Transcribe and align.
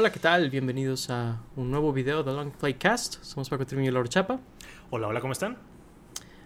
Hola, 0.00 0.10
¿qué 0.10 0.18
tal? 0.18 0.48
Bienvenidos 0.48 1.10
a 1.10 1.42
un 1.56 1.70
nuevo 1.70 1.92
video 1.92 2.22
de 2.22 2.32
Long 2.32 2.52
Playcast. 2.52 3.22
Somos 3.22 3.50
Paco 3.50 3.66
Trimillo 3.66 3.90
y 3.90 3.92
Laura 3.92 4.08
Chapa. 4.08 4.40
Hola, 4.88 5.08
hola, 5.08 5.20
¿cómo 5.20 5.34
están? 5.34 5.58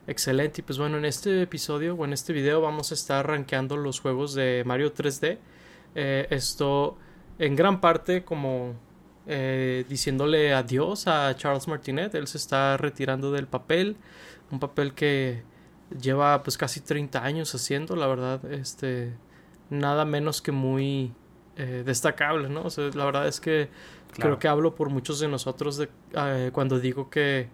Excelente. 0.09 0.61
Y 0.61 0.65
pues 0.65 0.77
bueno, 0.77 0.99
en 0.99 1.05
este 1.05 1.43
episodio 1.43 1.95
o 1.95 2.05
en 2.05 2.13
este 2.13 2.33
video 2.33 2.61
vamos 2.61 2.91
a 2.91 2.95
estar 2.95 3.25
rankeando 3.25 3.77
los 3.77 4.01
juegos 4.01 4.35
de 4.35 4.65
Mario 4.67 4.93
3D. 4.93 5.39
Eh, 5.95 6.27
esto 6.31 6.99
en 7.39 7.55
gran 7.55 7.81
parte 7.81 8.25
como 8.25 8.75
eh, 9.29 9.85
diciéndole 9.89 10.53
adiós 10.53 11.07
a 11.07 11.37
Charles 11.37 11.69
Martinet. 11.69 12.13
Él 12.17 12.27
se 12.27 12.39
está 12.39 12.77
retirando 12.77 13.31
del 13.31 13.47
papel. 13.47 13.97
Un 14.51 14.59
papel 14.59 14.95
que 14.95 15.45
lleva 16.03 16.43
pues 16.43 16.59
casi 16.59 16.81
30 16.81 17.23
años 17.23 17.55
haciendo, 17.55 17.95
la 17.95 18.09
verdad. 18.09 18.45
Este, 18.51 19.15
nada 19.71 20.05
menos 20.05 20.43
que 20.43 20.51
muy 20.51 21.13
eh, 21.57 21.83
destacable, 21.87 22.49
¿no? 22.49 22.65
O 22.65 22.71
sea, 22.71 22.91
la 22.95 23.05
verdad 23.05 23.29
es 23.29 23.41
que 23.41 23.69
creo 24.13 24.41
que 24.41 24.49
hablo 24.49 24.75
por 24.75 24.91
muchos 24.91 25.21
de 25.21 25.29
nosotros 25.29 25.77
de, 25.77 25.89
eh, 26.17 26.51
cuando 26.53 26.81
digo 26.81 27.11
que 27.11 27.49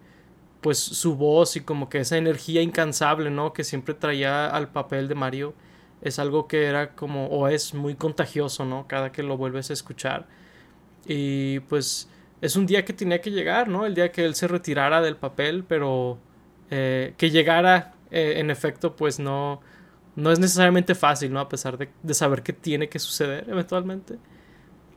pues 0.63 0.79
su 0.79 1.17
voz 1.17 1.57
y 1.57 1.61
como 1.61 1.89
que 1.91 1.99
esa 1.99 2.17
energía 2.17 2.63
incansable, 2.63 3.31
¿no? 3.31 3.53
Que 3.53 3.63
siempre 3.63 3.95
traía 3.95 4.47
al 4.47 4.69
papel 4.69 5.07
de 5.09 5.15
Mario 5.15 5.55
es 6.01 6.19
algo 6.19 6.49
que 6.49 6.65
era 6.65 6.95
como 6.95 7.27
o 7.27 7.49
es 7.49 7.75
muy 7.75 7.95
contagioso, 7.95 8.65
¿no? 8.65 8.87
Cada 8.89 9.13
que 9.13 9.23
lo 9.23 9.37
vuelves 9.37 9.69
a 9.69 9.75
escuchar. 9.75 10.27
Y 11.07 11.61
pues 11.61 12.09
es 12.41 12.57
un 12.57 12.67
día 12.67 12.85
que 12.87 12.95
tenía 12.95 13.21
que 13.21 13.31
llegar, 13.31 13.69
¿no? 13.69 13.85
El 13.85 13.95
día 13.95 14.13
que 14.13 14.25
él 14.25 14.35
se 14.35 14.49
retirara 14.49 15.03
del 15.03 15.17
papel, 15.17 15.65
pero 15.65 16.19
eh, 16.71 17.15
que 17.19 17.31
llegara 17.31 17.95
en 18.11 18.51
efecto 18.51 18.97
pues 18.97 19.19
no 19.19 19.61
no 20.21 20.31
es 20.31 20.39
necesariamente 20.39 20.95
fácil, 20.95 21.33
¿no? 21.33 21.41
A 21.41 21.49
pesar 21.49 21.79
de, 21.79 22.15
saber 22.15 22.43
qué 22.43 22.53
tiene 22.53 22.89
que 22.89 22.99
suceder 22.99 23.49
eventualmente. 23.49 24.19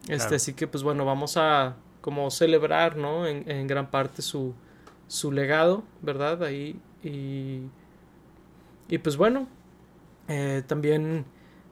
Este, 0.08 0.36
Así 0.36 0.54
que, 0.54 0.68
pues 0.68 0.84
bueno, 0.84 1.06
vamos 1.06 1.38
a 1.38 1.76
como 2.02 2.30
celebrar, 2.32 2.98
¿no? 2.98 3.26
En, 3.26 3.68
gran 3.68 3.90
parte 3.90 4.22
su, 4.22 4.54
su 5.08 5.32
legado, 5.32 5.84
¿verdad? 6.02 6.44
Ahí. 6.44 6.80
Y, 7.04 7.62
y 8.90 8.98
pues 8.98 9.18
bueno, 9.18 9.48
eh, 10.28 10.64
también 10.68 11.26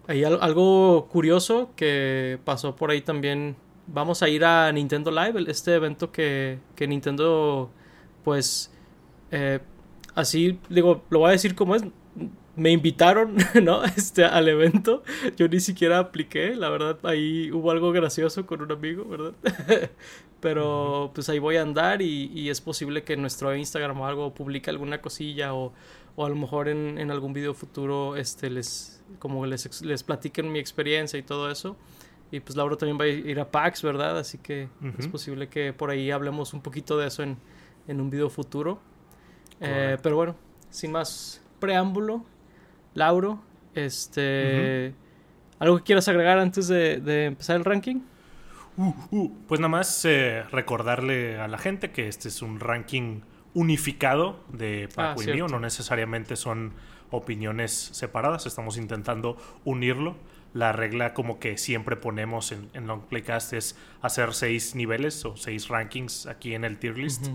hay 0.07 0.23
algo 0.23 1.07
curioso 1.09 1.71
que 1.75 2.39
pasó 2.43 2.75
por 2.75 2.91
ahí 2.91 3.01
también. 3.01 3.55
Vamos 3.87 4.23
a 4.23 4.29
ir 4.29 4.45
a 4.45 4.71
Nintendo 4.71 5.11
Live, 5.11 5.43
este 5.47 5.75
evento 5.75 6.11
que, 6.11 6.59
que 6.75 6.87
Nintendo, 6.87 7.69
pues, 8.23 8.71
eh, 9.31 9.59
así, 10.15 10.59
digo, 10.69 11.03
lo 11.09 11.19
voy 11.19 11.29
a 11.29 11.31
decir 11.31 11.55
como 11.55 11.75
es, 11.75 11.83
me 12.55 12.71
invitaron, 12.71 13.37
¿no? 13.63 13.83
Este, 13.83 14.25
al 14.25 14.47
evento. 14.47 15.03
Yo 15.37 15.47
ni 15.47 15.59
siquiera 15.59 15.99
apliqué, 15.99 16.55
la 16.55 16.69
verdad, 16.69 16.97
ahí 17.03 17.51
hubo 17.51 17.71
algo 17.71 17.91
gracioso 17.91 18.45
con 18.45 18.61
un 18.61 18.71
amigo, 18.71 19.05
¿verdad? 19.05 19.33
Pero 20.41 21.11
pues 21.13 21.29
ahí 21.29 21.39
voy 21.39 21.57
a 21.57 21.61
andar 21.61 22.01
y, 22.01 22.49
es 22.49 22.61
posible 22.61 23.03
que 23.03 23.13
en 23.13 23.21
nuestro 23.21 23.55
Instagram 23.55 24.01
o 24.01 24.07
algo 24.07 24.33
publique 24.33 24.69
alguna 24.69 24.99
cosilla 24.99 25.53
o, 25.53 25.71
o 26.15 26.25
a 26.25 26.29
lo 26.29 26.35
mejor 26.35 26.67
en, 26.67 26.97
en, 26.97 27.11
algún 27.11 27.31
video 27.31 27.53
futuro 27.53 28.15
este, 28.15 28.49
les, 28.49 29.03
como 29.19 29.45
les, 29.45 29.81
les 29.83 30.03
platiquen 30.03 30.51
mi 30.51 30.57
experiencia 30.57 31.19
y 31.19 31.23
todo 31.23 31.51
eso. 31.51 31.77
Y 32.31 32.39
pues 32.39 32.55
Laura 32.55 32.75
también 32.77 32.97
va 32.99 33.03
a 33.03 33.07
ir 33.09 33.39
a 33.39 33.51
PAX, 33.51 33.83
¿verdad? 33.83 34.17
Así 34.17 34.37
que 34.37 34.69
es 34.97 35.07
posible 35.07 35.49
que 35.49 35.73
por 35.73 35.89
ahí 35.89 36.11
hablemos 36.11 36.53
un 36.53 36.61
poquito 36.61 36.97
de 36.97 37.07
eso 37.07 37.23
en, 37.23 37.37
en 37.87 37.99
un 37.99 38.09
video 38.09 38.29
futuro. 38.29 38.79
Eh, 39.59 39.97
pero 40.01 40.15
bueno, 40.15 40.35
sin 40.69 40.93
más 40.93 41.41
preámbulo, 41.59 42.25
Lauro, 42.93 43.41
este, 43.75 44.93
¿algo 45.59 45.77
que 45.77 45.83
quieras 45.83 46.07
agregar 46.07 46.39
antes 46.39 46.67
de, 46.67 47.25
empezar 47.25 47.55
el 47.55 47.65
ranking? 47.65 48.01
Uh, 48.77 48.93
uh, 49.11 49.31
pues 49.47 49.59
nada 49.59 49.69
más 49.69 50.05
eh, 50.05 50.43
recordarle 50.51 51.39
a 51.39 51.47
la 51.47 51.57
gente 51.57 51.91
que 51.91 52.07
este 52.07 52.29
es 52.29 52.41
un 52.41 52.59
ranking 52.59 53.21
unificado 53.53 54.43
de 54.51 54.87
Paco 54.93 55.21
ah, 55.21 55.23
y 55.29 55.33
mío, 55.33 55.47
no 55.47 55.59
necesariamente 55.59 56.35
son 56.35 56.73
opiniones 57.09 57.71
separadas, 57.71 58.45
estamos 58.45 58.77
intentando 58.77 59.37
unirlo. 59.65 60.15
La 60.53 60.71
regla 60.73 61.13
como 61.13 61.39
que 61.39 61.57
siempre 61.57 61.95
ponemos 61.95 62.51
en, 62.51 62.69
en 62.73 62.87
Long 62.87 63.01
Playcast 63.01 63.53
es 63.53 63.77
hacer 64.01 64.33
seis 64.33 64.75
niveles 64.75 65.23
o 65.25 65.37
seis 65.37 65.69
rankings 65.69 66.27
aquí 66.27 66.53
en 66.55 66.65
el 66.65 66.77
tier 66.77 66.97
list 66.97 67.27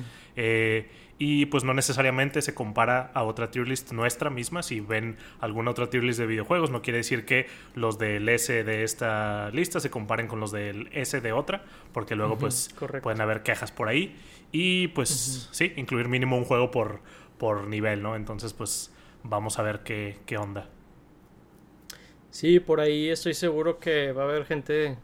y 1.19 1.47
pues 1.47 1.65
no 1.65 1.73
necesariamente 1.73 2.43
se 2.43 2.55
compara 2.55 3.11
a 3.15 3.23
otra 3.23 3.51
tier 3.51 3.67
list 3.67 3.93
nuestra 3.93 4.29
misma. 4.29 4.63
Si 4.63 4.81
ven 4.81 5.17
alguna 5.41 5.71
otra 5.71 5.89
tier 5.89 6.05
list 6.05 6.19
de 6.19 6.27
videojuegos, 6.27 6.71
no 6.71 6.83
quiere 6.83 6.99
decir 6.99 7.25
que 7.25 7.47
los 7.75 7.99
del 7.99 8.29
S 8.29 8.65
de 8.65 8.85
esta 8.85 9.51
lista 9.51 9.81
se 9.81 9.89
comparen 9.89 10.29
con 10.29 10.41
los 10.41 10.53
del 10.53 10.89
S 10.93 11.19
de 11.21 11.33
otra, 11.33 11.65
porque 11.93 12.17
luego 12.17 12.37
pues 12.37 12.75
pueden 13.03 13.21
haber 13.21 13.43
quejas 13.43 13.73
por 13.73 13.89
ahí. 13.89 14.17
Y 14.53 14.89
pues 14.89 15.49
sí, 15.53 15.73
incluir 15.77 16.09
mínimo 16.09 16.37
un 16.37 16.45
juego 16.45 16.71
por, 16.71 17.01
por 17.39 17.67
nivel, 17.67 18.03
¿no? 18.03 18.15
Entonces 18.15 18.53
pues 18.53 18.93
vamos 19.23 19.59
a 19.59 19.63
ver 19.63 19.81
qué, 19.85 20.19
qué 20.27 20.37
onda. 20.37 20.69
Sí, 22.37 22.61
por 22.61 22.81
ahí 22.81 23.09
estoy 23.09 23.35
seguro 23.35 23.79
que 23.79 24.13
va 24.13 24.23
a 24.23 24.27
haber 24.27 24.45
gente 24.45 24.99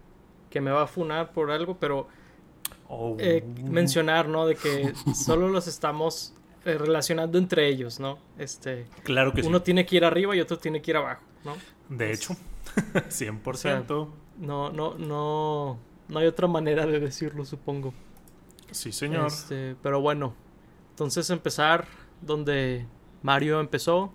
que 0.50 0.60
me 0.60 0.70
va 0.70 0.82
a 0.82 0.86
funar 0.86 1.32
por 1.32 1.50
algo, 1.50 1.78
pero 1.78 2.08
Oh. 2.94 3.16
Eh, 3.18 3.42
mencionar, 3.64 4.28
¿no? 4.28 4.46
De 4.46 4.54
que 4.54 4.92
solo 5.14 5.48
los 5.48 5.66
estamos 5.66 6.34
eh, 6.66 6.76
relacionando 6.76 7.38
entre 7.38 7.66
ellos, 7.66 7.98
¿no? 7.98 8.18
Este, 8.36 8.86
claro 9.02 9.32
que 9.32 9.40
uno 9.40 9.62
tiene 9.62 9.86
que 9.86 9.96
ir 9.96 10.04
arriba 10.04 10.36
y 10.36 10.40
otro 10.40 10.58
tiene 10.58 10.82
que 10.82 10.90
ir 10.90 10.98
abajo, 10.98 11.22
¿no? 11.42 11.56
De 11.88 12.12
hecho, 12.12 12.36
100%. 12.92 14.08
no, 14.40 14.70
no, 14.70 14.94
no, 14.98 15.78
no 16.08 16.18
hay 16.18 16.26
otra 16.26 16.48
manera 16.48 16.84
de 16.86 17.00
decirlo, 17.00 17.46
supongo. 17.46 17.94
Sí, 18.70 18.92
señor. 18.92 19.28
Este, 19.28 19.74
pero 19.82 20.02
bueno, 20.02 20.34
entonces 20.90 21.30
empezar 21.30 21.86
donde 22.20 22.86
Mario 23.22 23.58
empezó, 23.58 24.12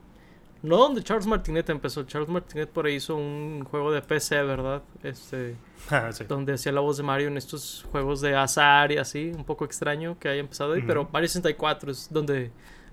no 0.64 0.78
donde 0.78 1.04
Charles 1.04 1.28
Martinet 1.28 1.70
empezó. 1.70 2.04
Charles 2.04 2.30
Martinet 2.30 2.70
por 2.70 2.86
ahí 2.86 2.96
hizo 2.96 3.16
un 3.16 3.64
juego 3.64 3.92
de 3.92 4.02
PC, 4.02 4.42
¿verdad? 4.44 4.84
Este. 5.04 5.56
Ah, 5.90 6.10
donde 6.28 6.54
hacía 6.54 6.74
la 6.74 6.82
voz 6.82 6.98
de 6.98 7.04
Mario 7.04 7.30
en 7.30 7.38
estos 7.38 7.86
juegos 7.92 8.20
de 8.20 8.36
azar 8.36 8.92
y 8.92 8.98
así. 8.98 9.32
Un 9.34 9.46
poco 9.46 9.64
extraño 9.64 10.18
que 10.20 10.28
haya 10.28 10.42
empezado 10.42 10.74
ahí. 10.74 10.84
Pero 10.86 11.08
Mario 11.14 11.30
64 11.30 11.92
es 11.92 12.10
donde 12.12 12.52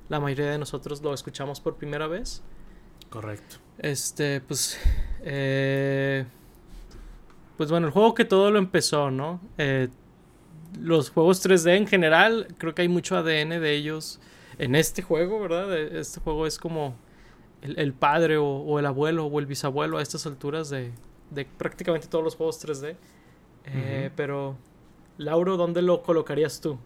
la 0.09 0.21
mayoría 0.21 0.53
de 0.53 0.59
nosotros 0.59 1.03
lo 1.03 1.13
escuchamos 1.13 1.61
por 1.61 1.75
primera 1.75 2.07
vez. 2.07 2.43
Correcto. 3.11 3.57
Este, 3.79 4.41
pues. 4.43 4.79
Eh, 5.23 6.25
pues 7.57 7.71
bueno, 7.71 7.89
el 7.89 7.93
juego 7.93 8.15
que 8.15 8.25
todo 8.25 8.53
lo 8.53 8.59
empezó, 8.59 9.11
¿no? 9.11 9.41
Eh, 9.59 9.89
los 10.81 11.11
juegos 11.11 11.45
3D 11.45 11.77
en 11.77 11.87
general, 11.87 12.49
creo 12.59 12.75
que 12.75 12.83
hay 12.83 12.89
mucho 12.89 13.17
ADN 13.17 13.61
de 13.61 13.73
ellos 13.73 14.21
en 14.59 14.75
este 14.75 15.03
juego, 15.03 15.41
¿verdad? 15.41 15.77
Este 15.77 16.21
juego 16.21 16.47
es 16.47 16.59
como 16.59 16.95
el, 17.65 17.93
padre 17.95 18.37
o, 18.37 18.79
el 18.79 18.87
abuelo 18.87 19.27
o 19.27 19.41
el 19.41 19.47
bisabuelo 19.47 19.99
a 19.99 20.03
estas 20.03 20.27
alturas 20.27 20.71
de, 20.71 20.93
prácticamente 21.59 22.09
todos 22.09 22.25
los 22.25 22.37
juegos 22.37 22.65
3D. 22.65 22.97
Eh, 23.67 24.11
pero, 24.15 24.57
Lauro, 25.17 25.57
¿dónde 25.57 25.81
lo 25.83 26.03
colocarías 26.03 26.61
tú? 26.61 26.79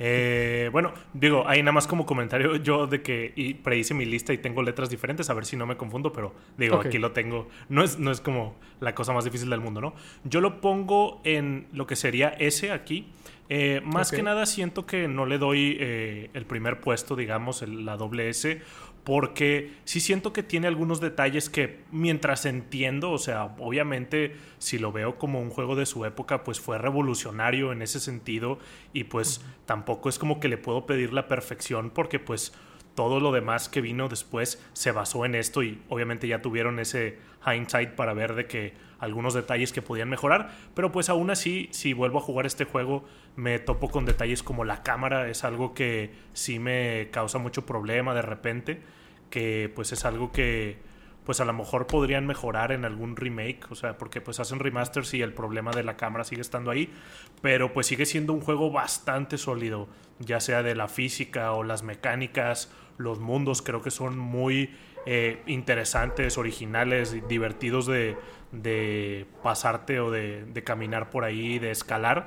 Eh, 0.00 0.70
bueno, 0.72 0.92
digo, 1.12 1.44
ahí 1.46 1.62
nada 1.62 1.70
más 1.70 1.86
como 1.86 2.04
comentario 2.04 2.56
yo 2.56 2.88
de 2.88 3.00
que 3.00 3.32
y 3.36 3.54
prehice 3.54 3.94
mi 3.94 4.04
lista 4.04 4.32
y 4.32 4.38
tengo 4.38 4.60
letras 4.60 4.90
diferentes, 4.90 5.30
a 5.30 5.34
ver 5.34 5.46
si 5.46 5.56
no 5.56 5.66
me 5.66 5.76
confundo, 5.76 6.12
pero 6.12 6.34
digo, 6.58 6.80
aquí 6.80 6.98
lo 6.98 7.12
tengo. 7.12 7.48
No 7.68 7.84
es, 7.84 7.96
no 7.98 8.10
es 8.10 8.20
como 8.20 8.56
la 8.80 8.92
cosa 8.94 9.12
más 9.12 9.24
difícil 9.24 9.48
del 9.50 9.60
mundo, 9.60 9.80
¿no? 9.80 9.94
Yo 10.24 10.40
lo 10.40 10.60
pongo 10.60 11.20
en 11.22 11.68
lo 11.72 11.86
que 11.86 11.94
sería 11.94 12.30
S 12.30 12.72
aquí. 12.72 13.06
Eh, 13.48 13.82
más 13.84 14.10
que 14.10 14.22
nada 14.24 14.46
siento 14.46 14.84
que 14.84 15.06
no 15.06 15.26
le 15.26 15.38
doy 15.38 15.78
el 15.78 16.44
primer 16.46 16.80
puesto, 16.80 17.14
digamos, 17.14 17.62
la 17.62 17.96
doble 17.96 18.28
S, 18.28 18.60
porque 19.04 19.72
sí 19.84 20.00
siento 20.00 20.32
que 20.32 20.42
tiene 20.42 20.66
algunos 20.66 21.00
detalles 21.00 21.50
que 21.50 21.80
mientras 21.92 22.46
entiendo, 22.46 23.12
o 23.12 23.18
sea, 23.18 23.54
obviamente 23.58 24.34
si 24.58 24.78
lo 24.78 24.92
veo 24.92 25.18
como 25.18 25.40
un 25.42 25.50
juego 25.50 25.76
de 25.76 25.84
su 25.84 26.06
época, 26.06 26.42
pues 26.42 26.58
fue 26.58 26.78
revolucionario 26.78 27.70
en 27.70 27.82
ese 27.82 28.00
sentido 28.00 28.58
y 28.94 29.04
pues 29.04 29.44
tampoco 29.66 30.08
es 30.08 30.18
como 30.18 30.40
que 30.40 30.48
le 30.48 30.56
puedo 30.56 30.86
pedir 30.86 31.12
la 31.12 31.28
perfección 31.28 31.90
porque 31.90 32.18
pues 32.18 32.54
todo 32.94 33.20
lo 33.20 33.30
demás 33.32 33.68
que 33.68 33.82
vino 33.82 34.08
después 34.08 34.62
se 34.72 34.90
basó 34.90 35.24
en 35.26 35.34
esto 35.34 35.62
y 35.62 35.82
obviamente 35.88 36.26
ya 36.26 36.40
tuvieron 36.40 36.78
ese 36.78 37.18
hindsight 37.46 37.90
para 37.90 38.14
ver 38.14 38.34
de 38.34 38.46
que 38.46 38.72
algunos 38.98 39.34
detalles 39.34 39.72
que 39.72 39.82
podían 39.82 40.08
mejorar, 40.08 40.50
pero 40.74 40.92
pues 40.92 41.08
aún 41.08 41.30
así, 41.30 41.68
si 41.72 41.92
vuelvo 41.92 42.18
a 42.18 42.22
jugar 42.22 42.46
este 42.46 42.64
juego, 42.64 43.04
me 43.36 43.58
topo 43.58 43.90
con 43.90 44.04
detalles 44.04 44.42
como 44.42 44.64
la 44.64 44.82
cámara, 44.82 45.28
es 45.28 45.44
algo 45.44 45.74
que 45.74 46.12
sí 46.32 46.58
me 46.58 47.08
causa 47.10 47.38
mucho 47.38 47.66
problema 47.66 48.14
de 48.14 48.22
repente, 48.22 48.82
que 49.30 49.70
pues 49.74 49.92
es 49.92 50.04
algo 50.04 50.32
que 50.32 50.78
pues 51.24 51.40
a 51.40 51.44
lo 51.44 51.52
mejor 51.52 51.86
podrían 51.86 52.26
mejorar 52.26 52.70
en 52.70 52.84
algún 52.84 53.16
remake, 53.16 53.66
o 53.70 53.74
sea, 53.74 53.96
porque 53.96 54.20
pues 54.20 54.40
hacen 54.40 54.58
remasters 54.58 55.14
y 55.14 55.22
el 55.22 55.32
problema 55.32 55.70
de 55.72 55.82
la 55.82 55.96
cámara 55.96 56.24
sigue 56.24 56.42
estando 56.42 56.70
ahí, 56.70 56.92
pero 57.40 57.72
pues 57.72 57.86
sigue 57.86 58.06
siendo 58.06 58.32
un 58.32 58.40
juego 58.40 58.70
bastante 58.70 59.38
sólido, 59.38 59.88
ya 60.18 60.40
sea 60.40 60.62
de 60.62 60.74
la 60.74 60.86
física 60.86 61.52
o 61.52 61.64
las 61.64 61.82
mecánicas, 61.82 62.70
los 62.98 63.20
mundos 63.20 63.62
creo 63.62 63.82
que 63.82 63.90
son 63.90 64.18
muy 64.18 64.70
eh, 65.06 65.42
interesantes, 65.46 66.38
originales, 66.38 67.16
divertidos 67.28 67.86
de, 67.86 68.16
de 68.52 69.26
pasarte 69.42 70.00
o 70.00 70.10
de, 70.10 70.44
de, 70.46 70.64
caminar 70.64 71.10
por 71.10 71.24
ahí, 71.24 71.58
de 71.58 71.70
escalar. 71.70 72.26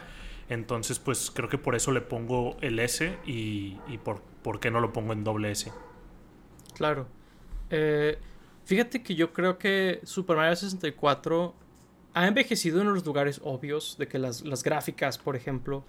Entonces, 0.49 0.99
pues 0.99 1.31
creo 1.31 1.49
que 1.49 1.57
por 1.57 1.75
eso 1.75 1.91
le 1.91 2.01
pongo 2.01 2.57
el 2.61 2.79
S 2.79 3.17
y, 3.25 3.77
y 3.87 3.97
por, 3.97 4.21
por, 4.43 4.59
qué 4.59 4.71
no 4.71 4.79
lo 4.79 4.93
pongo 4.93 5.13
en 5.13 5.23
doble 5.23 5.51
S. 5.51 5.71
Claro. 6.75 7.07
Eh, 7.69 8.17
fíjate 8.65 9.03
que 9.03 9.15
yo 9.15 9.33
creo 9.33 9.57
que 9.57 9.99
Super 10.03 10.37
Mario 10.37 10.55
64 10.55 11.55
ha 12.13 12.27
envejecido 12.27 12.81
en 12.81 12.93
los 12.93 13.05
lugares 13.05 13.41
obvios, 13.43 13.97
de 13.97 14.07
que 14.07 14.19
las, 14.19 14.41
las 14.41 14.63
gráficas, 14.63 15.17
por 15.17 15.35
ejemplo. 15.35 15.83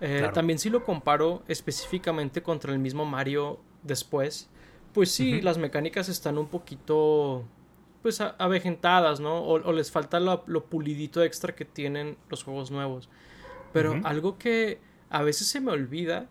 Eh, 0.00 0.28
también 0.32 0.58
si 0.58 0.70
lo 0.70 0.84
comparo 0.84 1.42
específicamente 1.46 2.42
contra 2.42 2.72
el 2.72 2.78
mismo 2.78 3.04
Mario 3.04 3.60
después, 3.82 4.48
pues 4.92 5.10
sí, 5.10 5.40
las 5.40 5.58
mecánicas 5.58 6.08
están 6.08 6.38
un 6.38 6.48
poquito 6.48 7.44
pues 8.02 8.20
avejentadas, 8.20 9.20
¿no? 9.20 9.42
O, 9.42 9.72
les 9.72 9.90
falta 9.90 10.20
lo, 10.20 10.64
pulidito 10.64 11.22
extra 11.22 11.54
que 11.54 11.64
tienen 11.64 12.16
los 12.28 12.44
juegos 12.44 12.70
nuevos. 12.70 13.08
Pero 13.72 14.00
algo 14.04 14.38
que 14.38 14.80
a 15.10 15.22
veces 15.22 15.48
se 15.48 15.60
me 15.60 15.70
olvida 15.70 16.26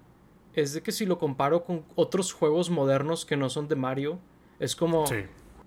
es 0.54 0.74
de 0.74 0.82
que 0.82 0.92
si 0.92 1.06
lo 1.06 1.20
comparo 1.20 1.64
con 1.64 1.86
otros 1.96 2.34
juegos 2.34 2.70
modernos 2.70 3.26
que 3.26 3.38
no 3.38 3.50
son 3.50 3.68
de 3.68 3.76
Mario, 3.76 4.20
es 4.60 4.76
como 4.76 5.06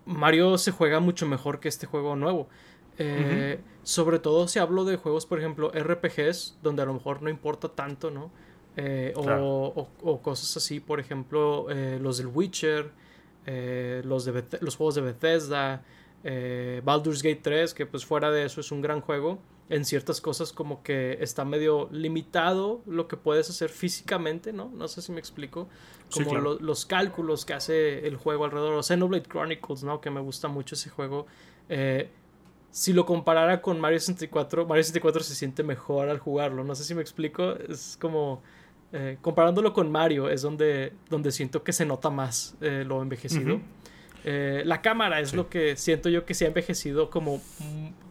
Mario 0.05 0.59
se 0.59 0.71
juega 0.71 1.01
mucho 1.01 1.27
mejor 1.27 1.61
que 1.61 1.69
este 1.69 1.87
juego 1.87 2.17
nuevo. 2.17 2.49
Eh, 2.99 3.61
sobre 3.85 4.19
todo 4.19 4.49
si 4.49 4.59
hablo 4.59 4.85
de 4.85 4.97
juegos, 4.97 5.25
por 5.25 5.39
ejemplo, 5.39 5.73
RPGs, 5.73 6.59
donde 6.63 6.83
a 6.83 6.85
lo 6.85 6.95
mejor 6.95 7.23
no 7.23 7.31
importa 7.31 7.69
tanto, 7.69 8.11
¿no? 8.11 8.31
Eh, 8.77 9.13
o, 9.17 10.21
cosas 10.23 10.57
así, 10.57 10.81
por 10.81 11.01
ejemplo, 11.01 11.67
eh, 11.71 11.99
los 12.01 12.19
del 12.19 12.29
Witcher, 12.29 12.91
los, 14.05 14.25
de 14.25 14.45
los 14.61 14.77
juegos 14.77 14.95
de 14.95 15.01
Bethesda, 15.01 15.83
Baldur's 16.85 17.23
Gate 17.23 17.41
3, 17.43 17.75
que 17.75 17.87
pues 17.87 18.05
fuera 18.05 18.31
de 18.31 18.45
eso 18.45 18.61
es 18.61 18.73
un 18.73 18.81
gran 18.81 19.01
juego. 19.01 19.39
En 19.69 19.87
ciertas 19.87 20.21
cosas 20.21 20.53
como 20.53 20.83
que 20.83 21.17
está 21.21 21.47
medio 21.47 21.89
limitado 21.93 22.83
lo 22.85 23.09
que 23.09 23.17
puedes 23.17 23.49
hacer 23.49 23.71
físicamente, 23.71 24.53
¿no? 24.53 24.71
No 24.75 24.87
sé 24.87 25.01
si 25.01 25.13
me 25.13 25.19
explico. 25.19 25.67
Como 26.13 26.39
los 26.39 26.85
cálculos 26.85 27.47
que 27.47 27.55
hace 27.55 28.07
el 28.07 28.17
juego 28.17 28.45
alrededor. 28.45 28.75
O 28.75 28.83
Xenoblade 28.83 29.23
Chronicles, 29.23 29.83
¿no? 29.83 30.01
Que 30.03 30.11
me 30.11 30.21
gusta 30.21 30.49
mucho 30.49 30.75
ese 30.75 30.91
juego. 30.91 31.27
Eh, 31.71 32.11
si 32.71 32.93
lo 32.93 33.07
comparara 33.07 33.63
con 33.63 33.81
Mario 33.81 33.99
64, 34.01 34.67
Mario 34.67 34.83
64 34.83 35.23
se 35.23 35.35
siente 35.35 35.63
mejor 35.63 36.11
al 36.11 36.19
jugarlo. 36.19 36.65
No 36.65 36.75
sé 36.75 36.85
si 36.85 36.95
me 36.95 37.01
explico. 37.01 37.53
Es 37.53 37.97
como. 37.99 38.43
Eh, 38.95 39.17
comparándolo 39.23 39.73
con 39.73 39.91
Mario, 39.91 40.29
es 40.29 40.43
donde, 40.43 40.93
donde 41.09 41.33
siento 41.33 41.63
que 41.63 41.73
se 41.73 41.87
nota 41.87 42.11
más 42.11 42.57
eh, 42.61 42.85
lo 42.87 43.01
envejecido. 43.01 43.61
Eh, 44.25 44.63
la 44.67 44.83
cámara 44.83 45.21
es 45.21 45.35
lo 45.35 45.49
que 45.49 45.77
siento 45.77 46.09
yo 46.09 46.27
que 46.27 46.35
se 46.35 46.45
ha 46.45 46.49
envejecido 46.49 47.09
como. 47.11 47.41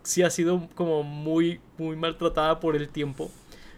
Sí 0.03 0.23
ha 0.23 0.29
sido 0.31 0.67
como 0.73 1.03
muy, 1.03 1.59
muy 1.77 1.95
maltratada 1.95 2.59
por 2.59 2.75
el 2.75 2.89
tiempo. 2.89 3.29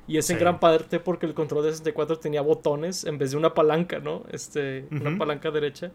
Y 0.07 0.17
es 0.17 0.29
en 0.29 0.39
gran 0.39 0.59
parte 0.59 0.99
porque 0.99 1.25
el 1.25 1.33
control 1.33 1.63
de 1.63 1.71
64 1.71 2.19
tenía 2.19 2.41
botones 2.41 3.05
en 3.05 3.17
vez 3.17 3.31
de 3.31 3.37
una 3.37 3.53
palanca, 3.53 3.99
¿no? 3.99 4.23
Este, 4.31 4.85
Una 4.91 5.17
palanca 5.17 5.51
derecha. 5.51 5.91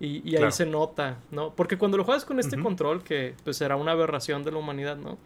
Y, 0.00 0.34
ahí 0.36 0.50
se 0.50 0.66
nota, 0.66 1.18
¿no? 1.30 1.54
Porque 1.54 1.78
cuando 1.78 1.96
lo 1.96 2.02
juegas 2.02 2.24
con 2.24 2.40
este 2.40 2.58
control, 2.60 3.04
que 3.04 3.34
pues 3.44 3.56
será 3.56 3.76
una 3.76 3.92
aberración 3.92 4.42
de 4.42 4.50
la 4.50 4.58
humanidad, 4.58 4.96
¿no? 4.96 5.16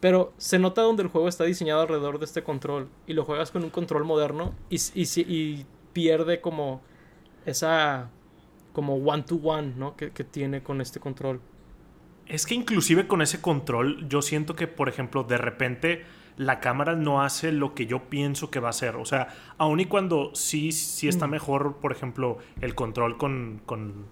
Pero 0.00 0.32
se 0.36 0.58
nota 0.58 0.82
donde 0.82 1.02
el 1.02 1.08
juego 1.08 1.28
está 1.28 1.44
diseñado 1.44 1.82
alrededor 1.82 2.18
de 2.18 2.26
este 2.26 2.42
control. 2.42 2.88
Y 3.06 3.14
lo 3.14 3.24
juegas 3.24 3.50
con 3.50 3.64
un 3.64 3.70
control 3.70 4.04
moderno 4.04 4.54
y, 4.68 4.78
y, 4.94 5.66
pierde 5.92 6.42
como 6.42 6.82
esa 7.46 8.10
como 8.74 8.96
one 8.96 9.22
to 9.22 9.36
one, 9.36 9.72
¿no? 9.76 9.96
Que, 9.96 10.10
que, 10.10 10.24
tiene 10.24 10.62
con 10.62 10.82
este 10.82 11.00
control. 11.00 11.40
Es 12.26 12.44
que 12.44 12.54
inclusive 12.54 13.06
con 13.06 13.22
ese 13.22 13.40
control, 13.40 14.06
yo 14.06 14.20
siento 14.20 14.54
que, 14.54 14.66
por 14.66 14.90
ejemplo, 14.90 15.24
de 15.24 15.38
repente 15.38 16.04
la 16.36 16.60
cámara 16.60 16.94
no 16.94 17.22
hace 17.22 17.52
lo 17.52 17.74
que 17.74 17.86
yo 17.86 18.10
pienso 18.10 18.50
que 18.50 18.60
va 18.60 18.68
a 18.68 18.70
hacer. 18.70 18.96
O 18.96 19.04
sea, 19.04 19.28
aun 19.58 19.80
y 19.80 19.86
cuando 19.86 20.34
sí, 20.34 20.72
sí 20.72 21.08
está 21.08 21.26
mm. 21.26 21.30
mejor, 21.30 21.76
por 21.76 21.92
ejemplo, 21.92 22.38
el 22.60 22.74
control 22.74 23.16
con, 23.16 23.60
con 23.64 24.06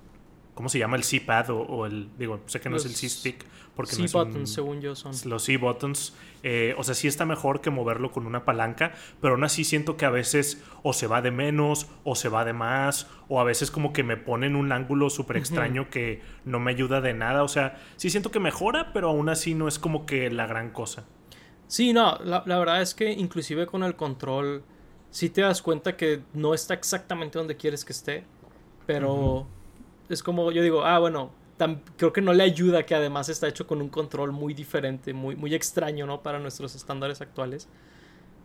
¿Cómo 0.55 0.69
se 0.69 0.79
llama? 0.79 0.97
El 0.97 1.03
C-pad 1.03 1.51
o, 1.51 1.85
el. 1.85 2.09
Digo, 2.17 2.41
sé 2.47 2.61
que 2.61 2.71
no 2.71 2.77
es 2.77 2.85
el 2.85 2.95
C-stick. 2.95 3.45
Porque 3.75 3.97
no 3.97 4.05
buttons 4.05 4.53
según 4.53 4.81
yo, 4.81 4.95
son. 4.95 5.13
Los 5.25 5.45
C-buttons. 5.45 6.15
Eh, 6.45 6.77
o 6.79 6.85
sea, 6.85 6.95
sí 6.95 7.09
está 7.09 7.25
mejor 7.25 7.61
que 7.61 7.71
moverlo 7.71 8.13
con 8.13 8.25
una 8.25 8.45
palanca. 8.45 8.93
Pero 9.21 9.35
aún 9.35 9.43
así 9.43 9.65
siento 9.65 9.97
que 9.97 10.05
a 10.05 10.11
veces 10.11 10.63
o 10.85 10.93
se 10.93 11.09
va 11.09 11.23
de 11.23 11.33
menos 11.33 11.89
o 12.05 12.15
se 12.15 12.29
va 12.29 12.45
de 12.45 12.53
más. 12.53 13.09
O 13.29 13.41
a 13.41 13.45
veces 13.45 13.73
como 13.73 13.93
que 13.93 14.05
me 14.05 14.17
pone 14.17 14.47
en 14.47 14.55
un 14.55 14.71
ángulo 14.71 15.11
súper 15.11 15.39
extraño 15.39 15.91
que 15.91 16.23
no 16.45 16.61
me 16.61 16.71
ayuda 16.71 17.01
de 17.01 17.15
nada. 17.15 17.43
O 17.43 17.49
sea, 17.49 17.81
sí 17.97 18.09
siento 18.09 18.31
que 18.31 18.39
mejora, 18.39 18.93
pero 18.93 19.09
aún 19.09 19.29
así 19.29 19.55
no 19.55 19.67
es 19.67 19.81
como 19.81 20.07
que 20.07 20.31
la 20.31 20.47
gran 20.47 20.71
cosa. 20.71 21.05
Sí, 21.67 21.93
no. 21.93 22.17
La, 22.23 22.43
verdad 22.45 22.81
es 22.81 22.95
que 22.95 23.11
inclusive 23.11 23.67
con 23.67 23.83
el 23.83 23.97
control. 23.97 24.63
Sí 25.11 25.31
te 25.31 25.41
das 25.41 25.63
cuenta 25.63 25.97
que 25.97 26.23
no 26.33 26.55
está 26.55 26.75
exactamente 26.75 27.39
donde 27.39 27.57
quieres 27.57 27.85
que 27.85 27.93
esté. 27.93 28.25
Pero 28.87 29.49
es 30.09 30.23
como 30.23 30.51
yo 30.53 30.63
digo, 30.63 30.85
ah, 30.85 30.99
bueno, 30.99 31.31
creo 31.97 32.13
que 32.13 32.21
no 32.21 32.33
le 32.33 32.43
ayuda 32.43 32.85
que 32.85 32.95
además 32.95 33.29
está 33.29 33.49
hecho 33.49 33.67
con 33.67 33.81
un 33.81 33.89
control 33.89 34.33
muy 34.33 34.55
diferente, 34.55 35.13
muy, 35.13 35.37
muy 35.37 35.55
extraño, 35.55 36.07
¿no? 36.07 36.23
Para 36.23 36.39
nuestros 36.39 36.75
estándares 36.75 37.21
actuales. 37.21 37.69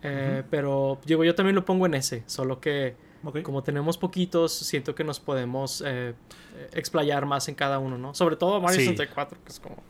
Eh, 0.01 0.43
pero 0.49 0.99
digo, 1.05 1.23
yo 1.23 1.35
también 1.35 1.55
lo 1.55 1.65
pongo 1.65 1.85
en 1.85 1.93
ese, 1.95 2.23
solo 2.25 2.59
que 2.61 2.95
como 3.43 3.63
tenemos 3.63 3.97
poquitos, 3.97 4.53
siento 4.53 4.95
que 4.95 5.03
nos 5.03 5.19
podemos 5.19 5.83
eh, 5.85 6.13
explayar 6.73 7.25
más 7.25 7.49
en 7.49 7.55
cada 7.55 7.79
uno, 7.79 7.97
¿no? 7.97 8.13
Sobre 8.13 8.37
todo 8.37 8.61
Mario 8.61 8.79
64, 8.79 9.37
que 9.43 9.51
es 9.51 9.59
como 9.59 9.83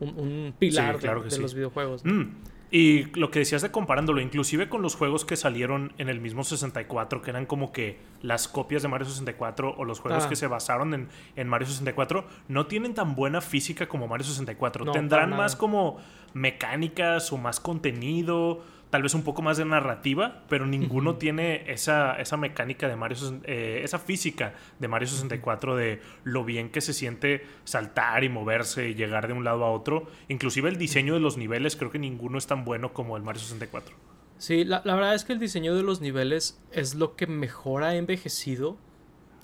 un, 0.00 0.54
pilar 0.58 1.00
de, 1.00 1.38
los 1.38 1.54
videojuegos. 1.54 2.04
Mm. 2.04 2.32
Y 2.74 3.04
lo 3.16 3.30
que 3.30 3.38
decías 3.38 3.62
de 3.62 3.70
comparándolo, 3.70 4.20
inclusive 4.20 4.68
con 4.68 4.82
los 4.82 4.96
juegos 4.96 5.24
que 5.24 5.36
salieron 5.36 5.92
en 5.96 6.08
el 6.08 6.20
mismo 6.20 6.42
64, 6.42 7.22
que 7.22 7.30
eran 7.30 7.46
como 7.46 7.70
que 7.70 8.00
las 8.20 8.48
copias 8.48 8.82
de 8.82 8.88
Mario 8.88 9.06
64 9.06 9.76
o 9.78 9.84
los 9.84 10.00
juegos 10.00 10.24
ah. 10.24 10.28
que 10.28 10.34
se 10.34 10.48
basaron 10.48 10.92
en, 10.92 11.08
en, 11.36 11.46
Mario 11.46 11.68
64, 11.68 12.24
no 12.48 12.66
tienen 12.66 12.92
tan 12.92 13.14
buena 13.14 13.40
física 13.40 13.86
como 13.86 14.08
Mario 14.08 14.26
64. 14.26 14.90
Tendrán 14.90 15.30
más 15.30 15.54
como 15.54 15.98
mecánicas 16.32 17.32
o 17.32 17.38
más 17.38 17.60
contenido 17.60 18.64
tal 18.94 19.02
vez 19.02 19.14
un 19.14 19.24
poco 19.24 19.42
más 19.42 19.56
de 19.56 19.64
narrativa, 19.64 20.44
pero 20.48 20.66
ninguno 20.66 21.16
tiene 21.16 21.68
esa, 21.68 22.14
esa 22.20 22.36
mecánica 22.36 22.86
de 22.86 22.94
Mario, 22.94 23.16
eh, 23.42 23.80
esa 23.82 23.98
física 23.98 24.54
de 24.78 24.86
Mario 24.86 25.08
64 25.08 25.74
de 25.74 26.00
lo 26.22 26.44
bien 26.44 26.70
que 26.70 26.80
se 26.80 26.92
siente 26.92 27.44
saltar 27.64 28.22
y 28.22 28.28
moverse 28.28 28.90
y 28.90 28.94
llegar 28.94 29.26
de 29.26 29.32
un 29.32 29.42
lado 29.42 29.64
a 29.64 29.72
otro. 29.72 30.06
Inclusive 30.28 30.68
el 30.68 30.76
diseño 30.76 31.14
de 31.14 31.18
los 31.18 31.36
niveles, 31.36 31.74
creo 31.74 31.90
que 31.90 31.98
ninguno 31.98 32.38
es 32.38 32.46
tan 32.46 32.64
bueno 32.64 32.92
como 32.92 33.16
el 33.16 33.24
Mario 33.24 33.40
64. 33.40 33.96
Sí, 34.38 34.62
la, 34.64 34.80
verdad 34.84 35.16
es 35.16 35.24
que 35.24 35.32
el 35.32 35.40
diseño 35.40 35.74
de 35.74 35.82
los 35.82 36.00
niveles 36.00 36.62
es 36.70 36.94
lo 36.94 37.16
que 37.16 37.26
mejor 37.26 37.82
ha 37.82 37.96
envejecido. 37.96 38.76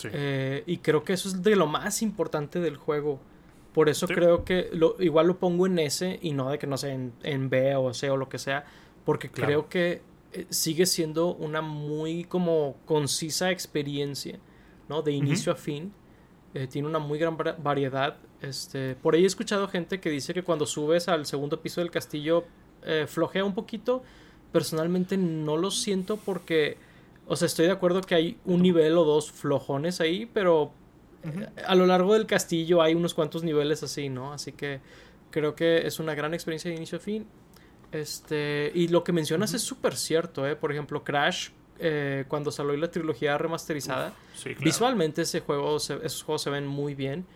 Eh, 0.05 0.63
y 0.65 0.77
creo 0.77 1.03
que 1.03 1.13
eso 1.13 1.29
es 1.29 1.43
de 1.43 1.57
lo 1.57 1.67
más 1.67 2.03
importante 2.03 2.61
del 2.61 2.77
juego. 2.77 3.19
Por 3.73 3.89
eso 3.89 4.07
creo 4.07 4.45
que 4.45 4.69
lo, 4.73 4.95
igual 5.01 5.27
lo 5.27 5.39
pongo 5.39 5.67
en 5.67 5.81
S 5.81 6.21
y 6.23 6.35
no 6.35 6.51
de 6.51 6.59
que 6.59 6.69
no 6.69 6.77
sea 6.77 6.93
en, 6.93 7.13
en 7.25 7.51
B 7.51 7.75
o 7.75 7.93
C 7.95 8.11
o 8.11 8.17
lo 8.17 8.29
que 8.29 8.39
sea 8.39 8.65
porque 9.05 9.31
creo 9.31 9.69
que 9.69 10.03
eh, 10.33 10.47
sigue 10.51 10.87
siendo 10.87 11.35
una 11.35 11.61
muy 11.61 12.25
como 12.25 12.77
concisa 12.85 13.51
experiencia, 13.51 14.39
¿no? 14.89 15.03
De 15.03 15.13
inicio 15.13 15.53
a 15.53 15.57
fin. 15.57 15.93
Eh, 16.55 16.67
tiene 16.67 16.89
una 16.89 16.99
muy 16.99 17.19
gran 17.19 17.37
variedad. 17.37 18.17
Este, 18.41 18.95
por 18.97 19.15
ahí 19.15 19.25
he 19.25 19.27
escuchado 19.27 19.69
gente 19.69 20.01
que 20.01 20.11
dice 20.11 20.35
que 20.35 20.43
cuando 20.43 20.67
subes 20.67 21.09
al 21.09 21.27
segundo 21.27 21.61
piso 21.61 21.81
del 21.81 21.91
castillo 21.91 22.45
eh, 22.83 23.07
flojea 23.07 23.45
un 23.45 23.55
poquito. 23.55 24.03
Personalmente 24.53 25.17
no 25.17 25.57
lo 25.57 25.71
siento 25.71 26.17
porque, 26.17 26.77
o 27.27 27.37
sea, 27.37 27.47
estoy 27.47 27.67
de 27.67 27.73
acuerdo 27.73 28.01
que 28.01 28.15
hay 28.15 28.39
un 28.45 28.63
nivel 28.63 28.99
o 28.99 29.05
dos 29.05 29.31
flojones 29.31 30.01
ahí, 30.01 30.27
pero 30.27 30.73
a 31.67 31.75
lo 31.75 31.87
largo 31.87 32.15
del 32.15 32.27
castillo 32.27 32.83
hay 32.83 32.95
unos 32.95 33.15
cuantos 33.15 33.45
niveles 33.45 33.83
así, 33.83 34.09
¿no? 34.09 34.33
Así 34.33 34.53
que 34.53 34.81
creo 35.31 35.55
que 35.55 35.87
es 35.87 36.01
una 36.01 36.15
gran 36.15 36.35
experiencia 36.35 36.71
de 36.71 36.77
inicio 36.77 36.99
a 36.99 37.01
fin. 37.01 37.27
Este, 37.93 38.71
y 38.75 38.89
lo 38.89 39.03
que 39.03 39.13
mencionas 39.13 39.55
es 39.55 39.63
súper 39.63 39.97
cierto, 39.97 40.47
¿eh? 40.47 40.57
Por 40.57 40.73
ejemplo, 40.73 41.03
Crash, 41.03 41.51
eh, 41.79 42.25
cuando 42.29 42.51
salió 42.51 42.77
la 42.77 42.91
trilogía 42.91 43.37
remasterizada, 43.37 44.13
visualmente 44.61 45.23
ese 45.23 45.41
juego 45.41 45.77
esos 45.77 46.23
juegos 46.23 46.43
se 46.43 46.51
ven 46.51 46.67
muy 46.67 46.95
bien, 46.95 47.27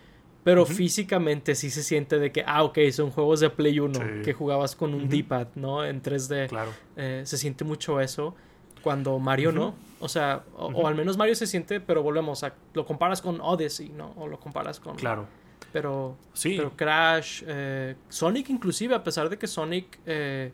pero 0.45 0.67
físicamente 0.67 1.55
sí 1.55 1.71
se 1.71 1.83
siente 1.83 2.19
de 2.19 2.31
que, 2.31 2.45
ah, 2.47 2.63
ok, 2.63 2.79
son 2.93 3.11
juegos 3.11 3.41
de 3.41 3.51
Play 3.51 3.81
1, 3.81 4.23
que 4.23 4.33
jugabas 4.33 4.77
con 4.77 4.95
un 4.95 5.09
D-pad, 5.09 5.49
¿no? 5.55 5.85
En 5.85 6.03
3D. 6.03 6.49
Claro. 6.49 6.73
Eh, 6.97 7.23
se 7.25 7.39
siente 7.39 7.65
mucho 7.65 8.01
eso, 8.01 8.35
cuando 8.83 9.19
Mario 9.19 9.51
no. 9.51 9.75
O 10.01 10.09
sea, 10.09 10.45
o, 10.57 10.87
al 10.87 10.95
menos 10.95 11.17
Mario 11.17 11.35
se 11.35 11.47
siente, 11.47 11.81
pero 11.81 12.03
volvemos 12.03 12.45
a, 12.45 12.55
lo 12.75 12.85
comparas 12.85 13.23
con 13.23 13.41
Odyssey, 13.41 13.89
¿no? 13.89 14.13
O 14.17 14.29
lo 14.29 14.39
comparas 14.39 14.79
con... 14.79 14.97
Claro 14.97 15.27
pero, 15.73 16.17
sí. 16.33 16.55
pero 16.57 16.77
Crash, 16.77 17.43
eh, 17.47 17.97
Sonic 18.09 18.51
inclusive, 18.51 18.95
a 18.95 19.03
pesar 19.03 19.29
de 19.29 19.39
que 19.39 19.47
Sonic 19.47 19.99
eh, 20.07 20.53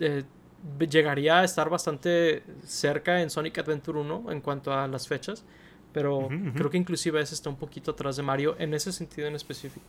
eh, 0.00 0.24
llegaría 0.88 1.40
a 1.40 1.44
estar 1.44 1.68
bastante 1.68 2.42
cerca 2.64 3.20
en 3.20 3.30
Sonic 3.30 3.58
Adventure 3.58 3.98
1 3.98 4.32
en 4.32 4.40
cuanto 4.40 4.72
a 4.72 4.86
las 4.88 5.06
fechas, 5.06 5.44
Pero 5.92 6.28
creo 6.54 6.70
que 6.70 6.76
inclusive 6.76 7.20
ese 7.20 7.34
está 7.34 7.48
un 7.48 7.56
poquito 7.56 7.92
atrás 7.92 8.16
de 8.16 8.22
Mario 8.22 8.56
en 8.58 8.74
ese 8.74 8.92
sentido 8.92 9.28
en 9.28 9.34
específico. 9.34 9.86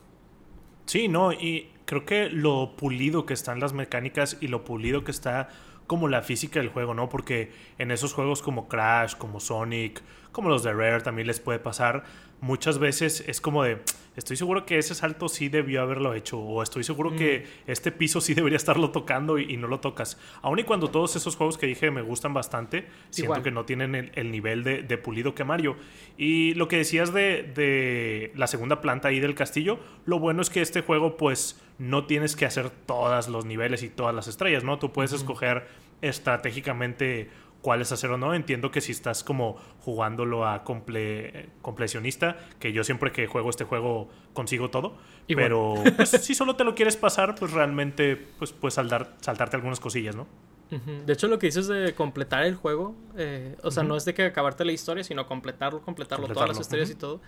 Sí, 0.86 1.10
no, 1.10 1.34
y 1.34 1.70
creo 1.86 2.06
que 2.06 2.30
lo 2.30 2.78
pulido 2.78 3.26
que 3.26 3.34
están 3.34 3.60
las 3.60 3.74
mecánicas 3.74 4.38
y 4.40 4.48
lo 4.48 4.64
pulido 4.64 5.04
que 5.04 5.12
está 5.12 5.50
como 5.86 6.08
la 6.08 6.22
física 6.22 6.60
del 6.60 6.70
juego, 6.70 6.94
¿no? 6.94 7.10
Porque 7.10 7.52
en 7.78 7.92
esos 7.92 8.14
juegos 8.14 8.42
como 8.42 8.68
Crash, 8.68 9.16
como 9.16 9.40
Sonic, 9.40 10.02
como 10.32 10.50
los 10.50 10.64
de 10.64 10.74
Rare 10.74 11.02
también 11.02 11.28
les 11.28 11.40
puede 11.40 11.60
pasar, 11.60 12.04
muchas 12.42 12.78
veces 12.78 13.24
es 13.28 13.42
como 13.42 13.64
de, 13.64 13.82
estoy 14.18 14.36
seguro 14.36 14.66
que 14.66 14.80
ese 14.80 14.96
salto 14.96 15.30
sí 15.30 15.48
debió 15.48 15.82
haberlo 15.82 16.14
hecho, 16.16 16.40
o 16.40 16.64
estoy 16.64 16.84
seguro 16.84 17.16
que 17.16 17.46
mm. 17.46 17.72
este 17.72 17.92
piso 17.92 18.20
sí 18.20 18.34
debería 18.34 18.58
estarlo 18.58 18.90
tocando 18.90 19.38
y, 19.38 19.56
no 19.56 19.68
lo 19.68 19.80
tocas. 19.80 20.20
Aun 20.42 20.60
y 20.60 20.64
cuando 20.64 20.90
todos 20.90 21.16
esos 21.16 21.36
juegos 21.36 21.58
que 21.58 21.68
dije 21.68 21.92
me 21.92 22.02
gustan 22.02 22.34
bastante, 22.34 22.88
siento 23.12 23.42
que 23.44 23.52
no 23.52 23.64
tienen 23.66 24.12
el, 24.14 24.32
nivel 24.32 24.64
de, 24.64 24.98
pulido 24.98 25.36
que 25.36 25.44
Mario. 25.44 25.78
Y 26.18 26.56
lo 26.56 26.68
que 26.68 26.78
decías 26.78 27.14
de, 27.14 28.32
la 28.36 28.48
segunda 28.48 28.82
planta 28.82 29.10
ahí 29.10 29.20
del 29.20 29.36
castillo, 29.36 29.80
lo 30.06 30.20
bueno 30.20 30.42
es 30.42 30.50
que 30.50 30.62
este 30.62 30.82
juego 30.82 31.16
pues 31.16 31.62
no 31.78 32.06
tienes 32.06 32.36
que 32.36 32.46
hacer 32.46 32.72
todos 32.72 33.28
los 33.28 33.46
niveles 33.46 33.84
y 33.84 33.90
todas 33.90 34.16
las 34.16 34.28
estrellas, 34.28 34.64
¿no? 34.64 34.80
Tú 34.80 34.92
puedes 34.92 35.14
escoger 35.14 35.68
estratégicamente 36.02 37.30
cuál 37.62 37.82
es 37.82 37.92
hacer 37.92 38.10
o 38.12 38.18
no. 38.18 38.34
Entiendo 38.34 38.72
que 38.72 38.82
si 38.82 38.92
estás 38.92 39.24
como 39.24 39.58
jugándolo 39.80 40.48
a 40.48 40.64
comple 40.64 41.50
completionista, 41.62 42.38
que 42.60 42.72
yo 42.74 42.84
siempre 42.84 43.12
que 43.12 43.28
juego 43.28 43.50
este 43.50 43.64
juego 43.64 44.10
consigo 44.34 44.70
todo, 44.70 44.98
pero 45.28 45.76
pues, 45.96 46.10
si 46.22 46.36
solo 46.36 46.56
te 46.56 46.64
lo 46.64 46.76
quieres 46.76 46.98
pasar, 46.98 47.36
pues 47.36 47.52
realmente 47.52 48.16
pues 48.16 48.52
puedes 48.54 48.76
saltarte 48.76 49.56
algunas 49.56 49.80
cosillas, 49.80 50.16
¿no? 50.16 50.28
De 50.70 51.14
hecho, 51.14 51.30
lo 51.30 51.40
que 51.40 51.48
dices 51.48 51.68
de 51.68 51.94
completar 51.94 52.44
el 52.44 52.56
juego, 52.56 52.94
eh, 53.16 53.56
o 53.64 53.72
sea, 53.72 53.84
no 53.84 53.96
es 53.96 54.04
de 54.04 54.14
que 54.14 54.26
acabarte 54.26 54.66
la 54.66 54.74
historia, 54.74 55.02
sino 55.02 55.26
completarlo, 55.26 55.82
completarlo, 55.82 56.28
todas 56.28 56.50
las 56.50 56.60
historias 56.60 56.90
y 56.90 56.96
todo. 56.96 57.22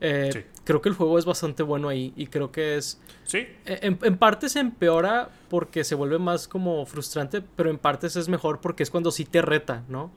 Eh, 0.00 0.46
creo 0.64 0.80
que 0.80 0.88
el 0.88 0.94
juego 0.94 1.18
es 1.18 1.24
bastante 1.24 1.62
bueno 1.62 1.88
ahí 1.88 2.12
y 2.16 2.26
creo 2.26 2.52
que 2.52 2.76
es... 2.76 3.00
Sí. 3.24 3.46
Eh, 3.66 3.78
en, 3.82 4.18
parte 4.18 4.48
se 4.48 4.60
empeora 4.60 5.30
porque 5.48 5.84
se 5.84 5.94
vuelve 5.94 6.18
más 6.18 6.48
como 6.48 6.84
frustrante, 6.86 7.42
pero 7.42 7.70
en 7.70 7.78
partes 7.78 8.16
es 8.16 8.28
mejor 8.28 8.60
porque 8.60 8.82
es 8.82 8.90
cuando 8.90 9.10
sí 9.10 9.24
te 9.24 9.42
reta, 9.42 9.84
¿no? 9.88 10.12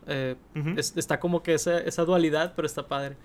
está 0.96 1.19
como 1.19 1.43
que 1.43 1.53
esa, 1.53 1.79
esa 1.79 2.03
dualidad, 2.05 2.53
pero 2.55 2.65
está 2.65 2.88
padre. 2.88 3.15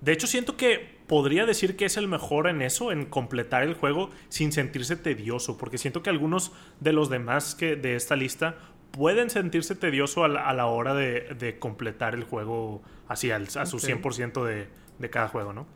De 0.00 0.12
hecho, 0.12 0.26
siento 0.26 0.56
que 0.56 0.98
podría 1.06 1.44
decir 1.44 1.76
que 1.76 1.84
es 1.84 1.96
el 1.96 2.08
mejor 2.08 2.46
en 2.48 2.62
eso, 2.62 2.90
en 2.90 3.04
completar 3.04 3.62
el 3.62 3.74
juego 3.74 4.10
sin 4.28 4.52
sentirse 4.52 4.96
tedioso, 4.96 5.58
porque 5.58 5.76
siento 5.76 6.02
que 6.02 6.08
algunos 6.08 6.52
de 6.80 6.92
los 6.92 7.10
demás 7.10 7.54
que 7.54 7.76
de 7.76 7.96
esta 7.96 8.16
lista 8.16 8.56
pueden 8.92 9.28
sentirse 9.28 9.74
tedioso 9.74 10.24
a 10.24 10.28
la, 10.28 10.66
hora 10.66 10.94
de, 10.94 11.56
completar 11.58 12.14
el 12.14 12.24
juego 12.24 12.82
así 13.08 13.30
al, 13.30 13.48
a 13.56 13.66
su 13.66 13.78
100% 13.78 14.44
de, 14.44 14.68
de, 15.00 15.10
cada 15.10 15.28
juego, 15.28 15.52
¿no? 15.52 15.66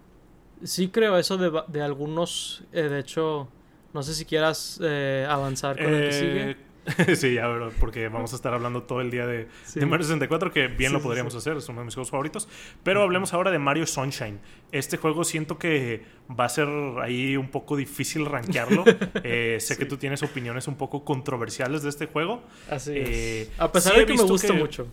Sí 0.63 0.89
creo 0.89 1.19
eso 1.19 1.37
de, 1.37 1.63
de 1.69 1.83
algunos, 1.83 2.65
eh, 2.73 2.83
de 2.83 3.01
hecho, 3.01 3.49
no 3.93 4.03
sé 4.03 4.15
si 4.15 4.25
quieras 4.25 4.81
eh, 4.83 5.27
avanzar 5.29 5.77
con 5.77 5.93
el 5.93 6.09
que 6.09 6.13
sigue. 6.13 6.51
Eh, 6.51 6.57
sí, 7.17 7.35
ya, 7.35 7.49
porque 7.81 8.09
vamos 8.09 8.33
a 8.33 8.37
estar 8.37 8.53
hablando 8.53 8.83
todo 8.83 9.01
el 9.01 9.11
día 9.11 9.27
de, 9.27 9.49
Mario 9.87 10.05
64, 10.05 10.53
que 10.53 10.69
bien 10.69 10.93
lo 10.93 11.01
podríamos 11.01 11.35
hacer, 11.35 11.57
es 11.57 11.69
uno 11.69 11.81
de 11.81 11.87
mis 11.87 11.95
juegos 11.95 12.11
favoritos. 12.11 12.49
Pero 12.83 13.03
hablemos 13.03 13.33
ahora 13.33 13.51
de 13.51 13.59
Mario 13.59 13.87
Sunshine. 13.87 14.39
Este 14.71 14.97
juego 14.97 15.25
siento 15.25 15.59
que 15.59 16.05
va 16.29 16.45
a 16.45 16.49
ser 16.49 16.69
ahí 17.01 17.37
un 17.37 17.49
poco 17.49 17.77
difícil 17.77 18.27
rankearlo. 18.27 18.85
Eh, 19.27 19.59
sé 19.61 19.77
que 19.77 19.87
tú 19.87 19.97
tienes 19.97 20.23
opiniones 20.23 20.69
un 20.69 20.77
poco 20.77 21.05
controversiales 21.05 21.83
de 21.83 21.89
este 21.89 22.07
juego. 22.07 22.43
Así 22.69 22.93
eh, 22.95 23.51
A 23.59 23.71
pesar 23.73 23.97
de 23.97 24.07
que 24.07 24.15
me 24.15 24.23
gusta 24.23 24.53
mucho. 24.53 24.87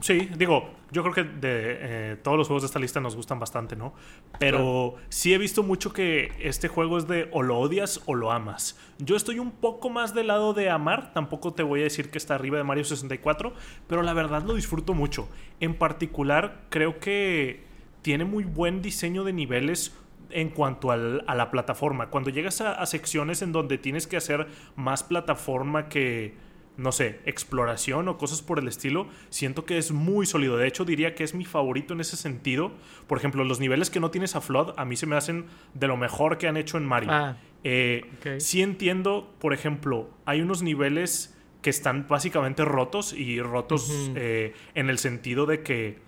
Sí, 0.00 0.28
digo, 0.36 0.70
yo 0.92 1.02
creo 1.02 1.14
que 1.14 1.24
de 1.24 1.38
eh, 1.50 2.16
todos 2.22 2.38
los 2.38 2.46
juegos 2.46 2.62
de 2.62 2.66
esta 2.66 2.78
lista 2.78 3.00
nos 3.00 3.16
gustan 3.16 3.40
bastante, 3.40 3.74
¿no? 3.74 3.94
Pero 4.38 4.94
sí 5.08 5.34
he 5.34 5.38
visto 5.38 5.62
mucho 5.62 5.92
que 5.92 6.32
este 6.40 6.68
juego 6.68 6.98
es 6.98 7.08
de 7.08 7.28
o 7.32 7.42
lo 7.42 7.58
odias 7.58 8.00
o 8.06 8.14
lo 8.14 8.30
amas. 8.30 8.78
Yo 8.98 9.16
estoy 9.16 9.38
un 9.38 9.50
poco 9.50 9.90
más 9.90 10.14
del 10.14 10.28
lado 10.28 10.54
de 10.54 10.70
amar, 10.70 11.12
tampoco 11.12 11.52
te 11.52 11.62
voy 11.62 11.80
a 11.80 11.84
decir 11.84 12.10
que 12.10 12.18
está 12.18 12.36
arriba 12.36 12.58
de 12.58 12.64
Mario 12.64 12.84
64, 12.84 13.52
pero 13.86 14.02
la 14.02 14.12
verdad 14.12 14.44
lo 14.44 14.54
disfruto 14.54 14.94
mucho. 14.94 15.28
En 15.60 15.74
particular, 15.74 16.62
creo 16.68 17.00
que 17.00 17.64
tiene 18.02 18.24
muy 18.24 18.44
buen 18.44 18.82
diseño 18.82 19.24
de 19.24 19.32
niveles 19.32 19.96
en 20.30 20.50
cuanto 20.50 20.92
a 20.92 20.96
la 20.96 21.50
plataforma. 21.50 22.10
Cuando 22.10 22.30
llegas 22.30 22.60
a 22.60 22.84
secciones 22.86 23.42
en 23.42 23.50
donde 23.50 23.78
tienes 23.78 24.06
que 24.06 24.16
hacer 24.16 24.46
más 24.76 25.02
plataforma 25.02 25.88
que 25.88 26.34
no 26.78 26.92
sé, 26.92 27.20
exploración 27.26 28.06
o 28.06 28.16
cosas 28.16 28.40
por 28.40 28.60
el 28.60 28.68
estilo, 28.68 29.08
siento 29.30 29.64
que 29.64 29.78
es 29.78 29.90
muy 29.90 30.26
sólido. 30.26 30.56
De 30.56 30.68
hecho, 30.68 30.84
diría 30.84 31.16
que 31.16 31.24
es 31.24 31.34
mi 31.34 31.44
favorito 31.44 31.92
en 31.92 32.00
ese 32.00 32.16
sentido. 32.16 32.70
Por 33.08 33.18
ejemplo, 33.18 33.42
los 33.42 33.58
niveles 33.58 33.90
que 33.90 33.98
no 33.98 34.12
tienes 34.12 34.36
a 34.36 34.40
Flood 34.40 34.74
a 34.76 34.84
mí 34.84 34.94
se 34.94 35.06
me 35.06 35.16
hacen 35.16 35.46
de 35.74 35.88
lo 35.88 35.96
mejor 35.96 36.38
que 36.38 36.46
han 36.46 36.56
hecho 36.56 36.78
en 36.78 36.86
Mario. 36.86 37.10
Ah, 37.12 37.36
eh, 37.64 38.06
Sí 38.38 38.62
entiendo, 38.62 39.34
por 39.40 39.52
ejemplo, 39.52 40.08
hay 40.24 40.40
unos 40.40 40.62
niveles 40.62 41.36
que 41.62 41.70
están 41.70 42.06
básicamente 42.08 42.64
rotos 42.64 43.12
y 43.12 43.42
rotos 43.42 43.90
eh, 44.14 44.54
en 44.76 44.88
el 44.88 44.98
sentido 44.98 45.46
de 45.46 45.64
que 45.64 45.98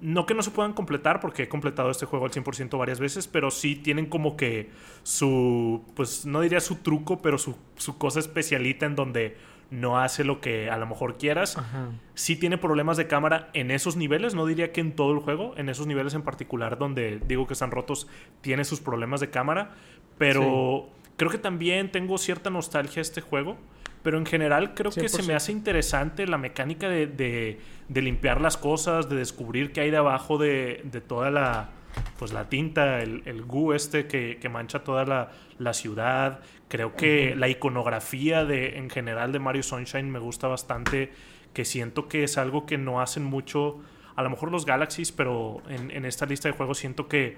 no 0.00 0.26
que 0.26 0.34
no 0.34 0.42
se 0.42 0.50
puedan 0.50 0.72
completar, 0.72 1.20
porque 1.20 1.44
he 1.44 1.48
completado 1.48 1.88
este 1.90 2.06
juego 2.06 2.24
al 2.24 2.32
100% 2.32 2.76
varias 2.76 2.98
veces, 2.98 3.28
pero 3.28 3.52
sí 3.52 3.76
tienen 3.76 4.06
como 4.06 4.36
que 4.36 4.68
su, 5.04 5.84
pues 5.94 6.26
no 6.26 6.40
diría 6.40 6.58
su 6.58 6.76
truco, 6.76 7.22
pero 7.22 7.38
su, 7.38 7.56
su 7.76 7.98
cosa 7.98 8.18
especialita 8.18 8.84
en 8.84 8.96
donde 8.96 9.36
no 9.72 9.98
hace 9.98 10.22
lo 10.22 10.40
que 10.40 10.70
a 10.70 10.76
lo 10.76 10.86
mejor 10.86 11.16
quieras. 11.16 11.56
Sí 12.14 12.36
tiene 12.36 12.58
problemas 12.58 12.98
de 12.98 13.06
cámara 13.06 13.48
en 13.54 13.70
esos 13.70 13.96
niveles, 13.96 14.34
no 14.34 14.44
diría 14.44 14.70
que 14.70 14.82
en 14.82 14.94
todo 14.94 15.12
el 15.12 15.20
juego, 15.20 15.54
en 15.56 15.70
esos 15.70 15.86
niveles 15.86 16.12
en 16.14 16.22
particular 16.22 16.78
donde 16.78 17.20
digo 17.26 17.46
que 17.46 17.54
están 17.54 17.70
rotos, 17.70 18.06
tiene 18.42 18.64
sus 18.64 18.80
problemas 18.80 19.20
de 19.20 19.30
cámara, 19.30 19.70
pero 20.18 20.90
creo 21.16 21.30
que 21.30 21.38
también 21.38 21.90
tengo 21.90 22.18
cierta 22.18 22.50
nostalgia 22.50 23.00
a 23.00 23.02
este 23.02 23.22
juego. 23.22 23.56
Pero 24.02 24.18
en 24.18 24.26
general 24.26 24.74
creo 24.74 24.90
que 24.90 25.08
se 25.08 25.22
me 25.22 25.32
hace 25.32 25.52
interesante 25.52 26.26
la 26.26 26.36
mecánica 26.36 26.88
de, 26.88 27.60
limpiar 27.88 28.40
las 28.40 28.56
cosas, 28.56 29.08
de 29.08 29.14
descubrir 29.14 29.72
qué 29.72 29.82
hay 29.82 29.90
debajo 29.90 30.38
de, 30.38 30.82
de 30.84 31.00
toda 31.00 31.30
la, 31.30 31.70
pues 32.18 32.32
la 32.32 32.48
tinta, 32.48 33.00
el, 33.00 33.22
el 33.26 33.42
gu 33.42 33.72
este 33.72 34.06
que, 34.06 34.48
mancha 34.48 34.84
toda 34.84 35.04
la, 35.58 35.72
ciudad. 35.72 36.40
Creo 36.72 36.96
que 36.96 37.34
la 37.36 37.50
iconografía 37.50 38.46
de, 38.46 38.78
en 38.78 38.88
general 38.88 39.30
de 39.30 39.38
Mario 39.38 39.62
Sunshine 39.62 40.10
me 40.10 40.18
gusta 40.18 40.48
bastante, 40.48 41.12
que 41.52 41.66
siento 41.66 42.08
que 42.08 42.24
es 42.24 42.38
algo 42.38 42.64
que 42.64 42.78
no 42.78 43.02
hacen 43.02 43.24
mucho, 43.24 43.80
a 44.16 44.22
lo 44.22 44.30
mejor 44.30 44.50
los 44.50 44.64
Galaxies, 44.64 45.12
pero 45.12 45.60
en, 45.68 45.90
en 45.90 46.06
esta 46.06 46.24
lista 46.24 46.48
de 46.48 46.54
juegos 46.54 46.78
siento 46.78 47.08
que 47.08 47.36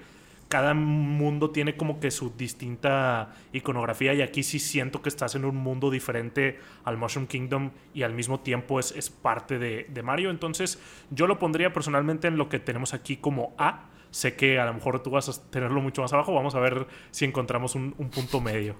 cada 0.49 0.73
mundo 0.73 1.50
tiene 1.50 1.76
como 1.76 1.99
que 1.99 2.12
su 2.12 2.33
distinta 2.37 3.35
iconografía 3.53 4.14
y 4.14 4.23
aquí 4.23 4.45
sí 4.45 4.61
siento 4.61 5.03
que 5.03 5.09
estás 5.09 5.35
en 5.35 5.45
un 5.45 5.57
mundo 5.57 5.91
diferente 5.91 6.61
al 6.85 6.97
Mushroom 6.97 7.26
Kingdom 7.26 7.73
y 7.93 8.05
al 8.05 8.14
mismo 8.14 8.38
tiempo 8.38 8.79
es, 8.79 8.93
es 8.93 9.11
parte 9.11 9.59
de, 9.59 9.88
de 9.88 10.03
Mario. 10.05 10.31
Entonces 10.31 10.79
yo 11.11 11.26
lo 11.26 11.41
pondría 11.41 11.73
personalmente 11.73 12.29
en 12.29 12.37
lo 12.37 12.49
que 12.49 12.61
tenemos 12.61 12.95
aquí 12.95 13.17
como 13.17 13.53
A 13.59 13.87
Sé 14.14 14.37
que 14.37 14.61
a 14.61 14.64
lo 14.64 14.73
mejor 14.75 15.03
tú 15.03 15.11
vas 15.11 15.29
a 15.29 15.50
tenerlo 15.50 15.81
mucho 15.81 16.00
más 16.00 16.12
abajo. 16.12 16.33
Vamos 16.33 16.55
a 16.55 16.61
ver 16.61 16.87
si 17.11 17.25
encontramos 17.25 17.75
un, 17.75 17.91
punto 18.14 18.41
medio. 18.41 18.76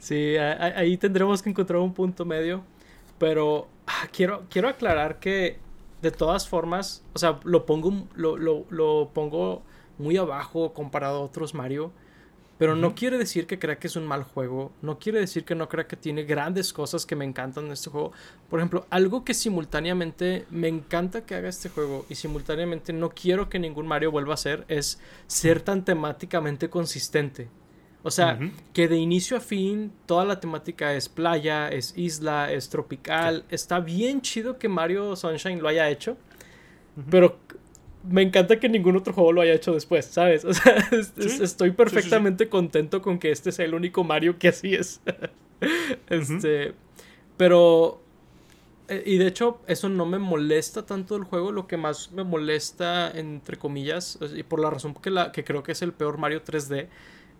Sí, 0.00 0.36
ahí 0.36 0.96
tendremos 0.96 1.42
que 1.42 1.50
encontrar 1.50 1.78
un 1.78 1.94
punto 1.94 2.24
medio. 2.24 2.64
Pero 3.18 3.68
ah, 3.86 4.08
quiero, 4.12 4.44
quiero 4.50 4.68
aclarar 4.68 5.20
que 5.20 5.58
de 6.02 6.10
todas 6.10 6.48
formas, 6.48 7.04
o 7.12 7.18
sea, 7.18 7.38
lo 7.44 7.66
pongo, 7.66 8.08
lo, 8.14 8.36
lo, 8.38 8.64
lo 8.70 9.10
pongo 9.12 9.62
muy 9.98 10.16
abajo 10.16 10.72
comparado 10.72 11.18
a 11.18 11.20
otros 11.20 11.54
Mario. 11.54 11.92
Pero 12.56 12.76
no 12.76 12.94
quiere 12.94 13.16
decir 13.16 13.46
que 13.46 13.58
crea 13.58 13.78
que 13.78 13.86
es 13.86 13.96
un 13.96 14.06
mal 14.06 14.22
juego. 14.22 14.70
No 14.82 14.98
quiere 14.98 15.18
decir 15.18 15.46
que 15.46 15.54
no 15.54 15.70
crea 15.70 15.86
que 15.86 15.96
tiene 15.96 16.24
grandes 16.24 16.74
cosas 16.74 17.06
que 17.06 17.16
me 17.16 17.24
encantan 17.24 17.66
en 17.66 17.72
este 17.72 17.88
juego. 17.88 18.12
Por 18.50 18.60
ejemplo, 18.60 18.86
algo 18.90 19.24
que 19.24 19.32
simultáneamente 19.32 20.44
me 20.50 20.68
encanta 20.68 21.24
que 21.24 21.34
haga 21.34 21.48
este 21.48 21.70
juego 21.70 22.04
y 22.10 22.16
simultáneamente 22.16 22.92
no 22.92 23.10
quiero 23.10 23.48
que 23.48 23.58
ningún 23.58 23.86
Mario 23.86 24.10
vuelva 24.10 24.32
a 24.32 24.34
hacer 24.34 24.66
es 24.68 25.00
ser 25.26 25.62
tan 25.62 25.86
temáticamente 25.86 26.68
consistente. 26.68 27.48
O 28.02 28.10
sea, 28.10 28.38
que 28.72 28.88
de 28.88 28.96
inicio 28.96 29.36
a 29.36 29.40
fin 29.40 29.92
toda 30.06 30.24
la 30.24 30.40
temática 30.40 30.94
es 30.94 31.08
playa, 31.08 31.68
es 31.68 31.92
isla, 31.96 32.50
es 32.50 32.70
tropical. 32.70 33.44
Está 33.50 33.80
bien 33.80 34.22
chido 34.22 34.58
que 34.58 34.68
Mario 34.68 35.16
Sunshine 35.16 35.60
lo 35.60 35.68
haya 35.68 35.90
hecho. 35.90 36.16
Pero 37.10 37.38
me 38.08 38.22
encanta 38.22 38.58
que 38.58 38.68
ningún 38.68 38.96
otro 38.96 39.12
juego 39.12 39.32
lo 39.32 39.42
haya 39.42 39.52
hecho 39.52 39.74
después, 39.74 40.06
¿sabes? 40.06 40.44
O 40.46 40.54
sea, 40.54 40.88
estoy 41.42 41.72
perfectamente 41.72 42.48
contento 42.48 43.02
con 43.02 43.18
que 43.18 43.30
este 43.30 43.52
sea 43.52 43.66
el 43.66 43.74
único 43.74 44.02
Mario 44.02 44.38
que 44.38 44.48
así 44.48 44.74
es. 44.74 45.00
este, 46.08 46.72
pero 47.36 48.00
eh, 48.90 49.04
y 49.06 49.18
de 49.18 49.28
hecho, 49.28 49.60
eso 49.68 49.88
no 49.88 50.04
me 50.04 50.18
molesta 50.18 50.84
tanto 50.84 51.16
el 51.16 51.22
juego. 51.22 51.52
Lo 51.52 51.68
que 51.68 51.76
más 51.76 52.10
me 52.10 52.24
molesta, 52.24 53.10
entre 53.12 53.56
comillas, 53.56 54.18
y 54.34 54.42
por 54.42 54.58
la 54.58 54.68
razón 54.68 54.94
que, 54.94 55.10
la, 55.10 55.30
que 55.30 55.44
creo 55.44 55.62
que 55.62 55.72
es 55.72 55.82
el 55.82 55.92
peor 55.92 56.18
Mario 56.18 56.42
3D, 56.44 56.88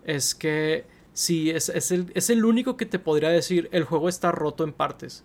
es 0.05 0.35
que 0.35 0.85
sí, 1.13 1.49
es, 1.49 1.69
es, 1.69 1.91
el, 1.91 2.11
es 2.15 2.29
el 2.29 2.45
único 2.45 2.77
que 2.77 2.85
te 2.85 2.99
podría 2.99 3.29
decir 3.29 3.69
el 3.71 3.83
juego 3.83 4.09
está 4.09 4.31
roto 4.31 4.63
en 4.63 4.73
partes. 4.73 5.23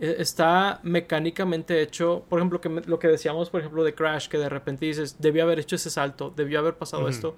e, 0.00 0.16
está 0.18 0.80
mecánicamente 0.82 1.82
hecho, 1.82 2.24
por 2.28 2.38
ejemplo, 2.38 2.60
que 2.60 2.68
lo 2.68 2.98
que 2.98 3.08
decíamos, 3.08 3.50
por 3.50 3.60
ejemplo, 3.60 3.84
de 3.84 3.94
Crash, 3.94 4.28
que 4.28 4.38
de 4.38 4.48
repente 4.48 4.86
dices, 4.86 5.16
debió 5.18 5.42
haber 5.44 5.58
hecho 5.58 5.76
ese 5.76 5.90
salto, 5.90 6.32
debió 6.36 6.58
haber 6.58 6.76
pasado 6.76 7.08
esto. 7.08 7.36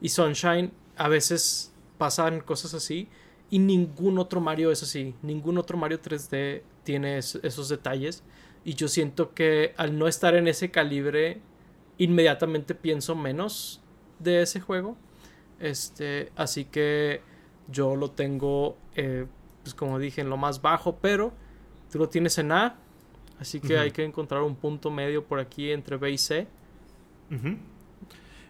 Y 0.00 0.08
Sunshine, 0.10 0.72
a 0.96 1.08
veces 1.08 1.72
pasan 1.98 2.40
cosas 2.40 2.74
así. 2.74 3.08
Y 3.50 3.58
ningún 3.58 4.18
otro 4.18 4.40
Mario 4.40 4.70
es 4.72 4.82
así. 4.82 5.14
Ningún 5.22 5.58
otro 5.58 5.76
Mario 5.76 6.00
3D 6.00 6.62
tiene 6.84 7.18
esos 7.18 7.68
detalles. 7.68 8.24
Y 8.64 8.74
yo 8.74 8.88
siento 8.88 9.34
que 9.34 9.74
al 9.76 9.98
no 9.98 10.08
estar 10.08 10.34
en 10.34 10.48
ese 10.48 10.70
calibre, 10.70 11.40
inmediatamente 11.98 12.74
pienso 12.74 13.14
menos 13.14 13.80
de 14.18 14.42
ese 14.42 14.60
juego. 14.60 14.96
Este, 15.62 16.32
así 16.34 16.64
que 16.64 17.20
yo 17.68 17.94
lo 17.94 18.10
tengo, 18.10 18.76
eh, 18.96 19.26
pues 19.62 19.74
como 19.74 20.00
dije, 20.00 20.20
en 20.20 20.28
lo 20.28 20.36
más 20.36 20.60
bajo, 20.60 20.96
pero 20.96 21.32
tú 21.90 21.98
lo 22.00 22.08
tienes 22.08 22.36
en 22.38 22.50
A. 22.50 22.74
Así 23.38 23.60
que 23.60 23.78
hay 23.78 23.92
que 23.92 24.04
encontrar 24.04 24.42
un 24.42 24.56
punto 24.56 24.90
medio 24.90 25.24
por 25.24 25.38
aquí 25.40 25.70
entre 25.70 25.96
B 25.96 26.10
y 26.10 26.18
C. 26.18 26.46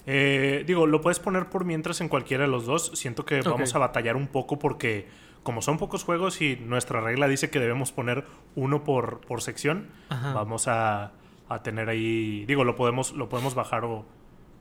Eh, 0.06 0.64
digo, 0.66 0.86
lo 0.86 1.00
puedes 1.00 1.20
poner 1.20 1.48
por 1.48 1.64
mientras 1.64 2.00
en 2.00 2.08
cualquiera 2.08 2.44
de 2.44 2.50
los 2.50 2.66
dos. 2.66 2.92
Siento 2.94 3.24
que 3.24 3.42
vamos 3.42 3.74
a 3.74 3.78
batallar 3.78 4.16
un 4.16 4.26
poco 4.26 4.58
porque 4.58 5.06
como 5.42 5.60
son 5.60 5.78
pocos 5.78 6.04
juegos 6.04 6.40
y 6.40 6.56
nuestra 6.56 7.00
regla 7.00 7.28
dice 7.28 7.50
que 7.50 7.58
debemos 7.58 7.92
poner 7.92 8.24
uno 8.54 8.84
por, 8.84 9.20
por 9.20 9.42
sección, 9.42 9.88
vamos 10.08 10.68
a, 10.68 11.12
a, 11.48 11.62
tener 11.62 11.88
ahí, 11.88 12.44
digo, 12.46 12.64
lo 12.64 12.76
podemos, 12.76 13.12
lo 13.12 13.28
podemos 13.28 13.54
bajar 13.54 13.84
o, 13.84 14.04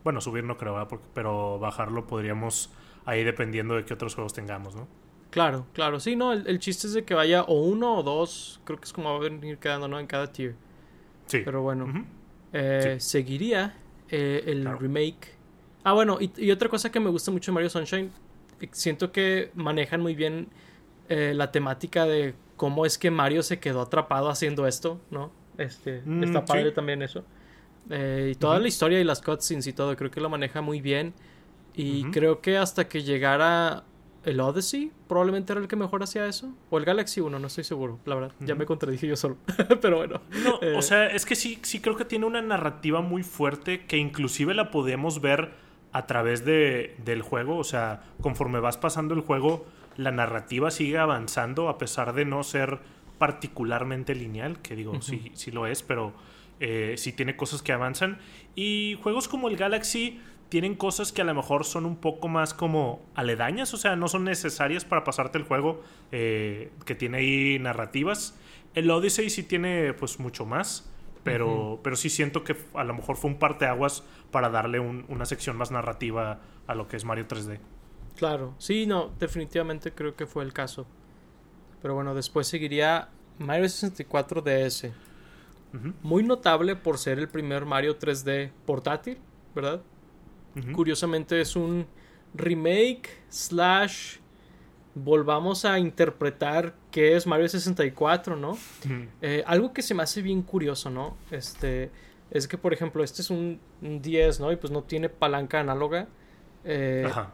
bueno, 0.03 0.22
subir 0.22 0.43
no 0.43 0.58
creo, 0.58 0.88
pero 1.13 1.60
bajarlo 1.60 2.08
podríamos 2.08 2.72
ahí 3.05 3.24
dependiendo 3.24 3.75
de 3.75 3.86
qué 3.86 3.93
otros 3.93 4.15
juegos 4.15 4.34
tengamos, 4.34 4.75
¿no? 4.75 4.88
Claro, 5.29 5.65
claro, 5.74 6.00
sí, 6.00 6.15
no, 6.15 6.34
el, 6.34 6.60
chiste 6.60 6.88
es 6.88 6.93
de 6.93 7.05
que 7.05 7.13
vaya 7.13 7.43
o 7.43 7.62
uno 7.62 7.96
o 7.96 8.03
dos, 8.03 8.60
creo 8.65 8.79
que 8.79 8.86
es 8.86 8.93
como 8.93 9.12
va 9.12 9.15
a 9.15 9.20
venir 9.20 9.58
quedando, 9.60 9.88
¿no? 9.88 9.98
En 10.00 10.08
cada 10.08 10.31
tier. 10.31 10.55
Sí. 11.27 11.41
Pero 11.46 11.62
bueno, 11.62 12.05
eh, 12.51 12.98
seguiría 13.00 13.77
eh, 14.10 14.43
el 14.48 14.67
remake. 14.77 15.36
Ah, 15.84 15.93
bueno, 15.93 16.17
y, 16.20 16.31
y, 16.36 16.51
otra 16.51 16.67
cosa 16.67 16.91
que 16.91 17.00
me 17.00 17.10
gusta 17.10 17.31
mucho 17.31 17.51
de 17.51 17.53
Mario 17.53 17.70
Sunshine, 17.70 18.12
siento 18.72 19.12
que 19.12 19.51
manejan 19.55 20.01
muy 20.01 20.15
bien 20.15 20.50
eh, 21.10 21.34
la 21.36 21.51
temática 21.51 22.05
de 22.05 22.36
cómo 22.55 22.86
es 22.86 22.98
que 22.98 23.12
Mario 23.12 23.43
se 23.43 23.60
quedó 23.60 23.81
atrapado 23.81 24.29
haciendo 24.29 24.67
esto, 24.67 25.00
¿no? 25.10 25.31
Este, 25.58 26.01
mm, 26.05 26.24
está 26.24 26.46
padre 26.46 26.72
también 26.72 27.01
eso. 27.01 27.25
Eh, 27.89 28.29
y 28.33 28.35
toda 28.35 28.59
la 28.59 28.67
historia 28.67 29.00
y 29.00 29.03
las 29.03 29.21
cutscenes 29.21 29.67
y 29.67 29.73
todo, 29.73 29.95
creo 29.95 30.11
que 30.11 30.21
lo 30.21 30.29
maneja 30.29 30.61
muy 30.61 30.81
bien. 30.81 31.13
Y 31.73 32.03
creo 32.11 32.41
que 32.41 32.57
hasta 32.57 32.88
que 32.88 33.01
llegara 33.01 33.83
el 34.25 34.39
Odyssey, 34.39 34.91
probablemente 35.07 35.53
era 35.53 35.61
el 35.61 35.67
que 35.67 35.75
mejor 35.75 36.03
hacía 36.03 36.25
eso. 36.25 36.53
O 36.69 36.77
el 36.77 36.85
Galaxy 36.85 37.21
1, 37.21 37.39
no 37.39 37.47
estoy 37.47 37.63
seguro, 37.63 38.00
la 38.05 38.15
verdad. 38.15 38.31
Ya 38.39 38.55
me 38.55 38.65
contradije 38.65 39.07
yo 39.07 39.15
solo. 39.15 39.38
Pero 39.81 39.97
bueno. 39.97 40.21
No, 40.43 40.55
o 40.55 40.61
eh, 40.61 40.81
sea, 40.81 41.07
es 41.07 41.25
que 41.25 41.35
sí, 41.35 41.59
sí 41.63 41.79
creo 41.79 41.95
que 41.95 42.05
tiene 42.05 42.25
una 42.25 42.41
narrativa 42.41 43.01
muy 43.01 43.23
fuerte 43.23 43.85
que 43.85 43.97
inclusive 43.97 44.53
la 44.53 44.69
podemos 44.69 45.21
ver 45.21 45.53
a 45.93 46.05
través 46.07 46.45
de, 46.45 46.95
del 47.03 47.21
juego. 47.21 47.57
O 47.57 47.63
sea, 47.63 48.03
conforme 48.21 48.59
vas 48.59 48.77
pasando 48.77 49.13
el 49.13 49.21
juego 49.21 49.65
la 49.97 50.11
narrativa 50.11 50.71
sigue 50.71 50.97
avanzando 50.97 51.69
a 51.69 51.77
pesar 51.77 52.13
de 52.13 52.25
no 52.25 52.43
ser 52.43 52.79
particularmente 53.17 54.15
lineal, 54.15 54.59
que 54.61 54.75
digo, 54.75 55.00
sí, 55.01 55.31
sí 55.35 55.51
lo 55.51 55.67
es, 55.67 55.83
pero 55.83 56.13
eh, 56.62 56.94
sí 56.98 57.12
tiene 57.12 57.36
cosas 57.36 57.63
que 57.63 57.74
avanzan. 57.74 58.20
Y 58.56 58.98
juegos 59.01 59.27
como 59.27 59.50
el 59.50 59.58
Galaxy 59.58 60.22
tienen 60.50 60.75
cosas 60.75 61.12
que 61.12 61.22
a 61.22 61.25
lo 61.25 61.34
mejor 61.34 61.65
son 61.65 61.86
un 61.86 61.96
poco 61.96 62.27
más 62.27 62.53
como 62.53 63.01
aledañas, 63.15 63.74
o 63.74 63.77
sea, 63.77 63.96
no 63.96 64.08
son 64.08 64.25
necesarias 64.25 64.86
para 64.86 65.03
pasarte 65.03 65.38
el 65.38 65.46
juego, 65.46 65.82
eh, 66.12 66.72
que 66.86 66.94
tiene 66.94 67.18
ahí 67.18 67.58
narrativas. 67.60 68.38
El 68.75 68.91
Odyssey 68.91 69.30
sí 69.30 69.44
tiene 69.44 69.94
pues 69.94 70.20
mucho 70.20 70.46
más, 70.46 70.88
pero, 71.24 71.80
pero 71.84 71.96
sí 71.96 72.10
siento 72.10 72.44
que 72.44 72.56
a 72.74 72.84
lo 72.84 72.94
mejor 72.94 73.18
fue 73.18 73.32
un 73.32 73.39
parteaguas 73.39 74.03
para 74.30 74.50
darle 74.50 74.80
una 74.80 75.25
sección 75.25 75.58
más 75.58 75.72
narrativa 75.72 76.41
a 76.68 76.75
lo 76.75 76.88
que 76.88 76.98
es 76.98 77.06
Mario 77.06 77.27
3D. 77.27 77.60
Claro, 78.17 78.54
sí, 78.60 78.86
no, 78.86 79.12
definitivamente 79.19 79.93
creo 79.93 80.15
que 80.15 80.28
fue 80.28 80.43
el 80.43 80.54
caso. 80.54 80.86
Pero 81.82 81.95
bueno, 81.95 82.13
después 82.13 82.45
seguiría 82.47 83.10
Mario 83.39 83.67
64 83.67 84.41
DS. 84.41 84.91
Muy 86.01 86.23
notable 86.23 86.75
por 86.75 86.97
ser 86.97 87.17
el 87.19 87.29
primer 87.29 87.65
Mario 87.65 87.97
3D 87.97 88.51
portátil, 88.65 89.17
¿verdad? 89.55 89.81
Curiosamente 90.73 91.39
es 91.39 91.55
un 91.55 91.88
remake 92.34 93.10
slash 93.29 94.17
volvamos 94.93 95.65
a 95.65 95.79
interpretar 95.79 96.75
qué 96.91 97.15
es 97.15 97.25
Mario 97.25 97.47
64, 97.47 98.36
¿no? 98.36 98.57
Eh, 99.21 99.43
algo 99.47 99.73
que 99.73 99.81
se 99.81 99.93
me 99.93 100.03
hace 100.03 100.21
bien 100.21 100.41
curioso, 100.41 100.89
¿no? 100.89 101.15
Este 101.31 101.91
es 102.29 102.47
que, 102.47 102.57
por 102.57 102.73
ejemplo, 102.73 103.03
este 103.03 103.21
es 103.21 103.29
un, 103.29 103.60
10, 103.81 104.39
¿no? 104.39 104.51
Y 104.51 104.55
pues 104.57 104.71
no 104.71 104.84
tiene 104.84 105.10
palanca 105.10 105.60
análoga. 105.60 106.07
Eh, 106.63 107.05
Ajá. 107.07 107.31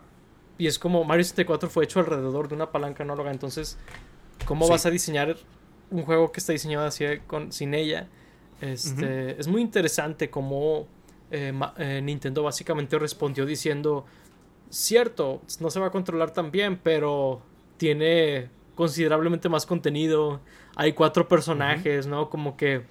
Y 0.58 0.68
es 0.68 0.80
como 0.80 1.04
Mario 1.04 1.24
64 1.24 1.70
fue 1.70 1.84
hecho 1.84 2.00
alrededor 2.00 2.48
de 2.48 2.56
una 2.56 2.72
palanca 2.72 3.04
análoga. 3.04 3.32
Entonces, 3.32 3.78
¿cómo 4.46 4.68
vas 4.68 4.86
a 4.86 4.90
diseñar 4.90 5.36
un 5.92 6.04
juego 6.04 6.32
que 6.32 6.40
está 6.40 6.54
diseñado 6.54 6.86
así 6.86 7.06
con, 7.28 7.52
sin 7.52 7.74
ella? 7.74 8.08
Este, 8.62 9.40
Es 9.40 9.48
muy 9.48 9.62
interesante 9.62 10.30
cómo 10.30 10.88
eh, 11.32 11.54
eh, 11.78 12.02
Nintendo 12.04 12.44
básicamente 12.44 12.98
respondió 13.00 13.46
diciendo: 13.46 14.06
Cierto, 14.70 15.42
no 15.60 15.70
se 15.70 15.80
va 15.80 15.88
a 15.88 15.92
controlar 15.92 16.32
tan 16.32 16.52
bien, 16.52 16.80
pero 16.82 17.42
tiene 17.78 18.50
considerablemente 18.76 19.50
más 19.50 19.66
contenido. 19.66 20.42
Hay 20.76 20.94
cuatro 20.94 21.28
personajes, 21.28 22.08
¿no? 22.08 22.30
Como 22.30 22.58
que 22.58 22.84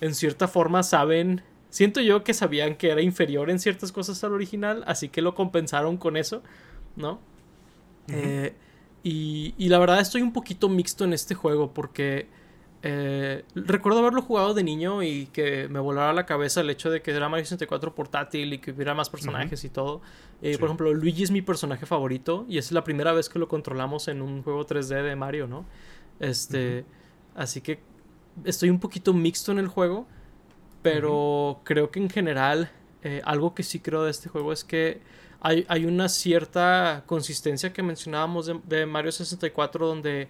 en 0.00 0.14
cierta 0.14 0.48
forma 0.48 0.82
saben. 0.82 1.42
Siento 1.70 2.00
yo 2.00 2.22
que 2.22 2.34
sabían 2.34 2.76
que 2.76 2.90
era 2.90 3.02
inferior 3.02 3.50
en 3.50 3.58
ciertas 3.58 3.90
cosas 3.90 4.22
al 4.22 4.32
original, 4.32 4.84
así 4.86 5.08
que 5.08 5.20
lo 5.22 5.34
compensaron 5.34 5.96
con 5.96 6.16
eso. 6.16 6.42
¿no? 6.96 7.20
Eh, 8.08 8.54
y, 9.02 9.54
y, 9.56 9.68
la 9.68 9.78
verdad 9.78 10.00
estoy 10.00 10.22
un 10.22 10.32
poquito 10.32 10.68
mixto 10.68 11.04
en 11.04 11.12
este 11.12 11.34
juego 11.34 11.72
porque 11.72 12.28
eh, 12.86 13.44
recuerdo 13.54 14.00
haberlo 14.00 14.20
jugado 14.20 14.52
de 14.52 14.62
niño 14.62 15.02
y 15.02 15.26
que 15.32 15.68
me 15.68 15.80
volara 15.80 16.12
la 16.12 16.26
cabeza 16.26 16.60
el 16.60 16.68
hecho 16.68 16.90
de 16.90 17.00
que 17.00 17.12
era 17.12 17.30
Mario 17.30 17.46
64 17.46 17.94
portátil 17.94 18.52
y 18.52 18.58
que 18.58 18.72
hubiera 18.72 18.92
más 18.92 19.08
personajes 19.08 19.64
y 19.64 19.70
todo. 19.70 20.02
Eh, 20.42 20.58
por 20.58 20.66
ejemplo, 20.66 20.92
Luigi 20.92 21.22
es 21.22 21.30
mi 21.30 21.40
personaje 21.40 21.86
favorito 21.86 22.44
y 22.46 22.58
es 22.58 22.72
la 22.72 22.84
primera 22.84 23.14
vez 23.14 23.30
que 23.30 23.38
lo 23.38 23.48
controlamos 23.48 24.08
en 24.08 24.20
un 24.20 24.42
juego 24.42 24.66
3D 24.66 25.02
de 25.02 25.16
Mario, 25.16 25.46
¿no? 25.46 25.64
Este, 26.20 26.84
Así 27.34 27.62
que 27.62 27.80
estoy 28.44 28.68
un 28.68 28.78
poquito 28.78 29.14
mixto 29.14 29.50
en 29.50 29.58
el 29.58 29.68
juego, 29.68 30.06
pero 30.82 31.62
creo 31.64 31.90
que 31.90 32.00
en 32.00 32.10
general 32.10 32.70
algo 33.24 33.54
que 33.54 33.62
sí 33.62 33.80
creo 33.80 34.04
de 34.04 34.10
este 34.10 34.28
juego 34.28 34.52
es 34.52 34.62
que 34.62 35.00
hay, 35.40 35.84
una 35.84 36.08
cierta 36.08 37.02
consistencia 37.06 37.72
que 37.72 37.82
mencionábamos 37.82 38.50
de, 38.64 38.86
Mario 38.86 39.12
64 39.12 39.86
donde 39.86 40.28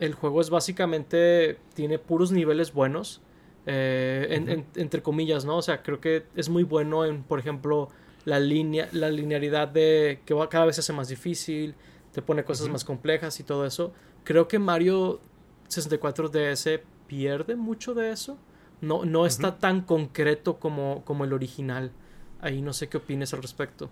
el 0.00 0.14
juego 0.14 0.40
es 0.40 0.50
básicamente 0.50 1.58
tiene 1.74 1.98
puros 1.98 2.32
niveles 2.32 2.72
buenos 2.72 3.20
eh, 3.66 4.64
entre 4.74 5.02
comillas 5.02 5.44
no 5.44 5.58
o 5.58 5.62
sea 5.62 5.82
creo 5.82 6.00
que 6.00 6.24
es 6.34 6.48
muy 6.48 6.64
bueno 6.64 7.04
en 7.04 7.22
por 7.22 7.38
ejemplo 7.38 7.88
la 8.24 8.40
línea 8.40 8.88
la 8.92 9.10
linearidad 9.10 9.68
de 9.68 10.20
que 10.26 10.34
cada 10.50 10.66
vez 10.66 10.76
se 10.76 10.80
hace 10.80 10.92
más 10.92 11.08
difícil 11.08 11.74
te 12.12 12.22
pone 12.22 12.44
cosas 12.44 12.68
más 12.68 12.84
complejas 12.84 13.38
y 13.40 13.44
todo 13.44 13.64
eso. 13.64 13.92
Creo 14.24 14.48
que 14.48 14.58
Mario 14.58 15.20
64 15.68 16.28
DS 16.28 16.80
pierde 17.06 17.56
mucho 17.56 17.94
de 17.94 18.10
eso. 18.10 18.38
No 18.80 19.04
no 19.04 19.26
está 19.26 19.58
tan 19.58 19.82
concreto 19.82 20.58
como 20.58 21.04
como 21.04 21.24
el 21.24 21.32
original. 21.32 21.92
Ahí 22.40 22.62
no 22.62 22.72
sé 22.72 22.88
qué 22.88 22.96
opines 22.96 23.34
al 23.34 23.42
respecto. 23.42 23.90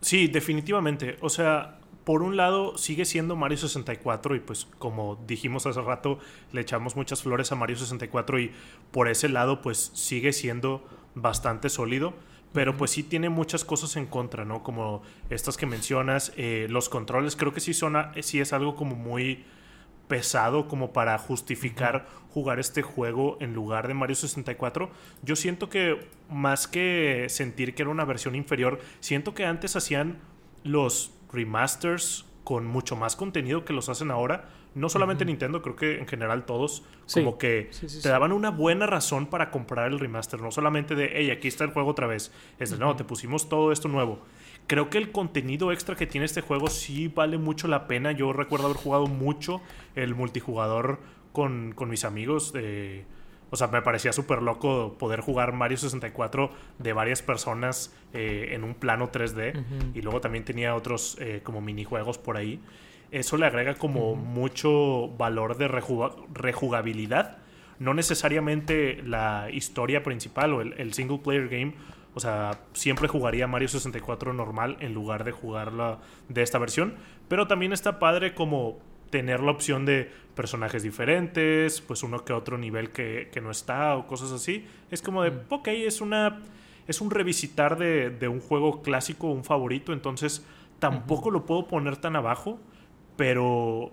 Sí, 0.00 0.26
definitivamente. 0.28 1.16
O 1.20 1.28
sea, 1.28 1.78
por 2.04 2.22
un 2.22 2.36
lado 2.36 2.76
sigue 2.78 3.04
siendo 3.04 3.36
Mario 3.36 3.58
64 3.58 4.34
y 4.34 4.40
pues 4.40 4.66
como 4.78 5.22
dijimos 5.26 5.66
hace 5.66 5.80
rato, 5.80 6.18
le 6.52 6.60
echamos 6.60 6.96
muchas 6.96 7.22
flores 7.22 7.52
a 7.52 7.56
Mario 7.56 7.76
64 7.76 8.38
y 8.40 8.52
por 8.90 9.08
ese 9.08 9.28
lado 9.28 9.60
pues 9.62 9.90
sigue 9.94 10.32
siendo 10.32 10.84
bastante 11.14 11.68
sólido. 11.68 12.14
Pero 12.52 12.76
pues 12.76 12.90
sí 12.90 13.04
tiene 13.04 13.28
muchas 13.28 13.64
cosas 13.64 13.94
en 13.94 14.06
contra, 14.06 14.44
¿no? 14.44 14.64
Como 14.64 15.02
estas 15.28 15.56
que 15.56 15.66
mencionas, 15.66 16.32
eh, 16.36 16.66
los 16.68 16.88
controles 16.88 17.36
creo 17.36 17.54
que 17.54 17.60
sí, 17.60 17.74
son, 17.74 17.96
sí 18.22 18.40
es 18.40 18.52
algo 18.52 18.74
como 18.74 18.96
muy 18.96 19.44
pesado 20.08 20.66
como 20.66 20.92
para 20.92 21.16
justificar 21.18 22.08
jugar 22.30 22.58
este 22.58 22.82
juego 22.82 23.38
en 23.40 23.54
lugar 23.54 23.86
de 23.86 23.94
Mario 23.94 24.16
64. 24.16 24.90
Yo 25.22 25.36
siento 25.36 25.70
que 25.70 26.08
más 26.28 26.66
que 26.66 27.26
sentir 27.28 27.76
que 27.76 27.82
era 27.82 27.90
una 27.92 28.04
versión 28.04 28.34
inferior, 28.34 28.80
siento 28.98 29.34
que 29.34 29.46
antes 29.46 29.76
hacían 29.76 30.18
los 30.64 31.12
remasters 31.32 32.26
con 32.44 32.66
mucho 32.66 32.96
más 32.96 33.16
contenido 33.16 33.64
que 33.64 33.72
los 33.72 33.88
hacen 33.88 34.10
ahora. 34.10 34.48
No 34.74 34.88
solamente 34.88 35.24
Nintendo, 35.24 35.62
creo 35.62 35.76
que 35.76 35.98
en 35.98 36.06
general 36.06 36.44
todos, 36.46 36.84
como 37.12 37.38
que 37.38 37.70
te 38.02 38.08
daban 38.08 38.32
una 38.32 38.50
buena 38.50 38.86
razón 38.86 39.26
para 39.26 39.50
comprar 39.50 39.90
el 39.90 39.98
remaster. 39.98 40.40
No 40.40 40.50
solamente 40.50 40.94
de, 40.94 41.10
hey, 41.12 41.30
aquí 41.30 41.48
está 41.48 41.64
el 41.64 41.70
juego 41.70 41.90
otra 41.90 42.06
vez. 42.06 42.32
Es 42.58 42.70
de, 42.70 42.78
no, 42.78 42.94
te 42.96 43.04
pusimos 43.04 43.48
todo 43.48 43.72
esto 43.72 43.88
nuevo 43.88 44.20
creo 44.70 44.88
que 44.88 44.98
el 44.98 45.10
contenido 45.10 45.72
extra 45.72 45.96
que 45.96 46.06
tiene 46.06 46.26
este 46.26 46.42
juego 46.42 46.68
sí 46.68 47.08
vale 47.08 47.38
mucho 47.38 47.66
la 47.66 47.88
pena. 47.88 48.12
Yo 48.12 48.32
recuerdo 48.32 48.66
haber 48.66 48.76
jugado 48.76 49.08
mucho 49.08 49.60
el 49.96 50.14
multijugador 50.14 51.00
con, 51.32 51.72
con 51.72 51.88
mis 51.90 52.04
amigos. 52.04 52.52
Eh, 52.54 53.04
o 53.50 53.56
sea, 53.56 53.66
me 53.66 53.82
parecía 53.82 54.12
súper 54.12 54.42
loco 54.42 54.96
poder 54.96 55.20
jugar 55.20 55.52
Mario 55.52 55.76
64 55.76 56.50
de 56.78 56.92
varias 56.92 57.20
personas 57.20 57.92
eh, 58.12 58.50
en 58.52 58.62
un 58.62 58.74
plano 58.74 59.10
3D. 59.10 59.92
Y 59.94 60.02
luego 60.02 60.20
también 60.20 60.44
tenía 60.44 60.74
otros 60.76 61.16
eh, 61.20 61.40
como 61.42 61.60
minijuegos 61.60 62.16
por 62.16 62.36
ahí. 62.36 62.60
Eso 63.10 63.36
le 63.36 63.46
agrega 63.46 63.74
como 63.74 64.14
mucho 64.14 65.08
valor 65.18 65.56
de 65.56 65.68
rejugabilidad. 65.68 67.38
No 67.80 67.92
necesariamente 67.92 69.02
la 69.04 69.48
historia 69.50 70.04
principal 70.04 70.54
o 70.54 70.60
el, 70.60 70.94
single 70.94 71.18
player 71.18 71.48
game. 71.48 71.74
O 72.14 72.20
sea, 72.20 72.60
siempre 72.72 73.08
jugaría 73.08 73.48
Mario 73.48 73.68
64 73.68 74.32
normal 74.32 74.76
en 74.80 74.94
lugar 74.94 75.24
de 75.24 75.32
jugarla 75.32 75.98
de 76.28 76.42
esta 76.42 76.58
versión. 76.58 76.94
Pero 77.26 77.48
también 77.48 77.72
está 77.72 77.98
padre 77.98 78.32
como 78.32 78.78
tener 79.10 79.40
la 79.40 79.50
opción 79.50 79.84
de 79.84 80.10
personajes 80.34 80.82
diferentes, 80.82 81.80
pues 81.80 82.02
uno 82.02 82.24
que 82.24 82.32
otro 82.32 82.56
nivel 82.56 82.90
que, 82.90 83.28
no 83.42 83.50
está 83.50 83.96
o 83.96 84.06
cosas 84.06 84.32
así. 84.32 84.64
Es 84.90 85.02
como 85.02 85.22
de, 85.22 85.32
ok, 85.48 85.68
es 85.68 86.00
una... 86.00 86.40
Es 86.86 87.00
un 87.00 87.12
revisitar 87.12 87.78
de, 87.78 88.26
un 88.26 88.40
juego 88.40 88.82
clásico, 88.82 89.28
un 89.30 89.44
favorito, 89.44 89.92
entonces 89.92 90.44
tampoco 90.80 91.30
lo 91.30 91.46
puedo 91.46 91.68
poner 91.68 91.98
tan 91.98 92.16
abajo, 92.16 92.58
pero 93.16 93.92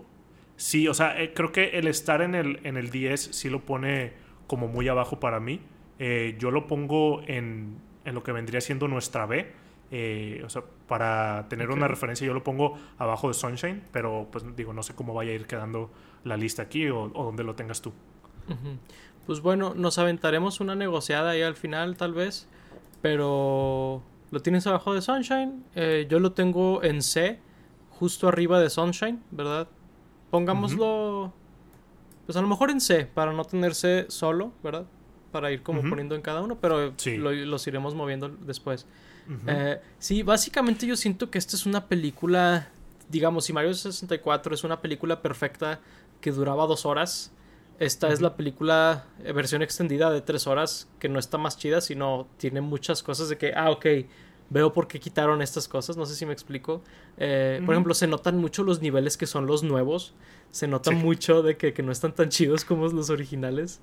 sí, 0.56 0.88
o 0.88 0.96
sea, 0.96 1.22
eh, 1.22 1.32
creo 1.32 1.52
que 1.52 1.78
el 1.78 1.88
estar 1.88 2.24
en 2.24 2.34
el, 2.34 2.60
en 2.64 2.76
el 2.76 2.90
10 2.90 3.22
sí 3.22 3.52
lo 3.52 3.66
pone 3.66 4.14
como 4.48 4.68
muy 4.68 4.88
abajo 4.88 5.20
para 5.20 5.40
mí. 5.40 5.60
Eh, 6.00 6.38
yo 6.40 6.50
lo 6.50 6.66
pongo 6.66 7.22
en, 7.28 7.78
en 8.04 8.16
lo 8.16 8.24
que 8.24 8.32
vendría 8.32 8.62
siendo 8.62 8.88
nuestra 8.88 9.28
B 9.28 9.46
eh, 9.90 10.42
o 10.46 10.50
sea, 10.50 10.64
para 10.88 11.48
tener 11.50 11.70
una 11.70 11.88
referencia 11.88 12.28
yo 12.28 12.34
lo 12.34 12.44
pongo 12.44 12.78
abajo 12.98 13.30
de 13.30 13.34
Sunshine, 13.34 13.84
pero 13.92 14.28
pues 14.32 14.44
digo, 14.56 14.74
no 14.74 14.84
sé 14.84 14.96
cómo 14.96 15.14
vaya 15.14 15.32
a 15.32 15.36
ir 15.36 15.46
quedando 15.46 15.90
la 16.24 16.36
lista 16.36 16.64
aquí 16.64 16.90
o, 16.90 17.10
donde 17.10 17.44
lo 17.44 17.56
tengas 17.56 17.82
tú. 17.82 17.94
Pues 19.26 19.42
bueno, 19.42 19.74
nos 19.76 19.98
aventaremos 19.98 20.60
una 20.60 20.76
negociada 20.76 21.32
ahí 21.32 21.42
al 21.42 21.56
final 21.56 21.98
tal 21.98 22.14
vez, 22.14 22.48
pero 23.02 24.02
lo 24.32 24.42
tienes 24.42 24.68
abajo 24.68 24.94
de 24.94 25.02
Sunshine, 25.02 25.64
eh, 25.76 26.08
yo 26.10 26.20
lo 26.20 26.34
tengo 26.34 26.84
en 26.84 27.02
C, 27.02 27.40
justo 27.92 28.28
arriba 28.28 28.60
de 28.60 28.70
Sunshine, 28.70 29.22
¿verdad? 29.32 29.68
Pongámoslo, 30.32 31.34
pues 32.26 32.38
a 32.38 32.42
lo 32.42 32.48
mejor 32.48 32.72
en 32.72 32.82
C, 32.82 33.06
para 33.06 33.32
no 33.32 33.46
tener 33.46 33.74
C 33.74 34.06
solo, 34.10 34.52
¿verdad? 34.64 34.86
Para 35.32 35.52
ir 35.52 35.64
como 35.64 35.82
poniendo 35.90 36.16
en 36.16 36.22
cada 36.22 36.42
uno, 36.42 36.58
pero 36.60 36.94
los 37.06 37.68
iremos 37.68 37.96
moviendo 37.96 38.30
después. 38.30 38.86
Eh, 39.48 39.80
sí, 40.00 40.24
básicamente 40.24 40.88
yo 40.88 40.96
siento 40.96 41.30
que 41.30 41.38
esta 41.38 41.56
es 41.56 41.66
una 41.66 41.88
película, 41.88 42.70
digamos, 43.10 43.46
si 43.46 43.54
Mario 43.54 43.74
64 43.74 44.56
es 44.56 44.64
una 44.64 44.82
película 44.82 45.22
perfecta 45.22 45.80
que 46.22 46.32
duraba 46.32 46.66
dos 46.66 46.86
horas, 46.86 47.32
esta 47.80 48.08
es 48.10 48.22
la 48.22 48.36
película 48.36 49.06
eh, 49.24 49.32
versión 49.34 49.62
extendida 49.62 50.10
de 50.10 50.22
tres 50.22 50.48
horas 50.48 50.88
que 51.00 51.10
no 51.10 51.20
está 51.20 51.38
más 51.38 51.58
chida, 51.58 51.80
sino 51.82 52.28
tiene 52.38 52.62
muchas 52.62 53.04
cosas 53.04 53.30
de 53.30 53.38
que, 53.38 53.54
ah, 53.56 53.70
ok, 53.70 53.86
veo 54.50 54.74
por 54.74 54.88
qué 54.88 55.00
quitaron 55.00 55.42
estas 55.42 55.68
cosas, 55.68 55.96
no 55.98 56.06
sé 56.06 56.16
si 56.16 56.26
me 56.26 56.34
explico. 56.34 56.82
Eh, 57.18 57.62
por 57.66 57.76
ejemplo, 57.76 57.94
se 57.94 58.08
notan 58.08 58.38
mucho 58.38 58.64
los 58.64 58.82
niveles 58.82 59.18
que 59.18 59.28
son 59.28 59.46
los 59.46 59.62
nuevos, 59.62 60.16
se 60.50 60.68
nota 60.68 60.92
mucho 60.92 61.44
de 61.44 61.58
que, 61.58 61.74
no 61.84 61.92
están 61.92 62.14
tan 62.14 62.30
chidos 62.30 62.66
como 62.66 62.88
los 62.88 63.10
originales. 63.10 63.82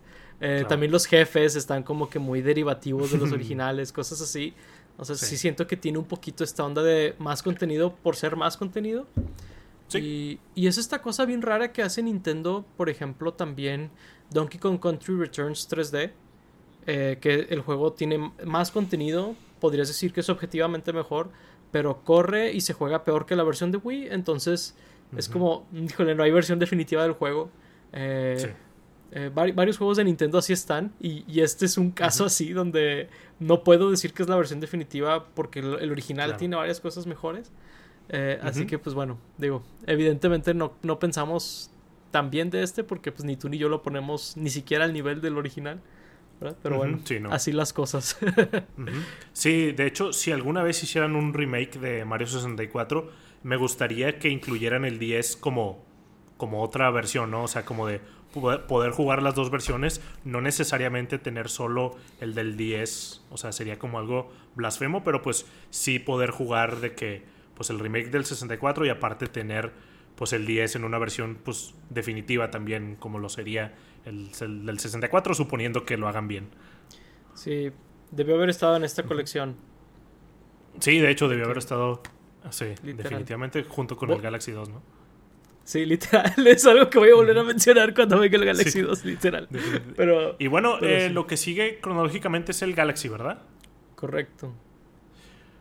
También 0.68 0.90
los 0.90 1.06
jefes 1.06 1.54
están 1.54 1.84
como 1.84 2.10
que 2.10 2.18
muy 2.18 2.42
derivativos 2.42 3.12
de 3.12 3.18
los 3.18 3.30
originales, 3.32 3.92
cosas 3.92 4.20
así. 4.20 4.54
O 4.96 5.04
sea, 5.04 5.16
sí. 5.16 5.36
siento 5.36 5.66
que 5.66 5.76
tiene 5.76 5.98
un 5.98 6.04
poquito 6.04 6.44
esta 6.44 6.64
onda 6.64 6.82
de 6.82 7.14
más 7.18 7.42
contenido 7.42 7.94
por 7.94 8.16
ser 8.16 8.36
más 8.36 8.56
contenido. 8.56 9.06
Sí. 9.88 10.40
Y, 10.54 10.66
es 10.66 10.78
esta 10.78 11.02
cosa 11.02 11.24
bien 11.24 11.42
rara 11.42 11.72
que 11.72 11.82
hace 11.82 12.02
Nintendo, 12.02 12.64
por 12.76 12.88
ejemplo, 12.88 13.34
también 13.34 13.90
Donkey 14.30 14.58
Kong 14.58 14.78
Country 14.80 15.16
Returns 15.16 15.68
3D, 15.68 16.12
eh, 16.86 17.18
que 17.20 17.46
el 17.50 17.60
juego 17.60 17.92
tiene 17.92 18.32
más 18.44 18.70
contenido, 18.70 19.34
podrías 19.60 19.88
decir 19.88 20.12
que 20.12 20.20
es 20.20 20.28
objetivamente 20.28 20.92
mejor, 20.92 21.30
pero 21.70 22.02
corre 22.04 22.52
y 22.52 22.60
se 22.60 22.72
juega 22.72 23.04
peor 23.04 23.26
que 23.26 23.36
la 23.36 23.42
versión 23.42 23.72
de 23.72 23.78
Wii, 23.78 24.08
entonces 24.10 24.74
es 25.16 25.28
como, 25.28 25.66
híjole, 25.72 26.14
no 26.14 26.22
hay 26.22 26.30
versión 26.30 26.58
definitiva 26.58 27.02
del 27.02 27.12
juego. 27.12 27.50
Eh, 27.92 28.36
sí. 28.38 28.48
Eh, 29.16 29.30
varios 29.32 29.78
juegos 29.78 29.96
de 29.96 30.02
Nintendo 30.02 30.38
así 30.38 30.52
están 30.52 30.92
y, 31.00 31.40
este 31.40 31.66
es 31.66 31.78
un 31.78 31.92
caso 31.92 32.24
así 32.24 32.52
donde 32.52 33.08
no 33.38 33.62
puedo 33.62 33.88
decir 33.88 34.12
que 34.12 34.24
es 34.24 34.28
la 34.28 34.34
versión 34.34 34.58
definitiva 34.58 35.26
porque 35.34 35.60
el, 35.60 35.88
original 35.92 36.36
tiene 36.36 36.56
varias 36.56 36.80
cosas 36.80 37.06
mejores. 37.06 37.52
Eh, 38.08 38.40
así 38.42 38.66
que 38.66 38.76
pues 38.76 38.92
bueno, 38.92 39.18
digo, 39.38 39.62
evidentemente 39.86 40.52
no, 40.52 40.74
no 40.82 40.98
pensamos 40.98 41.70
tan 42.10 42.30
bien 42.30 42.50
de 42.50 42.64
este 42.64 42.82
porque 42.82 43.12
pues 43.12 43.24
ni 43.24 43.36
tú 43.36 43.48
ni 43.48 43.56
yo 43.56 43.68
lo 43.68 43.82
ponemos 43.82 44.36
ni 44.36 44.50
siquiera 44.50 44.84
al 44.84 44.92
nivel 44.92 45.20
del 45.20 45.38
original. 45.38 45.80
Pero 46.62 46.76
bueno, 46.76 46.98
así 47.30 47.52
las 47.52 47.72
cosas. 47.72 48.18
Sí, 49.32 49.70
de 49.72 49.86
hecho, 49.86 50.12
si 50.12 50.32
alguna 50.32 50.64
vez 50.64 50.82
hicieran 50.82 51.14
un 51.14 51.32
remake 51.32 51.78
de 51.78 52.04
Mario 52.04 52.26
64, 52.26 53.10
me 53.44 53.56
gustaría 53.56 54.18
que 54.18 54.28
incluyeran 54.28 54.84
el 54.84 54.98
10 54.98 55.36
como, 55.36 55.84
como 56.36 56.62
otra 56.62 56.90
versión, 56.90 57.30
¿no? 57.30 57.44
O 57.44 57.48
sea, 57.48 57.64
como 57.64 57.86
de, 57.86 58.00
poder 58.34 58.90
jugar 58.90 59.22
las 59.22 59.34
dos 59.34 59.50
versiones, 59.50 60.00
no 60.24 60.40
necesariamente 60.40 61.18
tener 61.18 61.48
solo 61.48 61.96
el 62.20 62.34
del 62.34 62.56
10, 62.56 63.22
o 63.30 63.36
sea, 63.36 63.52
sería 63.52 63.78
como 63.78 63.98
algo 63.98 64.30
blasfemo, 64.54 65.04
pero 65.04 65.22
pues 65.22 65.46
sí 65.70 65.98
poder 65.98 66.30
jugar 66.30 66.80
de 66.80 66.94
que 66.94 67.22
pues 67.54 67.70
el 67.70 67.78
remake 67.78 68.10
del 68.10 68.24
64 68.24 68.86
y 68.86 68.88
aparte 68.88 69.26
tener 69.26 69.72
pues 70.16 70.32
el 70.32 70.46
10 70.46 70.76
en 70.76 70.84
una 70.84 70.98
versión 70.98 71.38
pues 71.42 71.74
definitiva 71.90 72.50
también 72.50 72.96
como 72.96 73.18
lo 73.18 73.28
sería 73.28 73.74
el, 74.04 74.30
del 74.66 74.78
64 74.78 75.34
suponiendo 75.34 75.84
que 75.84 75.96
lo 75.96 76.08
hagan 76.08 76.28
bien. 76.28 76.48
Sí, 77.34 77.72
debió 78.10 78.36
haber 78.36 78.50
estado 78.50 78.76
en 78.76 78.84
esta 78.84 79.04
colección. 79.04 79.56
Sí, 80.80 80.98
de 80.98 81.10
hecho 81.10 81.28
debió 81.28 81.44
haber 81.44 81.58
estado 81.58 82.02
sí, 82.50 82.66
definitivamente 82.82 83.64
junto 83.64 83.96
con 83.96 84.10
el 84.10 84.20
Galaxy 84.20 84.52
2, 84.52 84.68
¿no? 84.68 84.82
Sí, 85.64 85.86
literal. 85.86 86.32
Es 86.46 86.66
algo 86.66 86.90
que 86.90 86.98
voy 86.98 87.10
a 87.10 87.14
volver 87.14 87.38
a 87.38 87.42
mencionar 87.42 87.94
cuando 87.94 88.18
venga 88.18 88.36
el 88.36 88.44
Galaxy 88.44 88.82
2, 88.82 89.04
literal. 89.04 89.48
Pero, 89.96 90.36
y 90.38 90.46
bueno, 90.46 90.78
eh, 90.80 91.08
lo 91.10 91.26
que 91.26 91.36
sigue 91.36 91.80
cronológicamente 91.80 92.52
es 92.52 92.62
el 92.62 92.74
Galaxy, 92.74 93.08
¿verdad? 93.08 93.42
Correcto. 93.94 94.54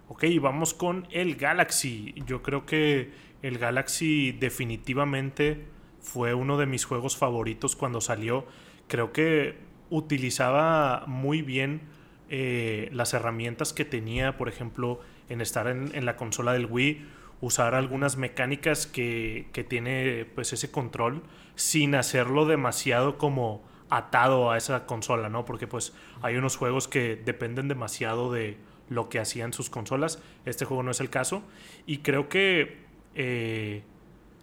Ok, 0.09 0.25
vamos 0.41 0.73
con 0.73 1.07
el 1.11 1.35
Galaxy. 1.35 2.13
Yo 2.25 2.43
creo 2.43 2.65
que 2.65 3.11
el 3.41 3.57
Galaxy 3.57 4.33
definitivamente 4.33 5.65
fue 6.01 6.33
uno 6.33 6.57
de 6.57 6.65
mis 6.65 6.83
juegos 6.83 7.15
favoritos 7.15 7.77
cuando 7.77 8.01
salió. 8.01 8.45
Creo 8.87 9.13
que 9.13 9.55
utilizaba 9.89 11.05
muy 11.07 11.41
bien 11.41 11.81
eh, 12.29 12.89
las 12.91 13.13
herramientas 13.13 13.71
que 13.71 13.85
tenía, 13.85 14.37
por 14.37 14.49
ejemplo, 14.49 14.99
en 15.29 15.39
estar 15.39 15.67
en, 15.67 15.91
en 15.95 16.05
la 16.05 16.17
consola 16.17 16.51
del 16.51 16.65
Wii 16.65 17.01
usar 17.41 17.75
algunas 17.75 18.17
mecánicas 18.17 18.87
que, 18.87 19.47
tiene 19.67 20.25
pues 20.35 20.53
ese 20.53 20.71
control 20.71 21.23
sin 21.55 21.95
hacerlo 21.95 22.45
demasiado 22.45 23.17
como 23.17 23.63
atado 23.89 24.51
a 24.51 24.57
esa 24.57 24.85
consola, 24.85 25.29
¿no? 25.29 25.45
Porque 25.45 25.67
pues 25.67 25.93
hay 26.21 26.35
unos 26.35 26.55
juegos 26.55 26.87
que 26.87 27.15
dependen 27.15 27.67
demasiado 27.67 28.31
de 28.31 28.57
lo 28.89 29.09
que 29.09 29.19
hacían 29.19 29.53
sus 29.53 29.69
consolas. 29.69 30.21
Este 30.45 30.65
juego 30.65 30.83
no 30.83 30.91
es 30.91 30.99
el 30.99 31.09
caso. 31.09 31.43
Y 31.85 31.99
creo 31.99 32.29
que 32.29 32.77
eh, 33.15 33.83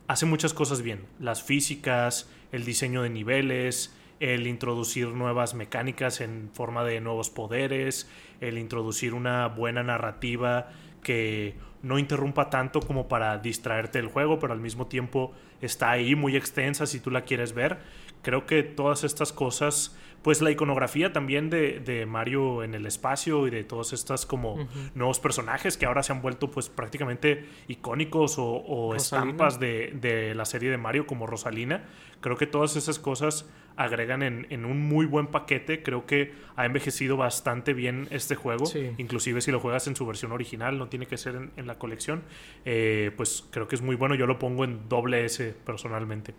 hace 0.06 0.26
muchas 0.26 0.54
cosas 0.54 0.82
bien. 0.82 1.06
Las 1.18 1.42
físicas, 1.42 2.30
el 2.52 2.64
diseño 2.64 3.02
de 3.02 3.10
niveles, 3.10 3.96
el 4.20 4.46
introducir 4.46 5.08
nuevas 5.08 5.54
mecánicas 5.54 6.20
en 6.20 6.50
forma 6.52 6.84
de 6.84 7.00
nuevos 7.00 7.30
poderes, 7.30 8.08
el 8.40 8.58
introducir 8.58 9.14
una 9.14 9.48
buena 9.48 9.82
narrativa 9.82 10.68
que 11.02 11.54
no 11.82 11.98
interrumpa 11.98 12.50
tanto 12.50 12.80
como 12.80 13.08
para 13.08 13.38
distraerte 13.38 13.98
del 13.98 14.08
juego, 14.08 14.38
pero 14.38 14.52
al 14.52 14.60
mismo 14.60 14.86
tiempo 14.86 15.32
está 15.60 15.90
ahí 15.90 16.14
muy 16.14 16.36
extensa 16.36 16.86
si 16.86 17.00
tú 17.00 17.10
la 17.10 17.22
quieres 17.22 17.52
ver. 17.52 17.78
Creo 18.22 18.46
que 18.46 18.62
todas 18.62 19.04
estas 19.04 19.32
cosas, 19.32 19.96
pues 20.22 20.42
la 20.42 20.50
iconografía 20.50 21.12
también 21.12 21.50
de, 21.50 22.06
Mario 22.06 22.62
en 22.62 22.74
el 22.74 22.86
espacio 22.86 23.46
y 23.46 23.50
de 23.50 23.64
todos 23.64 23.92
estos 23.92 24.26
como 24.26 24.68
nuevos 24.94 25.20
personajes 25.20 25.76
que 25.76 25.86
ahora 25.86 26.02
se 26.02 26.12
han 26.12 26.20
vuelto 26.22 26.50
pues 26.50 26.68
prácticamente 26.68 27.46
icónicos 27.68 28.36
o, 28.38 28.94
estampas 28.94 29.58
de, 29.58 29.96
de, 30.00 30.34
la 30.34 30.44
serie 30.44 30.70
de 30.70 30.76
Mario 30.76 31.06
como 31.06 31.26
Rosalina. 31.26 31.84
Creo 32.20 32.36
que 32.36 32.46
todas 32.46 32.76
esas 32.76 32.98
cosas 32.98 33.46
agregan 33.76 34.22
en, 34.22 34.64
un 34.64 34.78
muy 34.78 35.06
buen 35.06 35.28
paquete. 35.28 35.82
Creo 35.82 36.04
que 36.04 36.34
ha 36.56 36.66
envejecido 36.66 37.16
bastante 37.16 37.72
bien 37.72 38.08
este 38.10 38.34
juego. 38.34 38.64
Inclusive 38.98 39.40
si 39.40 39.50
lo 39.50 39.58
juegas 39.58 39.86
en 39.86 39.96
su 39.96 40.06
versión 40.06 40.32
original, 40.32 40.78
no 40.78 40.88
tiene 40.88 41.06
que 41.06 41.16
ser 41.16 41.50
en, 41.56 41.66
la 41.66 41.78
colección. 41.78 42.22
Eh, 42.66 43.10
pues 43.16 43.46
creo 43.50 43.68
que 43.68 43.76
es 43.76 43.82
muy 43.82 43.96
bueno. 43.96 44.14
Yo 44.14 44.26
lo 44.26 44.38
pongo 44.38 44.64
en 44.64 44.88
doble 44.88 45.24
S 45.24 45.54
personalmente. 45.64 46.34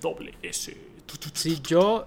Doble 0.00 0.34
S. 0.42 0.76
Sí, 1.32 1.60
yo 1.62 2.06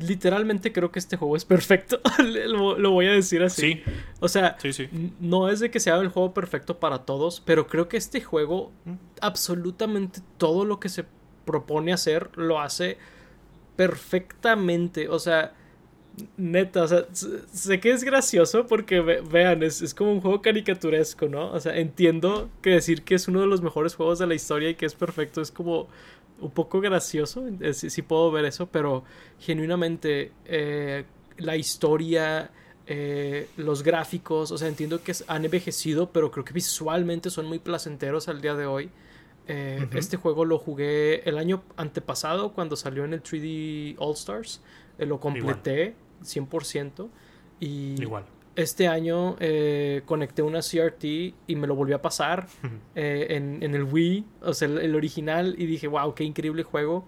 literalmente 0.00 0.72
creo 0.72 0.90
que 0.90 0.98
este 0.98 1.16
juego 1.16 1.36
es 1.36 1.44
perfecto. 1.44 2.00
lo, 2.18 2.90
voy 2.90 3.06
a 3.06 3.12
decir 3.12 3.42
así. 3.42 3.74
Sí. 3.74 3.82
O 4.20 4.28
sea, 4.28 4.56
no 5.20 5.48
es 5.48 5.60
de 5.60 5.70
que 5.70 5.80
sea 5.80 5.96
el 5.96 6.08
juego 6.08 6.34
perfecto 6.34 6.78
para 6.78 7.00
todos, 7.00 7.40
pero 7.40 7.66
creo 7.66 7.88
que 7.88 7.96
este 7.96 8.20
juego, 8.20 8.72
absolutamente 9.20 10.20
todo 10.38 10.64
lo 10.64 10.80
que 10.80 10.88
se 10.88 11.04
propone 11.44 11.92
hacer, 11.92 12.30
lo 12.36 12.60
hace 12.60 12.98
perfectamente. 13.76 15.08
O 15.08 15.18
sea, 15.18 15.54
neta, 16.36 16.82
o 16.84 16.88
sea, 16.88 17.06
sé 17.12 17.80
que 17.80 17.90
es 17.90 18.04
gracioso 18.04 18.66
porque 18.66 19.00
vean, 19.00 19.62
es, 19.62 19.94
como 19.94 20.12
un 20.12 20.20
juego 20.20 20.42
caricaturesco, 20.42 21.28
¿no? 21.28 21.52
O 21.52 21.60
sea, 21.60 21.76
entiendo 21.76 22.48
que 22.62 22.70
decir 22.70 23.02
que 23.02 23.14
es 23.14 23.28
uno 23.28 23.40
de 23.40 23.46
los 23.46 23.62
mejores 23.62 23.94
juegos 23.94 24.18
de 24.18 24.26
la 24.26 24.34
historia 24.34 24.70
y 24.70 24.74
que 24.74 24.86
es 24.86 24.94
perfecto 24.94 25.40
es 25.40 25.50
como 25.50 25.88
un 26.40 26.50
poco 26.50 26.80
gracioso, 26.80 27.44
si 27.72 28.02
puedo 28.02 28.30
ver 28.30 28.44
eso, 28.44 28.66
pero 28.66 29.04
genuinamente 29.38 30.32
eh, 30.44 31.04
la 31.38 31.56
historia, 31.56 32.50
eh, 32.86 33.48
los 33.56 33.82
gráficos, 33.82 34.50
o 34.50 34.58
sea, 34.58 34.68
entiendo 34.68 35.02
que 35.02 35.14
han 35.26 35.44
envejecido, 35.44 36.10
pero 36.10 36.30
creo 36.30 36.44
que 36.44 36.52
visualmente 36.52 37.30
son 37.30 37.46
muy 37.46 37.58
placenteros 37.58 38.28
al 38.28 38.40
día 38.40 38.54
de 38.54 38.66
hoy. 38.66 38.90
Eh, 39.46 39.88
este 39.94 40.16
juego 40.16 40.44
lo 40.44 40.58
jugué 40.58 41.28
el 41.28 41.38
año 41.38 41.62
antepasado 41.76 42.52
cuando 42.52 42.76
salió 42.76 43.04
en 43.04 43.14
el 43.14 43.22
3D 43.22 43.96
All 43.98 44.14
Stars. 44.14 44.60
Eh, 44.98 45.06
lo 45.06 45.18
completé 45.18 45.94
100%. 46.22 47.08
Y 47.58 48.00
Igual. 48.00 48.24
Este 48.62 48.88
año 48.88 49.36
eh, 49.40 50.02
conecté 50.06 50.42
una 50.42 50.60
CRT 50.60 51.04
y 51.04 51.56
me 51.56 51.66
lo 51.66 51.74
volví 51.74 51.92
a 51.92 52.02
pasar 52.02 52.46
en, 52.94 53.62
el 53.62 53.84
Wii, 53.84 54.24
o 54.42 54.54
sea, 54.54 54.68
el, 54.68 54.94
original. 54.94 55.54
Y 55.58 55.66
dije, 55.66 55.86
wow, 55.88 56.14
qué 56.14 56.24
increíble 56.24 56.62
juego. 56.62 57.06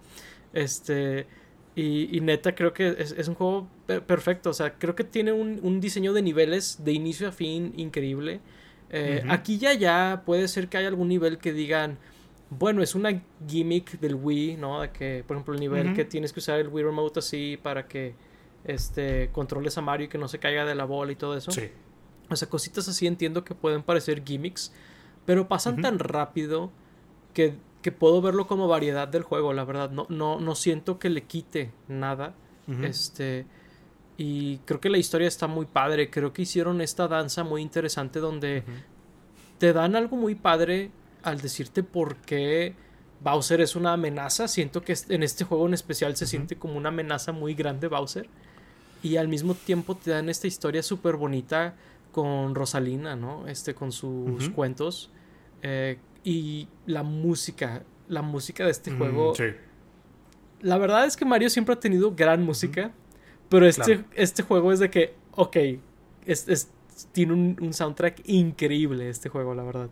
Este. 0.53 1.27
Y, 1.75 2.19
neta, 2.21 2.53
creo 2.53 2.71
que 2.71 2.95
es, 2.99 3.27
un 3.27 3.33
juego 3.33 3.67
perfecto. 4.05 4.51
O 4.51 4.53
sea, 4.53 4.75
creo 4.75 4.95
que 4.95 5.03
tiene 5.03 5.31
un, 5.31 5.81
diseño 5.81 6.13
de 6.13 6.21
niveles 6.21 6.83
de 6.83 6.91
inicio 6.91 7.27
a 7.27 7.31
fin 7.31 7.73
increíble. 7.77 8.41
Aquí 9.27 9.57
ya 9.57 9.73
ya 9.73 10.21
puede 10.23 10.47
ser 10.47 10.67
que 10.67 10.77
haya 10.77 10.87
algún 10.87 11.07
nivel 11.07 11.39
que 11.39 11.51
digan, 11.51 11.97
bueno, 12.51 12.83
es 12.83 12.93
una 12.93 13.23
gimmick 13.47 13.99
del 13.99 14.15
Wii, 14.15 14.57
¿no? 14.57 14.81
De 14.81 14.91
que, 14.91 15.23
por 15.25 15.35
ejemplo, 15.35 15.55
el 15.55 15.59
nivel 15.59 15.93
que 15.95 16.05
tienes 16.05 16.31
que 16.31 16.39
usar 16.39 16.59
el 16.59 16.67
Wii 16.67 16.85
Remote 16.85 17.19
así 17.19 17.57
para 17.61 17.87
que 17.87 18.13
este 18.65 19.29
controles 19.31 19.77
a 19.77 19.81
Mario 19.81 20.05
y 20.05 20.09
que 20.09 20.17
no 20.17 20.27
se 20.27 20.39
caiga 20.39 20.65
de 20.65 20.75
la 20.75 20.85
bola 20.85 21.11
y 21.11 21.15
todo 21.15 21.35
eso. 21.35 21.51
Sí. 21.51 21.69
O 22.29 22.35
sea, 22.35 22.49
cositas 22.49 22.87
así 22.87 23.07
entiendo 23.07 23.43
que 23.43 23.55
pueden 23.55 23.83
parecer 23.83 24.23
gimmicks, 24.23 24.71
pero 25.25 25.47
pasan 25.47 25.81
tan 25.81 25.99
rápido 25.99 26.71
que, 27.33 27.55
que, 27.81 27.91
puedo 27.91 28.21
verlo 28.21 28.47
como 28.47 28.67
variedad 28.67 29.07
del 29.07 29.23
juego, 29.23 29.53
la 29.53 29.65
verdad. 29.65 29.91
No, 29.91 30.05
no, 30.09 30.39
no 30.39 30.55
siento 30.55 30.99
que 30.99 31.09
le 31.09 31.23
quite 31.23 31.71
nada. 31.87 32.33
Este. 32.81 33.45
Y 34.15 34.59
creo 34.59 34.79
que 34.79 34.89
la 34.89 34.97
historia 34.97 35.27
está 35.27 35.47
muy 35.47 35.65
padre. 35.65 36.09
Creo 36.09 36.31
que 36.33 36.43
hicieron 36.43 36.81
esta 36.81 37.07
danza 37.07 37.43
muy 37.43 37.61
interesante 37.61 38.19
donde 38.19 38.63
te 39.57 39.73
dan 39.73 39.95
algo 39.95 40.15
muy 40.15 40.35
padre 40.35 40.91
al 41.23 41.41
decirte 41.41 41.83
por 41.83 42.17
qué 42.17 42.75
Bowser 43.21 43.61
es 43.61 43.75
una 43.75 43.93
amenaza. 43.93 44.47
Siento 44.47 44.83
que 44.83 44.95
en 45.09 45.23
este 45.23 45.45
juego 45.45 45.67
en 45.67 45.73
especial 45.73 46.15
se 46.15 46.27
siente 46.27 46.57
como 46.57 46.75
una 46.75 46.89
amenaza 46.89 47.31
muy 47.31 47.53
grande 47.53 47.87
Bowser. 47.87 48.29
Y 49.03 49.17
al 49.17 49.27
mismo 49.27 49.53
tiempo 49.53 49.95
te 49.95 50.11
dan 50.11 50.29
esta 50.29 50.47
historia 50.47 50.81
súper 50.81 51.17
bonita 51.17 51.75
con 52.11 52.55
Rosalina, 52.55 53.15
¿no? 53.15 53.47
Este, 53.47 53.75
con 53.75 53.91
sus 53.91 54.49
cuentos. 54.49 55.11
Eh, 55.61 55.99
y 56.23 56.67
la 56.85 57.03
música, 57.03 57.83
la 58.07 58.21
música 58.21 58.63
de 58.63 58.71
este 58.71 58.91
mm, 58.91 58.97
juego. 58.97 59.35
Sí. 59.35 59.43
La 60.61 60.77
verdad 60.77 61.05
es 61.05 61.17
que 61.17 61.25
Mario 61.25 61.49
siempre 61.49 61.75
ha 61.75 61.79
tenido 61.79 62.15
gran 62.15 62.43
música. 62.43 62.91
Pero 63.49 63.67
este, 63.67 64.03
este 64.15 64.41
juego 64.41 64.71
es 64.71 64.79
de 64.79 64.89
que, 64.89 65.13
ok, 65.33 65.57
es, 66.25 66.71
tiene 67.11 67.33
un, 67.33 67.73
soundtrack 67.73 68.21
increíble 68.25 69.09
este 69.09 69.29
juego, 69.29 69.53
la 69.53 69.63
verdad. 69.63 69.89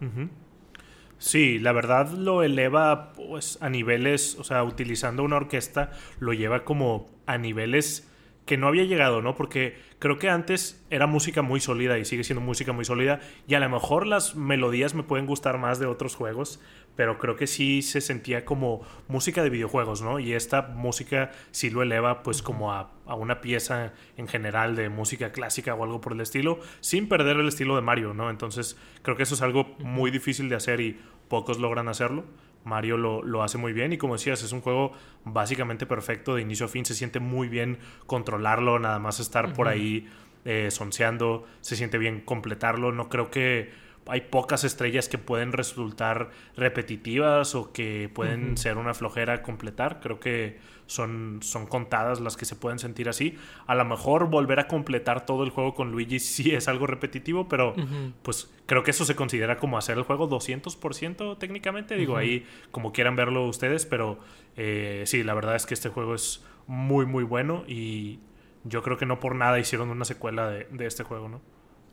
Sí, 1.18 1.60
la 1.60 1.72
verdad 1.72 2.10
lo 2.12 2.42
eleva 2.42 3.14
pues 3.14 3.60
a 3.62 3.70
niveles, 3.70 4.36
o 4.40 4.44
sea, 4.44 4.64
utilizando 4.64 5.22
una 5.24 5.36
orquesta 5.36 5.92
lo 6.20 6.34
lleva 6.34 6.64
como 6.64 7.08
a 7.28 7.38
niveles 7.38 8.10
que 8.46 8.58
no 8.58 8.68
había 8.68 8.84
llegado, 8.84 9.22
¿no? 9.22 9.36
Porque 9.36 9.78
creo 10.00 10.18
que 10.18 10.30
antes 10.30 10.84
era 10.90 11.08
música 11.08 11.42
muy 11.42 11.60
sólida 11.60 11.98
y 12.00 12.06
sigue 12.06 12.24
siendo 12.24 12.42
música 12.42 12.74
muy 12.74 12.86
sólida 12.86 13.20
y 13.48 13.54
a 13.54 13.60
lo 13.60 13.70
mejor 13.70 14.08
las 14.08 14.36
melodías 14.36 14.96
me 14.96 15.04
pueden 15.04 15.26
gustar 15.26 15.58
más 15.58 15.80
de 15.80 15.86
otros 15.86 16.16
juegos, 16.16 16.60
pero 16.96 17.18
creo 17.18 17.36
que 17.36 17.48
sí 17.48 17.82
se 17.82 18.02
sentía 18.02 18.44
como 18.44 18.82
música 19.08 19.44
de 19.44 19.50
videojuegos, 19.50 20.02
¿no? 20.02 20.20
Y 20.20 20.34
esta 20.34 20.64
música 20.64 21.32
sí 21.52 21.70
lo 21.70 21.84
eleva 21.84 22.24
pues 22.24 22.42
como 22.42 22.74
a, 22.74 22.92
a 23.06 23.16
una 23.16 23.42
pieza 23.42 23.94
en 24.18 24.28
general 24.28 24.76
de 24.76 24.90
música 24.90 25.32
clásica 25.32 25.76
o 25.76 25.84
algo 25.84 26.02
por 26.02 26.14
el 26.14 26.22
estilo, 26.22 26.60
sin 26.80 27.08
perder 27.08 27.38
el 27.38 27.48
estilo 27.48 27.76
de 27.76 27.82
Mario, 27.82 28.14
¿no? 28.14 28.30
Entonces 28.30 28.78
creo 29.04 29.16
que 29.16 29.24
eso 29.24 29.36
es 29.36 29.42
algo 29.42 29.76
muy 29.80 30.12
difícil 30.12 30.50
de 30.50 30.56
hacer 30.56 30.82
y 30.82 31.00
pocos 31.28 31.60
logran 31.60 31.88
hacerlo. 31.88 32.26
Mario 32.64 32.98
lo, 32.98 33.44
hace 33.44 33.58
muy 33.58 33.74
bien 33.74 33.94
y 33.94 33.98
como 33.98 34.14
decías, 34.14 34.44
es 34.44 34.52
un 34.52 34.62
juego 34.62 34.94
básicamente 35.26 35.86
perfecto 35.86 36.36
de 36.36 36.42
inicio 36.42 36.66
a 36.66 36.70
fin, 36.70 36.86
se 36.86 36.94
siente 36.94 37.20
muy 37.20 37.48
bien 37.48 37.80
controlarlo, 38.06 38.80
nada 38.80 39.00
más 39.00 39.20
estar 39.20 39.54
por 39.54 39.68
ahí 39.68 40.08
eh, 40.46 40.70
sonseando, 40.72 41.46
se 41.62 41.76
siente 41.76 41.98
bien 41.98 42.22
completarlo, 42.22 42.92
no 42.92 43.10
creo 43.10 43.32
que 43.32 43.72
hay 44.08 44.22
pocas 44.22 44.64
estrellas 44.64 45.08
que 45.08 45.18
pueden 45.18 45.52
resultar 45.52 46.32
repetitivas 46.56 47.56
o 47.56 47.72
que 47.72 48.10
pueden 48.14 48.58
ser 48.58 48.78
una 48.78 48.94
flojera 48.94 49.44
completar. 49.44 50.00
Creo 50.00 50.20
que 50.20 50.60
son, 50.88 51.40
son 51.42 51.68
contadas 51.68 52.20
las 52.20 52.36
que 52.36 52.46
se 52.46 52.56
pueden 52.56 52.80
sentir 52.80 53.08
así. 53.08 53.38
A 53.68 53.76
lo 53.76 53.86
mejor 53.86 54.30
volver 54.30 54.60
a 54.60 54.68
completar 54.68 55.26
todo 55.26 55.44
el 55.44 55.50
juego 55.50 55.74
con 55.74 55.92
Luigi 55.92 56.20
sí 56.20 56.54
es 56.54 56.68
algo 56.68 56.88
repetitivo, 56.88 57.48
pero 57.48 57.76
pues 58.24 58.52
creo 58.66 58.84
que 58.84 58.92
eso 58.92 59.06
se 59.06 59.16
considera 59.16 59.58
como 59.58 59.78
hacer 59.78 59.98
el 59.98 60.04
juego 60.04 60.30
200% 60.30 61.38
técnicamente. 61.38 61.96
Digo, 61.96 62.18
ahí 62.18 62.46
como 62.72 62.92
quieran 62.92 63.16
verlo 63.16 63.48
ustedes, 63.48 63.86
pero 63.86 64.20
eh, 64.58 65.04
sí, 65.06 65.24
la 65.24 65.34
verdad 65.34 65.56
es 65.56 65.66
que 65.66 65.74
este 65.74 65.90
juego 65.90 66.16
es 66.16 66.44
muy, 66.68 67.06
muy 67.06 67.24
bueno 67.24 67.64
y 67.68 68.20
yo 68.64 68.84
creo 68.84 68.98
que 68.98 69.06
no 69.06 69.20
por 69.20 69.36
nada 69.36 69.60
hicieron 69.60 69.90
una 69.90 70.06
secuela 70.06 70.50
de, 70.50 70.66
de 70.72 70.86
este 70.86 71.04
juego, 71.04 71.30
¿no? 71.30 71.42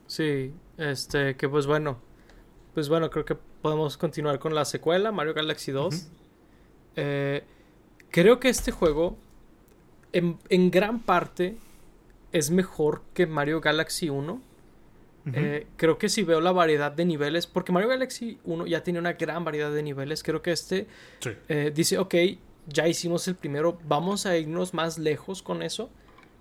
Sí, 0.08 0.52
este, 0.78 1.36
que 1.36 1.48
pues 1.48 1.66
bueno, 1.66 1.98
pues 2.74 2.88
bueno, 2.88 3.10
creo 3.10 3.24
que 3.24 3.36
podemos 3.62 3.96
continuar 3.96 4.38
con 4.38 4.54
la 4.54 4.64
secuela, 4.64 5.12
Mario 5.12 5.34
Galaxy 5.34 5.70
2. 5.70 6.08
Eh, 6.96 7.44
creo 8.10 8.40
que 8.40 8.48
este 8.48 8.72
juego, 8.72 9.16
en, 10.12 10.70
gran 10.70 11.00
parte, 11.00 11.58
es 12.32 12.50
mejor 12.50 13.02
que 13.14 13.26
Mario 13.26 13.60
Galaxy 13.60 14.08
1. 14.08 14.42
Eh, 15.34 15.66
creo 15.76 15.98
que 15.98 16.08
si 16.08 16.22
veo 16.22 16.40
la 16.40 16.52
variedad 16.52 16.90
de 16.90 17.04
niveles, 17.04 17.46
porque 17.46 17.70
Mario 17.70 17.90
Galaxy 17.90 18.38
1 18.44 18.66
ya 18.66 18.82
tiene 18.82 18.98
una 18.98 19.12
gran 19.12 19.44
variedad 19.44 19.70
de 19.70 19.82
niveles, 19.82 20.22
creo 20.22 20.40
que 20.40 20.52
este 20.52 20.86
eh, 21.48 21.70
dice, 21.74 21.98
ok, 21.98 22.14
ya 22.66 22.88
hicimos 22.88 23.28
el 23.28 23.34
primero, 23.34 23.78
vamos 23.84 24.24
a 24.24 24.38
irnos 24.38 24.72
más 24.72 24.96
lejos 24.96 25.42
con 25.42 25.62
eso. 25.62 25.90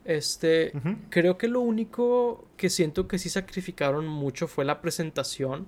Este, 0.07 0.71
creo 1.09 1.37
que 1.37 1.49
lo 1.49 1.59
único 1.59 2.47
que 2.55 2.69
siento 2.69 3.09
que 3.09 3.19
sí 3.19 3.27
sacrificaron 3.27 4.07
mucho 4.07 4.47
fue 4.47 4.63
la 4.63 4.79
presentación, 4.79 5.67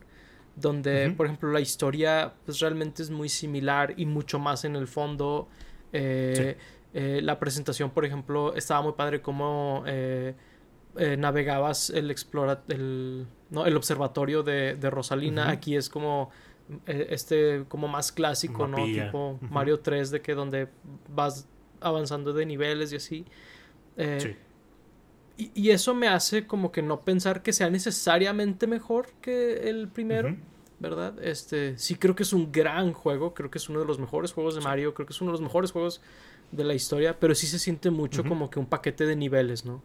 donde, 0.55 1.09
por 1.11 1.25
ejemplo, 1.25 1.51
la 1.51 1.59
historia 1.59 2.35
pues 2.45 2.61
realmente 2.61 3.03
es 3.03 3.09
muy 3.09 3.27
similar 3.27 3.93
y 3.97 4.05
mucho 4.05 4.39
más 4.39 4.63
en 4.63 4.77
el 4.77 4.87
fondo. 4.87 5.49
Eh, 5.91 6.55
eh, 6.93 7.19
la 7.21 7.37
presentación, 7.37 7.89
por 7.91 8.05
ejemplo, 8.05 8.55
estaba 8.55 8.81
muy 8.81 8.93
padre 8.93 9.21
como 9.21 9.83
eh, 9.85 10.35
navegabas 11.17 11.89
el 11.89 12.09
explora 12.09 12.63
el, 12.69 13.27
no, 13.49 13.65
el 13.65 13.75
observatorio 13.75 14.41
de, 14.41 14.89
Rosalina. 14.89 15.49
Aquí 15.49 15.75
es 15.75 15.89
como 15.89 16.31
este 16.85 17.65
como 17.67 17.89
más 17.89 18.13
clásico, 18.13 18.69
¿no? 18.69 18.77
Tipo 18.85 19.37
Mario 19.41 19.81
3 19.81 20.11
de 20.11 20.21
que 20.21 20.33
donde 20.33 20.69
vas 21.09 21.45
avanzando 21.81 22.31
de 22.31 22.45
niveles 22.45 22.93
y 22.93 22.95
así. 22.95 23.25
Eh, 23.99 24.37
y, 25.37 25.69
eso 25.69 25.93
me 25.93 26.07
hace 26.07 26.47
como 26.47 26.71
que 26.71 26.81
no 26.81 27.01
pensar 27.01 27.43
que 27.43 27.53
sea 27.53 27.69
necesariamente 27.69 28.65
mejor 28.65 29.09
que 29.21 29.69
el 29.69 29.89
primero, 29.89 30.35
¿verdad? 30.79 31.21
Este, 31.21 31.77
sí 31.77 31.95
creo 31.95 32.15
que 32.15 32.23
es 32.23 32.33
un 32.33 32.51
gran 32.51 32.93
juego, 32.93 33.33
creo 33.33 33.51
que 33.51 33.57
es 33.57 33.69
uno 33.69 33.79
de 33.79 33.85
los 33.85 33.99
mejores 33.99 34.31
juegos 34.31 34.55
de 34.55 34.61
Mario, 34.61 34.93
creo 34.93 35.05
que 35.05 35.13
es 35.13 35.21
uno 35.21 35.31
de 35.31 35.33
los 35.33 35.41
mejores 35.41 35.71
juegos 35.71 36.01
de 36.51 36.63
la 36.63 36.73
historia, 36.73 37.19
pero 37.19 37.35
sí 37.35 37.45
se 37.45 37.59
siente 37.59 37.89
mucho 37.89 38.23
como 38.23 38.49
que 38.49 38.59
un 38.59 38.65
paquete 38.65 39.05
de 39.05 39.15
niveles, 39.15 39.65
¿no? 39.65 39.81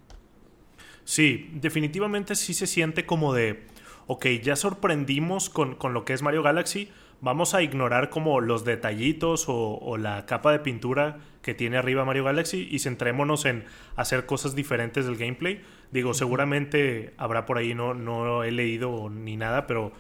Sí, 1.05 1.51
definitivamente 1.55 2.35
sí 2.35 2.55
se 2.55 2.67
siente 2.67 3.05
como 3.05 3.35
de, 3.35 3.65
ok, 4.07 4.27
ya 4.43 4.57
sorprendimos 4.57 5.51
con, 5.51 5.75
con 5.75 5.93
lo 5.93 6.05
que 6.05 6.15
es 6.15 6.23
Mario 6.23 6.43
Galaxy, 6.43 6.89
vamos 7.25 7.55
a 7.55 7.63
ignorar 7.63 8.11
como 8.11 8.41
los 8.41 8.65
detallitos 8.65 9.47
o, 9.49 9.97
la 9.97 10.27
capa 10.27 10.53
de 10.53 10.59
pintura 10.59 11.21
que 11.41 11.55
tiene 11.55 11.79
arriba 11.79 12.05
Mario 12.05 12.25
Galaxy 12.25 12.69
y 12.71 12.79
centrémonos 12.81 13.47
en 13.47 13.65
hacer 13.97 14.27
cosas 14.27 14.55
diferentes 14.55 15.07
del 15.07 15.17
gameplay. 15.17 15.63
Digo, 15.91 16.13
seguramente 16.13 17.15
habrá 17.17 17.47
por 17.47 17.57
ahí, 17.57 17.75
no, 17.75 17.95
no 17.95 18.45
he 18.45 18.51
leído 18.51 19.09
ni 19.09 19.39
nada, 19.39 19.67
pero 19.67 19.93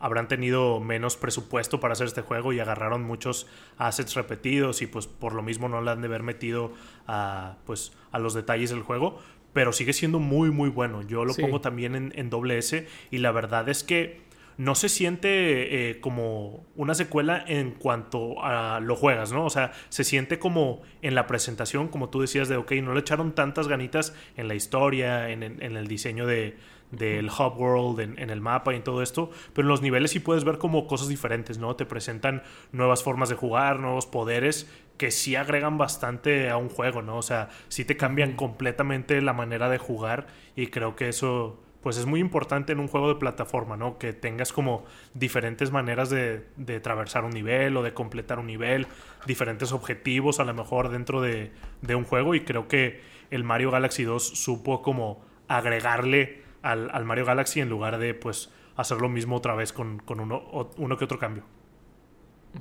habrán 0.00 0.26
tenido 0.26 0.80
menos 0.80 1.16
presupuesto 1.16 1.78
para 1.78 1.92
hacer 1.92 2.08
este 2.08 2.22
juego 2.22 2.52
y 2.52 2.58
agarraron 2.58 3.04
muchos 3.04 3.46
assets 3.78 4.14
repetidos 4.14 4.82
y 4.82 4.88
pues 4.88 5.06
por 5.06 5.34
lo 5.34 5.42
mismo 5.42 5.68
no 5.68 5.80
le 5.80 5.92
han 5.92 6.00
de 6.00 6.08
haber 6.08 6.24
metido 6.24 6.72
a, 7.06 7.58
pues, 7.64 7.92
a 8.10 8.18
los 8.18 8.34
detalles 8.34 8.70
del 8.70 8.82
juego. 8.82 9.20
Pero 9.52 9.72
sigue 9.72 9.92
siendo 9.92 10.18
muy, 10.18 10.50
muy 10.50 10.70
bueno. 10.70 11.02
Yo 11.02 11.24
lo 11.24 11.34
pongo 11.34 11.60
también 11.60 11.94
en, 11.94 12.12
en 12.16 12.28
doble 12.30 12.58
S 12.58 12.88
y 13.12 13.18
la 13.18 13.30
verdad 13.30 13.68
es 13.68 13.84
que 13.84 14.31
no 14.56 14.74
se 14.74 14.88
siente 14.88 15.90
eh, 15.90 16.00
como 16.00 16.66
una 16.76 16.94
secuela 16.94 17.44
en 17.46 17.72
cuanto 17.72 18.42
a 18.42 18.80
lo 18.80 18.96
juegas, 18.96 19.32
¿no? 19.32 19.44
O 19.44 19.50
sea, 19.50 19.72
se 19.88 20.04
siente 20.04 20.38
como 20.38 20.82
en 21.02 21.14
la 21.14 21.26
presentación, 21.26 21.88
como 21.88 22.08
tú 22.08 22.20
decías, 22.20 22.48
de, 22.48 22.56
ok, 22.56 22.72
no 22.82 22.94
le 22.94 23.00
echaron 23.00 23.34
tantas 23.34 23.68
ganitas 23.68 24.14
en 24.36 24.48
la 24.48 24.54
historia, 24.54 25.30
en, 25.30 25.42
el 25.42 25.86
diseño 25.86 26.26
de, 26.26 26.56
del 26.90 27.26
hub 27.28 27.58
world, 27.58 28.00
en, 28.00 28.18
en, 28.18 28.30
el 28.30 28.40
mapa 28.40 28.72
y 28.72 28.76
en 28.76 28.84
todo 28.84 29.02
esto, 29.02 29.30
pero 29.52 29.66
en 29.66 29.68
los 29.68 29.82
niveles 29.82 30.10
sí 30.10 30.20
puedes 30.20 30.44
ver 30.44 30.58
como 30.58 30.86
cosas 30.86 31.08
diferentes, 31.08 31.58
¿no? 31.58 31.76
Te 31.76 31.86
presentan 31.86 32.42
nuevas 32.72 33.02
formas 33.02 33.28
de 33.28 33.34
jugar, 33.34 33.78
nuevos 33.78 34.06
poderes 34.06 34.68
que 34.96 35.10
sí 35.10 35.36
agregan 35.36 35.78
bastante 35.78 36.50
a 36.50 36.56
un 36.56 36.68
juego, 36.68 37.02
¿no? 37.02 37.16
O 37.16 37.22
sea, 37.22 37.48
sí 37.68 37.84
te 37.84 37.96
cambian 37.96 38.34
completamente 38.34 39.20
la 39.20 39.32
manera 39.32 39.68
de 39.68 39.78
jugar 39.78 40.26
y 40.54 40.68
creo 40.68 40.96
que 40.96 41.08
eso 41.08 41.61
pues 41.82 41.96
es 41.96 42.06
muy 42.06 42.20
importante 42.20 42.72
en 42.72 42.80
un 42.80 42.88
juego 42.88 43.08
de 43.08 43.16
plataforma, 43.16 43.76
¿no? 43.76 43.98
Que 43.98 44.12
tengas 44.12 44.52
como 44.52 44.84
diferentes 45.14 45.70
maneras 45.72 46.10
de, 46.10 46.46
de 46.56 46.76
atravesar 46.76 47.24
un 47.24 47.32
nivel 47.32 47.76
o 47.76 47.82
de 47.82 47.92
completar 47.92 48.38
un 48.38 48.46
nivel, 48.46 48.86
diferentes 49.26 49.72
objetivos 49.72 50.38
a 50.38 50.44
lo 50.44 50.54
mejor 50.54 50.90
dentro 50.90 51.20
de, 51.20 51.52
de, 51.80 51.94
un 51.94 52.04
juego 52.04 52.34
y 52.34 52.42
creo 52.42 52.68
que 52.68 53.00
el 53.30 53.42
Mario 53.42 53.70
Galaxy 53.70 54.04
2 54.04 54.22
supo 54.22 54.82
como 54.82 55.24
agregarle 55.48 56.42
al, 56.62 56.88
al, 56.92 57.04
Mario 57.04 57.24
Galaxy 57.24 57.60
en 57.60 57.68
lugar 57.68 57.98
de 57.98 58.14
pues 58.14 58.50
hacer 58.76 58.98
lo 58.98 59.08
mismo 59.08 59.36
otra 59.36 59.54
vez 59.54 59.72
con, 59.72 59.98
con 59.98 60.20
uno, 60.20 60.70
uno 60.76 60.96
que 60.96 61.04
otro 61.04 61.18
cambio. 61.18 61.42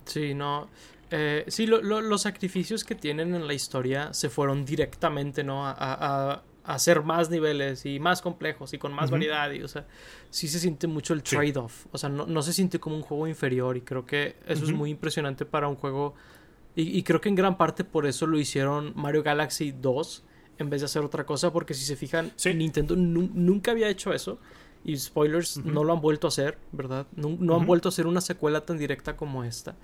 Sí, 0.05 0.34
no. 0.34 0.69
Eh, 1.12 1.43
sí, 1.47 1.67
los 1.67 2.21
sacrificios 2.21 2.84
que 2.84 2.95
tienen 2.95 3.36
en 3.36 3.45
la 3.45 3.53
historia 3.53 4.13
se 4.13 4.29
fueron 4.29 4.65
directamente, 4.65 5.43
¿no? 5.43 5.67
a, 5.67 6.41
hacer 6.63 7.04
más 7.04 7.30
niveles 7.30 7.86
y 7.86 8.00
más 8.00 8.21
complejos 8.21 8.74
y 8.74 8.78
con 8.78 8.93
más 8.93 9.12
variedad. 9.12 9.52
Y, 9.52 9.63
o 9.63 9.67
sea, 9.67 9.86
sí 10.30 10.47
se 10.47 10.60
siente 10.60 10.88
mucho 10.88 11.13
el 11.13 11.24
trade-off. 11.24 11.88
O 11.91 11.97
sea, 11.97 12.10
no, 12.10 12.41
se 12.41 12.54
siente 12.54 12.80
como 12.80 12.95
un 12.95 13.02
juego 13.02 13.28
inferior 13.28 13.78
y 13.78 13.82
creo 13.82 14.06
que 14.06 14.36
eso 14.47 14.65
es 14.65 14.71
muy 14.71 14.89
impresionante 14.89 15.45
para 15.45 15.67
un 15.67 15.76
juego. 15.76 16.13
Y, 16.76 17.04
creo 17.04 17.19
que 17.19 17.30
en 17.30 17.36
gran 17.36 17.58
parte 17.58 17.84
por 17.84 18.06
eso 18.06 18.28
lo 18.28 18.39
hicieron 18.39 18.93
Mario 18.95 19.24
Galaxy 19.24 19.71
2 19.71 20.24
en 20.58 20.69
vez 20.69 20.82
de 20.82 20.86
hacer 20.86 21.04
otra 21.04 21.26
cosa, 21.26 21.52
porque 21.52 21.74
si 21.74 21.84
se 21.84 21.95
fijan, 21.95 22.32
Nintendo 22.56 22.95
nunca 22.95 23.71
había 23.71 23.89
hecho 23.89 24.13
eso. 24.13 24.39
Y 24.84 24.97
spoilers, 24.97 25.58
no 25.58 25.84
lo 25.84 25.93
han 25.93 26.02
vuelto 26.02 26.28
a 26.28 26.30
hacer, 26.30 26.58
¿verdad? 26.71 27.06
No, 27.15 27.56
han 27.56 27.65
vuelto 27.65 27.89
a 27.89 27.91
hacer 27.91 28.08
una 28.08 28.21
secuela 28.21 28.62
tan 28.62 28.78
directa 28.78 29.15
como 29.15 29.43
esta. 29.43 29.76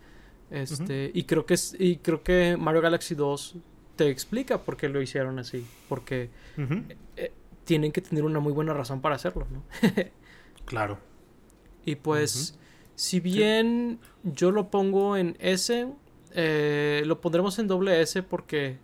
Este, 0.50 1.12
y 1.14 1.24
creo 1.24 1.46
que 1.46 1.56
y 1.78 1.98
creo 1.98 2.24
que 2.24 2.56
Mario 2.58 2.82
Galaxy 2.82 3.16
2 3.16 3.58
te 3.98 4.10
explica 4.10 4.64
por 4.64 4.78
qué 4.78 4.88
lo 4.88 5.02
hicieron 5.02 5.40
así. 5.40 5.66
Porque 5.90 6.30
eh, 7.18 7.32
tienen 7.66 7.92
que 7.92 8.02
tener 8.02 8.24
una 8.24 8.40
muy 8.40 8.54
buena 8.54 8.74
razón 8.74 9.02
para 9.02 9.16
hacerlo, 9.16 9.46
¿no? 9.52 9.64
claro. 10.66 11.00
Y 11.86 11.96
pues, 11.96 12.58
si 12.96 13.20
bien 13.20 14.00
yo 14.24 14.52
lo 14.52 14.70
pongo 14.70 15.18
en 15.18 15.36
S, 15.40 15.88
eh, 16.34 17.04
lo 17.06 17.20
pondremos 17.22 17.60
en 17.60 17.68
doble 17.68 18.02
S 18.02 18.24
porque 18.24 18.78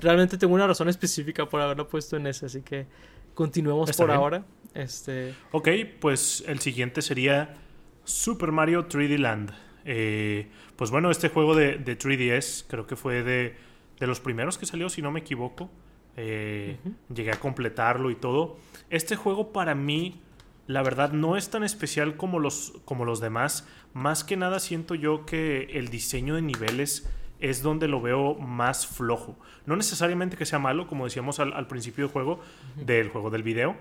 realmente 0.00 0.38
tengo 0.38 0.54
una 0.54 0.66
razón 0.66 0.88
específica 0.88 1.46
por 1.48 1.60
haberlo 1.60 1.88
puesto 1.88 2.16
en 2.16 2.26
S, 2.26 2.44
así 2.46 2.62
que 2.62 2.86
continuemos 3.34 3.96
por 3.96 4.10
ahora. 4.10 4.44
Este... 4.74 5.34
Ok, 5.52 5.68
pues 6.00 6.44
el 6.46 6.58
siguiente 6.60 7.02
sería 7.02 7.54
Super 8.04 8.52
Mario 8.52 8.88
3D 8.88 9.18
Land. 9.18 9.52
Eh, 9.84 10.48
pues 10.76 10.90
bueno, 10.90 11.10
este 11.10 11.28
juego 11.28 11.54
de, 11.54 11.78
de 11.78 11.98
3DS 11.98 12.64
creo 12.68 12.86
que 12.86 12.96
fue 12.96 13.22
de 13.22 13.54
de 13.98 14.06
los 14.06 14.20
primeros 14.20 14.58
que 14.58 14.66
salió, 14.66 14.88
si 14.88 15.02
no 15.02 15.10
me 15.10 15.20
equivoco. 15.20 15.70
Eh, 16.16 16.78
llegué 17.12 17.32
a 17.32 17.40
completarlo 17.40 18.10
y 18.10 18.14
todo. 18.14 18.56
Este 18.90 19.16
juego 19.16 19.52
para 19.52 19.74
mí, 19.74 20.20
la 20.66 20.82
verdad, 20.82 21.12
no 21.12 21.36
es 21.36 21.50
tan 21.50 21.64
especial 21.64 22.16
como 22.16 22.38
los, 22.38 22.74
como 22.84 23.04
los 23.04 23.20
demás. 23.20 23.66
Más 23.92 24.24
que 24.24 24.36
nada 24.36 24.60
siento 24.60 24.94
yo 24.94 25.26
que 25.26 25.68
el 25.72 25.88
diseño 25.88 26.36
de 26.36 26.42
niveles 26.42 27.08
es 27.40 27.62
donde 27.62 27.88
lo 27.88 28.00
veo 28.00 28.34
más 28.34 28.86
flojo. 28.86 29.36
No 29.66 29.76
necesariamente 29.76 30.36
que 30.36 30.46
sea 30.46 30.58
malo, 30.58 30.86
como 30.86 31.04
decíamos 31.04 31.40
al, 31.40 31.66
principio 31.66 32.04
del 32.04 32.12
juego, 32.12 32.40
del 32.76 33.08
juego 33.08 33.30
del 33.30 33.42
video, 33.42 33.76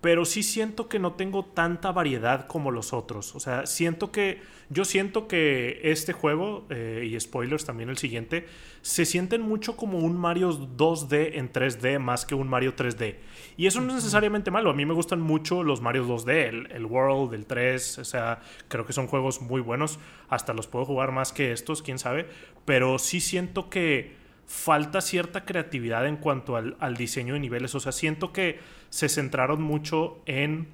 pero 0.00 0.24
sí 0.24 0.44
siento 0.44 0.88
que 0.88 1.00
no 1.00 1.14
tengo 1.14 1.44
tanta 1.44 1.90
variedad 1.90 2.46
como 2.46 2.70
los 2.70 2.92
otros. 2.92 3.34
O 3.34 3.40
sea, 3.40 3.66
siento 3.66 4.12
que. 4.12 4.40
Yo 4.70 4.84
siento 4.84 5.28
que 5.28 5.80
este 5.82 6.12
juego, 6.12 6.66
eh, 6.68 7.08
y 7.10 7.18
spoilers 7.18 7.64
también 7.64 7.88
el 7.88 7.96
siguiente, 7.96 8.46
se 8.82 9.06
sienten 9.06 9.40
mucho 9.40 9.76
como 9.76 9.96
un 9.98 10.18
Mario 10.18 10.50
2D 10.50 11.30
en 11.36 11.50
3D 11.50 11.98
más 11.98 12.26
que 12.26 12.34
un 12.34 12.48
Mario 12.48 12.76
3D. 12.76 13.16
Y 13.56 13.66
eso 13.66 13.80
no 13.80 13.88
es 13.88 13.94
necesariamente 13.94 14.50
malo. 14.50 14.68
A 14.68 14.74
mí 14.74 14.84
me 14.84 14.92
gustan 14.92 15.22
mucho 15.22 15.62
los 15.62 15.80
Mario 15.80 16.06
2D, 16.06 16.68
el, 16.70 16.84
World, 16.84 17.32
el 17.32 17.46
3. 17.46 17.98
O 17.98 18.04
sea, 18.04 18.40
creo 18.68 18.84
que 18.84 18.92
son 18.92 19.06
juegos 19.06 19.40
muy 19.40 19.62
buenos. 19.62 19.98
Hasta 20.28 20.52
los 20.52 20.66
puedo 20.66 20.84
jugar 20.84 21.12
más 21.12 21.32
que 21.32 21.52
estos, 21.52 21.80
quién 21.80 21.98
sabe. 21.98 22.26
Pero 22.66 22.98
sí 22.98 23.20
siento 23.20 23.70
que 23.70 24.17
falta 24.48 25.02
cierta 25.02 25.44
creatividad 25.44 26.06
en 26.06 26.16
cuanto 26.16 26.56
al, 26.56 26.96
diseño 26.96 27.34
de 27.34 27.40
niveles. 27.40 27.74
O 27.74 27.80
sea, 27.80 27.92
siento 27.92 28.32
que 28.32 28.58
se 28.88 29.08
centraron 29.10 29.62
mucho 29.62 30.20
en 30.24 30.68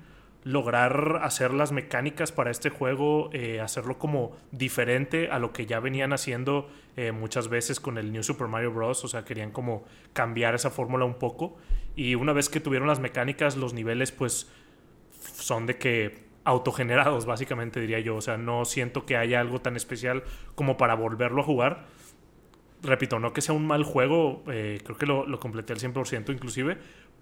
lograr 0.45 1.21
hacer 1.23 1.53
las 1.53 1.73
mecánicas 1.73 2.31
para 2.31 2.51
este 2.51 2.71
juego, 2.71 3.31
eh, 3.33 3.61
hacerlo 3.61 3.99
como 3.99 4.37
diferente 4.53 5.29
a 5.31 5.39
lo 5.41 5.53
que 5.53 5.67
ya 5.67 5.81
venían 5.81 6.13
haciendo 6.13 6.71
eh, 6.97 7.13
muchas 7.13 7.49
veces 7.49 7.81
con 7.81 7.99
el 7.99 8.13
New 8.13 8.23
Super 8.23 8.47
Mario 8.47 8.73
Bros. 8.73 9.05
O 9.05 9.09
sea, 9.09 9.25
querían 9.25 9.51
como 9.51 9.85
cambiar 10.13 10.55
esa 10.55 10.71
fórmula 10.71 11.05
un 11.05 11.15
poco. 11.15 11.57
Y 11.97 12.15
una 12.15 12.33
vez 12.33 12.49
que 12.49 12.61
tuvieron 12.61 12.87
las 12.87 13.01
mecánicas, 13.01 13.57
los 13.57 13.75
niveles 13.75 14.13
pues 14.13 14.49
son 15.35 15.67
de 15.67 15.79
que 15.79 16.25
autogenerados, 16.45 17.27
básicamente 17.27 17.81
diría 17.81 17.99
yo. 17.99 18.15
O 18.15 18.21
sea, 18.21 18.37
no 18.37 18.65
siento 18.67 19.05
que 19.05 19.17
haya 19.17 19.41
algo 19.41 19.61
tan 19.61 19.75
especial 19.75 20.23
como 20.55 20.77
para 20.77 20.95
volverlo 20.95 21.41
a 21.43 21.45
jugar. 21.45 21.87
Repito, 22.85 23.19
no 23.19 23.33
que 23.33 23.41
sea 23.41 23.55
un 23.55 23.67
mal 23.67 23.83
juego, 23.83 24.43
eh, 24.47 24.81
creo 24.85 24.97
que 24.97 25.07
lo, 25.07 25.27
lo 25.27 25.41
completé 25.41 25.73
al 25.73 25.81
100% 25.81 26.33
inclusive, 26.33 26.79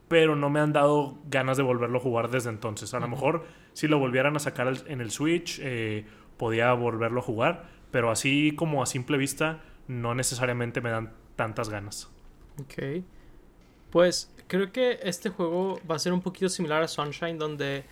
pero 0.09 0.37
no 0.37 0.51
me 0.51 0.61
han 0.61 0.73
dado 0.73 1.19
ganas 1.31 1.57
de 1.57 1.63
volverlo 1.63 1.99
a 1.99 2.01
jugar 2.01 2.31
desde 2.31 2.51
entonces. 2.51 2.93
A 2.95 3.01
lo 3.01 3.09
mejor 3.09 3.45
si 3.73 3.89
lo 3.89 3.99
volvieran 3.99 4.37
a 4.37 4.39
sacar 4.41 4.73
en 4.87 5.01
el 5.01 5.11
Switch, 5.11 5.59
eh, 5.63 6.05
podía 6.37 6.73
volverlo 6.73 7.21
a 7.21 7.23
jugar, 7.23 7.69
pero 7.91 8.11
así 8.11 8.53
como 8.57 8.83
a 8.83 8.87
simple 8.87 9.17
vista, 9.17 9.63
no 9.89 10.15
necesariamente 10.15 10.81
me 10.81 10.91
dan 10.91 11.13
tantas 11.37 11.69
ganas. 11.69 12.11
Ok. 12.61 13.05
Pues 13.91 14.35
creo 14.49 14.73
que 14.73 14.99
este 15.03 15.31
juego 15.31 15.81
va 15.91 15.97
a 15.97 15.99
ser 15.99 16.13
un 16.13 16.21
poquito 16.21 16.49
similar 16.49 16.83
a 16.83 16.89
Sunshine, 16.89 17.39
donde 17.39 17.85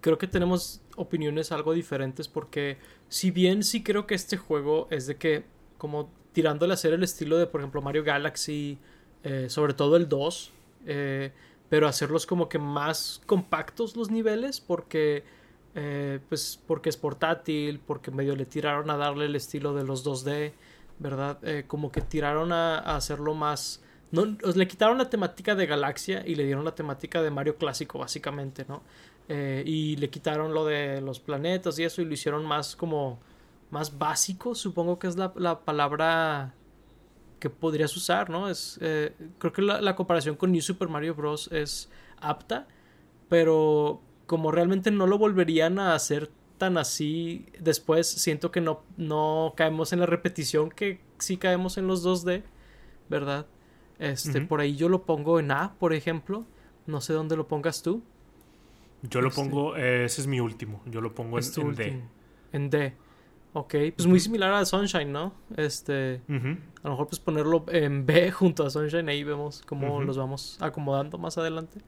creo 0.00 0.18
que 0.18 0.26
tenemos 0.26 0.82
opiniones 0.96 1.52
algo 1.52 1.72
diferentes, 1.72 2.28
porque 2.28 2.78
si 3.08 3.30
bien 3.30 3.62
sí 3.62 3.82
creo 3.82 4.06
que 4.06 4.14
este 4.14 4.36
juego 4.36 4.88
es 4.90 5.06
de 5.06 5.16
que, 5.16 5.44
como 5.84 6.08
tirándole 6.32 6.72
a 6.72 6.76
hacer 6.76 6.94
el 6.94 7.02
estilo 7.02 7.36
de, 7.36 7.46
por 7.46 7.60
ejemplo, 7.60 7.82
Mario 7.82 8.04
Galaxy, 8.04 8.78
eh, 9.22 9.50
sobre 9.50 9.74
todo 9.74 9.98
el 9.98 10.08
2, 10.08 10.50
eh, 10.86 11.30
pero 11.68 11.86
hacerlos 11.86 12.24
como 12.24 12.48
que 12.48 12.58
más 12.58 13.20
compactos 13.26 13.94
los 13.96 14.10
niveles 14.10 14.62
porque 14.62 15.24
eh, 15.74 16.20
pues 16.30 16.58
porque 16.66 16.88
es 16.88 16.96
portátil 16.96 17.80
porque 17.86 18.10
medio 18.10 18.34
le 18.34 18.46
tiraron 18.46 18.88
a 18.88 18.96
darle 18.96 19.26
el 19.26 19.36
estilo 19.36 19.74
de 19.74 19.84
los 19.84 20.06
2D 20.06 20.52
verdad 20.98 21.38
como 21.66 21.92
que 21.92 22.00
tiraron 22.00 22.52
a, 22.52 22.78
hacerlo 22.78 23.34
más 23.34 23.82
no 24.10 24.24
le 24.24 24.68
quitaron 24.68 24.96
la 24.96 25.10
temática 25.10 25.54
de 25.54 25.66
Galaxia 25.66 26.22
y 26.24 26.34
le 26.34 26.44
dieron 26.44 26.64
la 26.64 26.74
temática 26.74 27.22
de 27.22 27.30
Mario 27.30 27.56
clásico 27.56 27.98
básicamente 27.98 28.64
no 28.68 28.82
y 29.28 29.96
le 29.96 30.10
quitaron 30.10 30.54
lo 30.54 30.64
de 30.64 31.00
los 31.00 31.18
planetas 31.18 31.78
y 31.78 31.84
eso 31.84 32.00
y 32.00 32.04
lo 32.04 32.14
hicieron 32.14 32.46
más 32.46 32.76
como 32.76 33.18
más 33.74 33.98
básico 33.98 34.54
supongo 34.54 34.98
que 35.00 35.08
es 35.08 35.16
la, 35.16 35.32
la 35.36 35.60
palabra 35.60 36.54
que 37.40 37.50
podrías 37.50 37.94
usar, 37.94 38.30
¿no? 38.30 38.48
Es, 38.48 38.78
eh, 38.80 39.12
creo 39.38 39.52
que 39.52 39.60
la, 39.60 39.96
comparación 39.96 40.36
con 40.36 40.52
New 40.52 40.62
Super 40.62 40.88
Mario 40.88 41.14
Bros. 41.14 41.50
es 41.52 41.90
apta, 42.18 42.66
pero 43.28 44.00
como 44.26 44.50
realmente 44.50 44.90
no 44.90 45.06
lo 45.06 45.18
volverían 45.18 45.78
a 45.78 45.94
hacer 45.94 46.30
tan 46.56 46.78
así 46.78 47.44
después, 47.60 48.06
siento 48.06 48.50
que 48.50 48.62
no, 48.62 48.82
no 48.96 49.52
caemos 49.56 49.92
en 49.92 50.00
la 50.00 50.06
repetición 50.06 50.70
que 50.70 51.00
sí 51.18 51.36
caemos 51.36 51.76
en 51.76 51.86
los 51.86 52.06
2D, 52.06 52.44
¿verdad? 53.10 53.44
Este, 53.98 54.40
por 54.40 54.60
ahí 54.60 54.76
yo 54.76 54.88
lo 54.88 55.02
pongo 55.02 55.38
en 55.38 55.50
A, 55.50 55.74
por 55.74 55.92
ejemplo. 55.92 56.46
No 56.86 57.00
sé 57.02 57.12
dónde 57.12 57.36
lo 57.36 57.46
pongas 57.46 57.82
tú. 57.82 58.02
Yo 59.02 59.20
lo 59.20 59.28
este. 59.28 59.42
pongo, 59.42 59.76
eh, 59.76 60.06
ese 60.06 60.22
es 60.22 60.26
mi 60.26 60.40
último. 60.40 60.80
Yo 60.86 61.02
lo 61.02 61.14
pongo 61.14 61.38
en, 61.38 61.44
en 61.44 61.74
D. 61.74 62.02
En 62.52 62.70
D. 62.70 62.94
Ok, 63.56 63.76
pues 63.96 64.08
muy 64.08 64.18
similar 64.18 64.52
a 64.52 64.64
Sunshine, 64.64 65.12
¿no? 65.12 65.32
Este, 65.56 66.20
a 66.28 66.88
lo 66.88 66.90
mejor 66.90 67.06
pues 67.06 67.20
ponerlo 67.20 67.64
en 67.68 68.04
B 68.04 68.30
junto 68.32 68.66
a 68.66 68.70
Sunshine, 68.70 69.08
ahí 69.08 69.22
vemos 69.22 69.62
cómo 69.64 70.02
los 70.02 70.18
vamos 70.18 70.58
acomodando 70.60 71.18
más 71.18 71.38
adelante. 71.38 71.78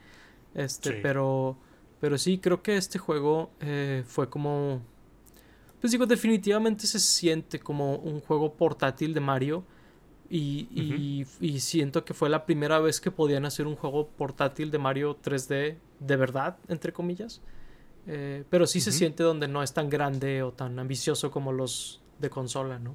Este, 0.54 0.92
pero, 0.92 1.58
pero 2.00 2.18
sí, 2.18 2.38
creo 2.38 2.62
que 2.62 2.76
este 2.76 3.00
juego 3.00 3.50
eh, 3.58 4.04
fue 4.06 4.30
como, 4.30 4.80
pues 5.80 5.90
digo, 5.90 6.06
definitivamente 6.06 6.86
se 6.86 7.00
siente 7.00 7.58
como 7.58 7.96
un 7.96 8.20
juego 8.20 8.54
portátil 8.54 9.12
de 9.12 9.20
Mario 9.20 9.64
y, 10.30 10.68
y, 10.70 11.26
y 11.40 11.58
siento 11.58 12.04
que 12.04 12.14
fue 12.14 12.28
la 12.30 12.46
primera 12.46 12.78
vez 12.78 13.00
que 13.00 13.10
podían 13.10 13.44
hacer 13.44 13.66
un 13.66 13.74
juego 13.74 14.06
portátil 14.06 14.70
de 14.70 14.78
Mario 14.78 15.18
3D 15.20 15.78
de 15.98 16.16
verdad, 16.16 16.58
entre 16.68 16.92
comillas. 16.92 17.42
Eh, 18.07 18.44
pero 18.48 18.66
sí 18.66 18.80
se 18.80 18.92
siente 18.92 19.22
donde 19.22 19.48
no 19.48 19.62
es 19.62 19.72
tan 19.72 19.90
grande 19.90 20.42
o 20.42 20.52
tan 20.52 20.78
ambicioso 20.78 21.30
como 21.30 21.52
los 21.52 22.00
de 22.18 22.30
consola, 22.30 22.78
¿no? 22.78 22.94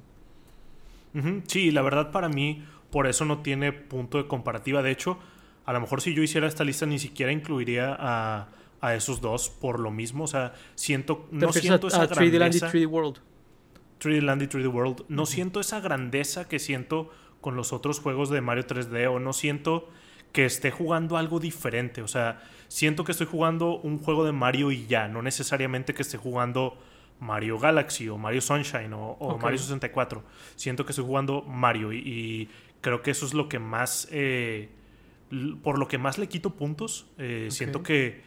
Sí, 1.46 1.70
la 1.70 1.82
verdad 1.82 2.10
para 2.10 2.30
mí 2.30 2.64
por 2.90 3.06
eso 3.06 3.24
no 3.26 3.40
tiene 3.40 3.72
punto 3.72 4.18
de 4.18 4.26
comparativa. 4.26 4.82
De 4.82 4.90
hecho, 4.90 5.18
a 5.64 5.72
lo 5.72 5.80
mejor 5.80 6.00
si 6.00 6.14
yo 6.14 6.22
hiciera 6.22 6.46
esta 6.46 6.64
lista 6.64 6.86
ni 6.86 6.98
siquiera 6.98 7.32
incluiría 7.32 7.94
a, 7.98 8.48
a 8.80 8.94
esos 8.94 9.20
dos 9.20 9.48
por 9.48 9.80
lo 9.80 9.90
mismo. 9.90 10.24
O 10.24 10.26
sea, 10.26 10.54
siento, 10.74 11.26
no 11.30 11.52
siento 11.52 11.88
esa 11.88 12.06
grandeza. 12.06 12.20
3D 12.20 12.38
Land 12.38 12.54
y 12.54 12.58
3D 12.58 12.86
World. 12.86 13.18
3D 14.00 14.22
Land 14.22 14.42
y 14.42 14.46
3D 14.46 14.72
World. 14.72 15.04
No 15.08 15.26
siento 15.26 15.60
esa 15.60 15.80
grandeza 15.80 16.48
que 16.48 16.58
siento 16.58 17.10
con 17.40 17.56
los 17.56 17.72
otros 17.72 18.00
juegos 18.00 18.28
de 18.30 18.40
Mario 18.40 18.66
3D 18.66 19.10
o 19.10 19.18
no 19.18 19.32
siento 19.32 19.88
que 20.32 20.44
esté 20.44 20.70
jugando 20.70 21.16
algo 21.16 21.40
diferente. 21.40 22.02
O 22.02 22.08
sea, 22.08 22.42
siento 22.72 23.04
que 23.04 23.12
estoy 23.12 23.26
jugando 23.26 23.76
un 23.80 23.98
juego 23.98 24.24
de 24.24 24.32
Mario 24.32 24.72
y 24.72 24.86
ya, 24.86 25.06
no 25.06 25.20
necesariamente 25.20 25.92
que 25.92 26.00
esté 26.00 26.16
jugando 26.16 26.78
Mario 27.20 27.58
Galaxy 27.58 28.08
o 28.08 28.16
Mario 28.16 28.40
Sunshine 28.40 28.94
o, 28.94 29.38
Mario 29.40 29.58
64. 29.58 30.24
Siento 30.56 30.86
que 30.86 30.92
estoy 30.92 31.04
jugando 31.04 31.42
Mario 31.42 31.92
y, 31.92 32.48
creo 32.80 33.02
que 33.02 33.10
eso 33.10 33.26
es 33.26 33.34
lo 33.34 33.48
que 33.48 33.58
más... 33.58 34.08
Eh, 34.10 34.70
por 35.62 35.78
lo 35.78 35.86
que 35.86 35.98
más 35.98 36.16
le 36.16 36.28
quito 36.28 36.56
puntos. 36.56 37.06
Eh, 37.18 37.48
siento 37.50 37.82
que, 37.82 38.22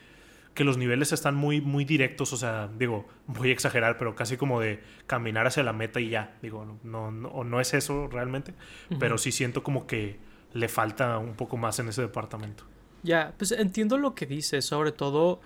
que, 0.54 0.64
los 0.64 0.76
niveles 0.76 1.12
están 1.12 1.34
muy, 1.34 1.60
muy 1.60 1.84
directos. 1.84 2.32
O 2.32 2.36
sea, 2.36 2.68
digo, 2.68 3.06
voy 3.26 3.50
a 3.50 3.52
exagerar, 3.52 3.98
pero 3.98 4.14
casi 4.14 4.36
como 4.36 4.60
de 4.60 4.80
caminar 5.06 5.46
hacia 5.46 5.64
la 5.64 5.72
meta 5.72 6.00
y 6.00 6.08
ya. 6.08 6.36
Digo, 6.40 6.78
no, 6.84 7.10
no, 7.10 7.44
no 7.44 7.60
es 7.60 7.74
eso 7.74 8.08
realmente. 8.08 8.54
Pero 8.98 9.18
sí 9.18 9.30
siento 9.32 9.62
como 9.62 9.86
que 9.86 10.18
le 10.52 10.68
falta 10.68 11.18
un 11.18 11.34
poco 11.34 11.56
más 11.56 11.78
en 11.80 11.88
ese 11.88 12.02
departamento. 12.02 12.64
Ya, 13.06 13.32
pues 13.38 13.52
entiendo 13.52 13.98
lo 13.98 14.16
que 14.16 14.26
dices, 14.26 14.64
sobre 14.64 14.90
todo, 14.90 15.38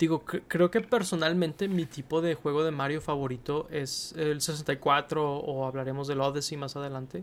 digo, 0.00 0.24
creo 0.24 0.68
que 0.72 0.80
personalmente 0.80 1.68
mi 1.68 1.86
tipo 1.86 2.20
de 2.20 2.34
juego 2.34 2.64
de 2.64 2.72
Mario 2.72 3.00
favorito 3.00 3.68
es 3.70 4.14
el 4.16 4.40
64 4.40 5.36
o 5.36 5.64
hablaremos 5.64 6.08
del 6.08 6.20
Odyssey 6.20 6.58
más 6.58 6.74
adelante, 6.74 7.22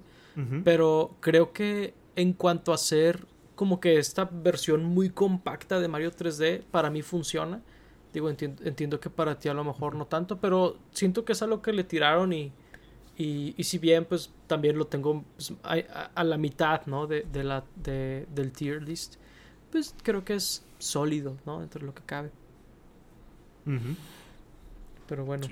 pero 0.64 1.18
creo 1.20 1.52
que 1.52 1.94
en 2.16 2.32
cuanto 2.32 2.72
a 2.72 2.78
ser 2.78 3.28
como 3.56 3.82
que 3.82 3.98
esta 3.98 4.30
versión 4.32 4.86
muy 4.86 5.10
compacta 5.10 5.82
de 5.82 5.90
Mario 5.90 6.12
3D 6.12 6.64
para 6.72 6.90
mí 6.90 7.02
funciona. 7.02 7.62
Digo, 8.14 8.30
entiendo, 8.30 9.02
que 9.02 9.10
para 9.10 9.38
ti 9.38 9.50
a 9.50 9.54
lo 9.54 9.66
mejor 9.66 9.96
no 9.96 10.06
tanto, 10.08 10.40
pero 10.40 10.78
siento 10.92 11.26
que 11.26 11.34
es 11.34 11.42
algo 11.42 11.62
que 11.62 11.74
le 11.74 11.84
tiraron 11.84 12.32
y, 12.32 12.54
y, 13.18 13.62
si 13.64 13.78
bien 13.78 14.06
pues 14.06 14.32
también 14.48 14.78
lo 14.78 14.88
tengo 14.88 15.26
pues, 15.36 15.54
a, 15.64 16.24
la 16.24 16.38
mitad, 16.38 16.86
¿no? 16.86 17.08
De, 17.08 17.26
la, 17.44 17.66
de, 17.76 18.26
del 18.34 18.54
tier 18.54 18.82
list, 18.84 19.16
pues 19.76 19.94
creo 20.04 20.24
que 20.24 20.36
es 20.36 20.64
sólido, 20.80 21.36
¿no? 21.46 21.62
Entre 21.62 21.84
lo 21.84 21.94
que 21.94 22.02
cabe. 22.04 22.32
Pero 25.06 25.26
bueno. 25.26 25.48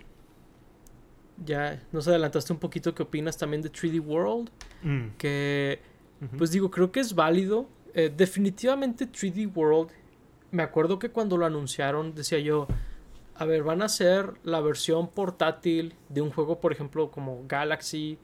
Ya 1.45 1.83
nos 1.91 2.07
adelantaste 2.07 2.53
un 2.53 2.59
poquito 2.59 2.95
qué 2.95 3.03
opinas 3.03 3.37
también 3.37 3.61
de 3.61 3.69
3D 3.69 3.99
World. 3.99 4.49
Mm. 4.81 5.17
Que, 5.17 5.81
pues 6.37 6.51
digo, 6.51 6.71
creo 6.71 6.89
que 6.89 7.01
es 7.01 7.13
válido. 7.13 7.67
Eh, 7.93 8.13
definitivamente 8.15 9.11
3D 9.11 9.53
World. 9.53 9.91
Me 10.51 10.63
acuerdo 10.63 10.99
que 10.99 11.09
cuando 11.09 11.35
lo 11.35 11.45
anunciaron 11.45 12.15
decía 12.15 12.39
yo, 12.39 12.67
a 13.35 13.43
ver, 13.43 13.63
van 13.63 13.81
a 13.81 13.87
hacer 13.87 14.35
la 14.45 14.61
versión 14.61 15.09
portátil 15.09 15.95
de 16.07 16.21
un 16.21 16.31
juego, 16.31 16.61
por 16.61 16.71
ejemplo, 16.71 17.11
como 17.11 17.43
Galaxy, 17.45 18.17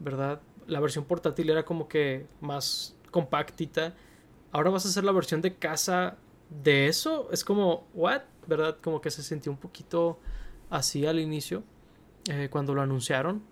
¿verdad? 0.00 0.40
La 0.66 0.80
versión 0.80 1.04
portátil 1.04 1.48
era 1.48 1.64
como 1.64 1.86
que 1.86 2.26
más 2.40 2.96
compactita. 3.12 3.94
Ahora 4.54 4.70
vas 4.70 4.86
a 4.86 4.88
hacer 4.88 5.02
la 5.02 5.10
versión 5.10 5.42
de 5.42 5.56
casa 5.56 6.16
de 6.48 6.86
eso. 6.86 7.28
Es 7.32 7.44
como, 7.44 7.88
¿what? 7.92 8.22
¿Verdad? 8.46 8.78
Como 8.80 9.00
que 9.00 9.10
se 9.10 9.24
sintió 9.24 9.50
un 9.50 9.58
poquito 9.58 10.20
así 10.70 11.04
al 11.04 11.18
inicio, 11.18 11.64
eh, 12.30 12.46
cuando 12.48 12.72
lo 12.72 12.80
anunciaron. 12.80 13.42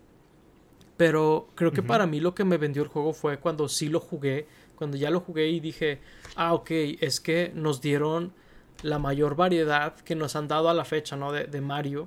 Pero 0.96 1.48
creo 1.56 1.72
que 1.72 1.82
para 1.82 2.06
mí 2.06 2.20
lo 2.20 2.36
que 2.36 2.44
me 2.44 2.56
vendió 2.56 2.84
el 2.84 2.88
juego 2.88 3.14
fue 3.14 3.40
cuando 3.40 3.68
sí 3.68 3.88
lo 3.88 3.98
jugué, 3.98 4.46
cuando 4.76 4.96
ya 4.96 5.10
lo 5.10 5.18
jugué 5.18 5.48
y 5.48 5.58
dije, 5.58 6.00
ah, 6.36 6.54
ok, 6.54 6.70
es 6.70 7.20
que 7.20 7.50
nos 7.52 7.80
dieron 7.80 8.32
la 8.82 9.00
mayor 9.00 9.34
variedad 9.34 9.96
que 9.96 10.14
nos 10.14 10.36
han 10.36 10.46
dado 10.46 10.68
a 10.68 10.74
la 10.74 10.84
fecha, 10.84 11.16
¿no? 11.16 11.32
De, 11.32 11.60
Mario, 11.60 12.06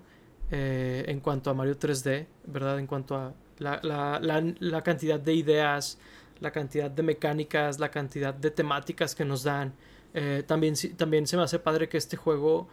eh, 0.52 1.04
en 1.10 1.20
cuanto 1.20 1.50
a 1.50 1.54
Mario 1.54 1.78
3D, 1.78 2.28
¿verdad? 2.46 2.80
En 2.80 2.88
cuanto 2.88 3.18
a 3.18 3.34
la, 3.60 4.82
cantidad 4.86 5.20
de 5.20 5.34
ideas, 5.34 6.00
la 6.39 6.51
cantidad 6.51 6.89
de 6.91 7.03
mecánicas, 7.03 7.79
la 7.79 7.89
cantidad 7.89 8.33
de 8.33 8.51
temáticas 8.51 9.15
que 9.15 9.25
nos 9.25 9.43
dan. 9.43 9.73
Eh, 10.13 10.43
también, 10.45 10.75
también 10.95 11.27
se 11.27 11.38
me 11.38 11.43
hace 11.43 11.59
padre 11.59 11.89
que 11.89 11.97
este 11.97 12.17
juego 12.17 12.67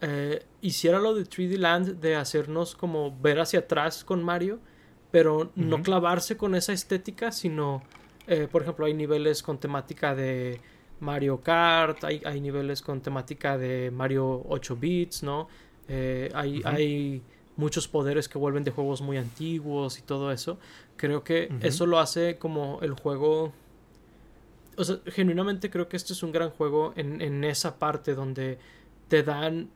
eh, 0.00 0.44
hiciera 0.60 0.98
lo 0.98 1.14
de 1.14 1.24
3D 1.24 1.56
Land, 1.58 2.00
de 2.00 2.16
hacernos 2.16 2.74
como 2.74 3.16
ver 3.20 3.40
hacia 3.40 3.60
atrás 3.60 4.04
con 4.04 4.22
Mario, 4.22 4.60
pero 5.10 5.52
no 5.54 5.82
clavarse 5.82 6.36
con 6.36 6.54
esa 6.54 6.72
estética, 6.72 7.32
sino, 7.32 7.82
por 8.50 8.62
ejemplo, 8.62 8.84
hay 8.84 8.92
niveles 8.92 9.42
con 9.42 9.58
temática 9.58 10.14
de 10.14 10.60
Mario 11.00 11.40
Kart, 11.40 12.04
hay, 12.04 12.22
hay 12.24 12.40
niveles 12.40 12.82
con 12.82 13.00
temática 13.00 13.58
de 13.58 13.90
Mario 13.90 14.42
8 14.48 14.76
bits, 14.76 15.22
¿no? 15.22 15.48
Eh, 15.88 16.30
hay, 16.34 16.62
hay 16.64 17.22
muchos 17.56 17.88
poderes 17.88 18.28
que 18.28 18.38
vuelven 18.38 18.64
de 18.64 18.70
juegos 18.70 19.00
muy 19.00 19.16
antiguos 19.16 19.98
y 19.98 20.02
todo 20.02 20.30
eso. 20.32 20.58
Creo 20.96 21.24
que 21.24 21.50
eso 21.62 21.86
lo 21.86 21.98
hace 21.98 22.38
como 22.38 22.78
el 22.82 22.92
juego... 22.92 23.52
O 24.78 24.84
sea, 24.84 24.98
genuinamente 25.06 25.70
creo 25.70 25.88
que 25.88 25.96
este 25.96 26.12
es 26.12 26.22
un 26.22 26.32
gran 26.32 26.50
juego 26.50 26.92
en, 26.96 27.22
en 27.22 27.44
esa 27.44 27.78
parte 27.78 28.14
donde 28.14 28.58
te 29.08 29.22
dan 29.22 29.70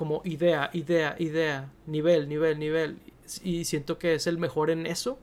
como 0.00 0.22
idea, 0.24 0.70
idea, 0.72 1.14
idea, 1.18 1.70
nivel, 1.86 2.26
nivel, 2.26 2.58
nivel. 2.58 2.98
Y 3.42 3.66
siento 3.66 3.98
que 3.98 4.14
es 4.14 4.26
el 4.26 4.38
mejor 4.38 4.70
en 4.70 4.86
eso, 4.86 5.18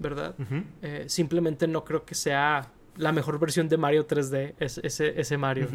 ¿verdad? 0.00 0.34
Eh, 0.82 1.04
simplemente 1.06 1.68
no 1.68 1.84
creo 1.84 2.04
que 2.04 2.16
sea 2.16 2.72
la 2.96 3.12
mejor 3.12 3.38
versión 3.38 3.68
de 3.68 3.76
Mario 3.76 4.08
3D, 4.08 4.54
es, 4.58 4.78
ese, 4.78 5.20
ese 5.20 5.38
Mario. 5.38 5.68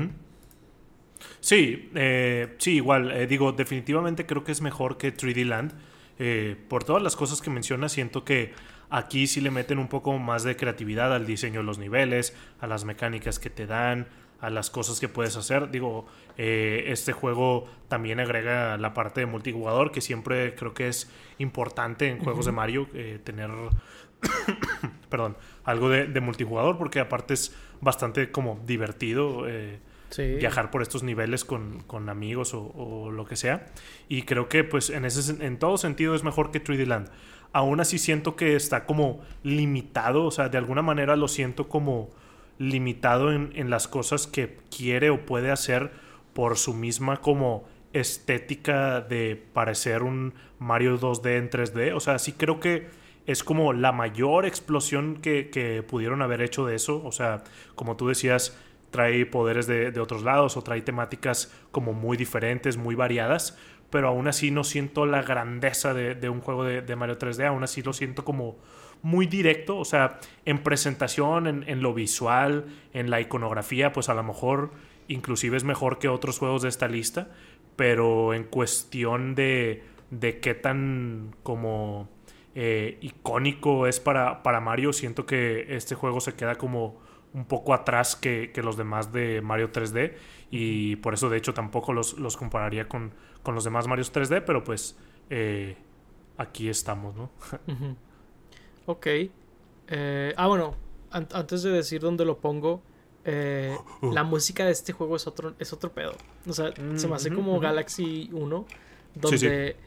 Sí, 1.40 1.90
eh, 1.96 2.56
sí, 2.58 2.76
igual. 2.76 3.12
Eh, 3.12 3.28
digo, 3.28 3.52
definitivamente 3.52 4.26
creo 4.26 4.44
que 4.44 4.52
es 4.52 4.62
mejor 4.62 4.98
que 4.98 5.16
3D 5.16 5.46
Land. 5.46 5.74
Eh, 6.20 6.56
por 6.70 6.84
todas 6.84 7.02
las 7.02 7.16
cosas 7.16 7.42
que 7.42 7.50
menciona, 7.50 7.90
siento 7.90 8.24
que 8.24 8.54
aquí 8.90 9.28
sí 9.28 9.42
le 9.42 9.52
meten 9.52 9.80
un 9.80 9.88
poco 9.88 10.18
más 10.20 10.44
de 10.44 10.56
creatividad 10.56 11.14
al 11.14 11.26
diseño 11.26 11.62
de 11.62 11.66
los 11.66 11.80
niveles, 11.80 12.36
a 12.60 12.68
las 12.68 12.86
mecánicas 12.86 13.40
que 13.40 13.50
te 13.50 13.66
dan, 13.66 14.08
a 14.40 14.50
las 14.50 14.70
cosas 14.70 15.00
que 15.00 15.10
puedes 15.10 15.36
hacer. 15.36 15.72
Digo, 15.72 16.06
este 16.38 17.14
juego 17.14 17.68
también 17.88 18.20
agrega 18.20 18.78
la 18.78 18.94
parte 18.94 19.22
de 19.22 19.26
multijugador, 19.26 19.92
que 19.92 20.02
siempre 20.02 20.54
creo 20.54 20.74
que 20.74 20.88
es 20.88 21.12
importante 21.40 22.10
en 22.10 22.20
juegos 22.20 22.46
de 22.46 22.52
Mario, 22.52 22.88
tener 23.24 23.50
perdón, 25.10 25.38
algo 25.64 25.90
de, 25.90 26.22
multijugador, 26.22 26.78
porque 26.78 27.00
aparte 27.00 27.34
es 27.34 27.56
bastante 27.82 28.32
como 28.32 28.60
divertido 28.66 29.48
eh, 29.48 29.80
viajar 30.18 30.72
por 30.72 30.82
estos 30.82 31.04
niveles 31.04 31.46
con, 31.46 32.10
amigos 32.10 32.54
o, 32.54 33.12
lo 33.12 33.26
que 33.26 33.36
sea. 33.36 33.68
Y 34.08 34.24
creo 34.24 34.50
que 34.50 34.64
pues 34.64 34.90
en, 34.90 35.06
ese, 35.06 35.46
en 35.46 35.58
todo 35.60 35.78
sentido 35.78 36.16
es 36.16 36.24
mejor 36.24 36.52
que 36.52 36.64
3D 36.64 36.86
Land. 36.86 37.10
Aún 37.52 37.80
así 37.80 38.00
siento 38.00 38.36
que 38.36 38.56
está 38.56 38.86
como 38.86 39.22
limitado, 39.44 40.26
o 40.26 40.32
sea, 40.32 40.50
de 40.50 40.58
alguna 40.58 40.82
manera 40.82 41.16
lo 41.16 41.28
siento 41.28 41.70
como 41.70 42.10
limitado 42.58 43.32
en, 43.32 43.52
en 43.56 43.70
las 43.70 43.88
cosas 43.88 44.28
que 44.28 44.58
quiere 44.76 45.10
o 45.10 45.26
puede 45.26 45.52
hacer 45.52 45.92
por 46.34 46.58
su 46.58 46.74
misma 46.74 47.18
como 47.18 47.66
estética 47.94 49.02
de 49.02 49.42
parecer 49.54 50.02
un 50.04 50.34
Mario 50.60 51.00
2D 51.00 51.38
en 51.38 51.50
3D. 51.50 51.96
O 51.96 52.00
sea, 52.00 52.20
sí 52.20 52.34
creo 52.34 52.60
que 52.60 52.88
es 53.26 53.44
como 53.44 53.72
la 53.74 53.92
mayor 53.92 54.46
explosión 54.46 55.18
que, 55.22 55.84
pudieron 55.88 56.22
haber 56.22 56.42
hecho 56.42 56.66
de 56.66 56.76
eso. 56.76 57.02
O 57.06 57.12
sea, 57.12 57.44
como 57.76 57.96
tú 57.96 58.08
decías, 58.08 58.58
trae 58.94 59.26
poderes 59.26 59.66
de, 59.66 60.00
otros 60.00 60.22
lados 60.22 60.56
o 60.56 60.62
trae 60.62 60.82
temáticas 60.84 61.52
como 61.72 61.94
muy 61.94 62.16
diferentes, 62.16 62.78
muy 62.78 62.94
variadas. 62.94 63.58
Pero 63.90 64.08
aún 64.08 64.28
así 64.28 64.52
no 64.52 64.64
siento 64.64 65.08
la 65.08 65.24
grandeza 65.24 65.96
de, 65.96 66.30
un 66.30 66.42
juego 66.42 66.64
de, 66.64 66.96
Mario 66.96 67.18
3D. 67.18 67.48
Aún 67.48 67.64
así 67.64 67.82
lo 67.82 67.92
siento 67.92 68.24
como 68.24 68.58
muy 69.02 69.26
directo. 69.26 69.78
O 69.80 69.86
sea, 69.86 70.20
en 70.46 70.60
presentación, 70.60 71.66
en, 71.68 71.82
lo 71.82 71.96
visual, 71.96 72.66
en 72.94 73.10
la 73.10 73.20
iconografía, 73.20 73.92
pues 73.92 74.10
a 74.10 74.14
lo 74.14 74.24
mejor 74.24 74.72
inclusive 75.08 75.58
es 75.58 75.64
mejor 75.64 75.98
que 75.98 76.08
otros 76.08 76.38
juegos 76.38 76.62
de 76.62 76.70
esta 76.70 76.88
lista. 76.88 77.30
Pero 77.76 78.36
en 78.36 78.44
cuestión 78.44 79.34
de, 79.34 79.84
de 80.12 80.40
qué 80.40 80.54
tan 80.54 81.36
como 81.42 82.10
eh, 82.54 83.00
icónico 83.02 83.88
es 83.88 84.00
para, 84.00 84.44
para 84.44 84.60
Mario. 84.60 84.94
Siento 84.94 85.26
que 85.26 85.76
este 85.76 85.96
juego 85.96 86.22
se 86.22 86.36
queda 86.36 86.56
como 86.56 87.02
un 87.34 87.46
poco 87.46 87.74
atrás 87.74 88.16
que, 88.16 88.52
los 88.64 88.78
demás 88.78 89.12
de 89.12 89.42
Mario 89.42 89.72
3D 89.72 90.14
y 90.52 90.96
por 90.98 91.14
eso 91.14 91.30
de 91.30 91.38
hecho 91.38 91.54
tampoco 91.54 91.94
los, 91.94 92.16
compararía 92.38 92.88
con, 92.88 93.14
los 93.46 93.64
demás 93.64 93.88
Mario 93.88 94.06
3D, 94.06 94.44
pero 94.46 94.64
pues 94.64 94.98
eh, 95.30 95.76
aquí 96.38 96.70
estamos, 96.70 97.16
¿no? 97.16 97.30
Ok. 98.86 99.08
Eh, 99.88 100.34
ah, 100.36 100.48
bueno, 100.48 100.76
antes 101.10 101.64
de 101.64 101.72
decir 101.72 102.02
dónde 102.02 102.26
lo 102.26 102.38
pongo, 102.40 102.82
eh, 103.26 103.76
la 104.02 104.24
música 104.24 104.66
de 104.66 104.72
este 104.72 104.92
juego 104.92 105.16
es 105.16 105.26
otro, 105.26 105.54
es 105.60 105.72
otro 105.74 105.92
pedo. 105.92 106.16
O 106.48 106.54
sea, 106.54 106.74
se 106.96 107.08
me 107.08 107.16
hace 107.16 107.34
como 107.34 107.60
Galaxy 107.60 108.30
1, 108.34 108.66
donde 109.16 109.78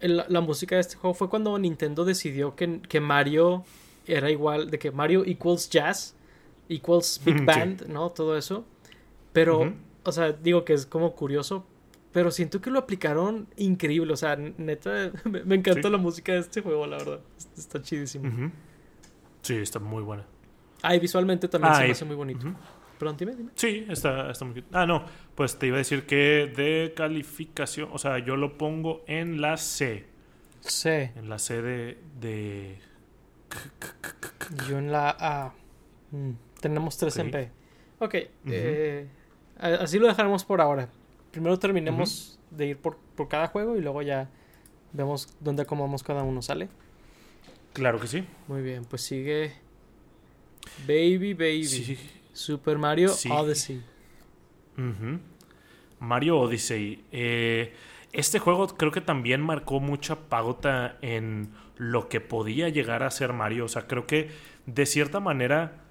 la 0.00 0.40
música 0.40 0.76
de 0.76 0.80
este 0.80 0.96
juego 0.96 1.12
fue 1.14 1.28
cuando 1.28 1.58
Nintendo 1.58 2.04
decidió 2.04 2.56
que, 2.56 2.80
que, 2.80 3.00
Mario 3.00 3.64
era 4.06 4.30
igual, 4.30 4.70
de 4.70 4.78
que 4.78 4.90
Mario 4.90 5.24
equals 5.26 5.68
jazz, 5.68 6.16
equals 6.70 7.20
big 7.24 7.44
band, 7.44 7.86
¿no? 7.88 8.10
Todo 8.10 8.36
eso. 8.38 8.64
Pero, 9.32 9.74
o 10.04 10.12
sea, 10.12 10.32
digo 10.32 10.64
que 10.64 10.72
es 10.72 10.86
como 10.86 11.14
curioso, 11.14 11.66
pero 12.12 12.30
siento 12.30 12.60
que 12.60 12.70
lo 12.70 12.78
aplicaron 12.78 13.46
increíble. 13.56 14.12
O 14.12 14.16
sea, 14.16 14.36
neta, 14.36 15.12
me, 15.24 15.54
encanta 15.54 15.90
la 15.90 15.98
música 15.98 16.32
de 16.32 16.38
este 16.38 16.62
juego, 16.62 16.86
la 16.86 16.98
verdad. 16.98 17.20
Está 17.56 17.82
chidísimo. 17.82 18.50
Sí, 19.42 19.56
está 19.56 19.78
muy 19.78 20.02
buena. 20.02 20.26
Ah, 20.82 20.94
y 20.94 20.98
visualmente 20.98 21.48
también 21.48 21.74
se 21.74 21.84
me 21.84 21.90
hace 21.90 22.04
muy 22.04 22.16
bonito. 22.16 22.46
Perdón, 22.98 23.16
dime, 23.16 23.34
dime. 23.34 23.50
Sí, 23.54 23.86
está, 23.88 24.30
está 24.30 24.44
muy 24.44 24.62
Ah, 24.72 24.84
no, 24.84 25.04
pues 25.34 25.58
te 25.58 25.66
iba 25.66 25.76
a 25.76 25.78
decir 25.78 26.04
que 26.04 26.52
de 26.54 26.92
calificación, 26.94 27.88
o 27.92 27.98
sea, 27.98 28.18
yo 28.18 28.36
lo 28.36 28.58
pongo 28.58 29.02
en 29.06 29.40
la 29.40 29.56
C. 29.56 30.06
C. 30.60 31.12
En 31.16 31.28
la 31.30 31.38
C 31.38 31.62
de... 31.62 31.98
de... 32.20 32.78
Yo 34.68 34.78
en 34.78 34.92
la 34.92 35.16
A. 35.18 35.54
Mm, 36.10 36.32
tenemos 36.60 36.96
3 36.96 37.16
en 37.18 37.30
B. 37.30 37.50
Ok, 37.98 38.14
eh, 38.46 39.06
así 39.58 39.98
lo 39.98 40.06
dejaremos 40.06 40.44
por 40.44 40.60
ahora. 40.60 40.88
Primero 41.30 41.58
terminemos 41.58 42.38
de 42.50 42.68
ir 42.68 42.76
por, 42.78 42.96
por 43.14 43.28
cada 43.28 43.46
juego 43.48 43.76
y 43.76 43.80
luego 43.80 44.02
ya 44.02 44.28
vemos 44.92 45.34
dónde 45.40 45.62
acomodamos 45.62 46.02
cada 46.02 46.22
uno, 46.22 46.42
¿sale? 46.42 46.68
Claro 47.72 48.00
que 48.00 48.06
sí. 48.06 48.24
Muy 48.48 48.62
bien, 48.62 48.84
pues 48.84 49.02
sigue 49.02 49.52
Baby 50.86 51.34
Baby. 51.34 51.98
Super 52.32 52.78
Mario 52.78 53.12
Odyssey. 53.30 53.82
Mario 55.98 56.40
Odyssey. 56.40 57.04
Eh, 57.12 57.74
este 58.12 58.38
juego 58.38 58.66
creo 58.68 58.90
que 58.90 59.00
también 59.00 59.40
marcó 59.40 59.78
mucha 59.80 60.16
pauta 60.16 60.96
en 61.02 61.50
lo 61.76 62.08
que 62.08 62.20
podía 62.20 62.68
llegar 62.68 63.02
a 63.02 63.10
ser 63.10 63.32
Mario. 63.32 63.66
O 63.66 63.68
sea, 63.68 63.86
creo 63.86 64.06
que 64.06 64.30
de 64.66 64.86
cierta 64.86 65.20
manera, 65.20 65.84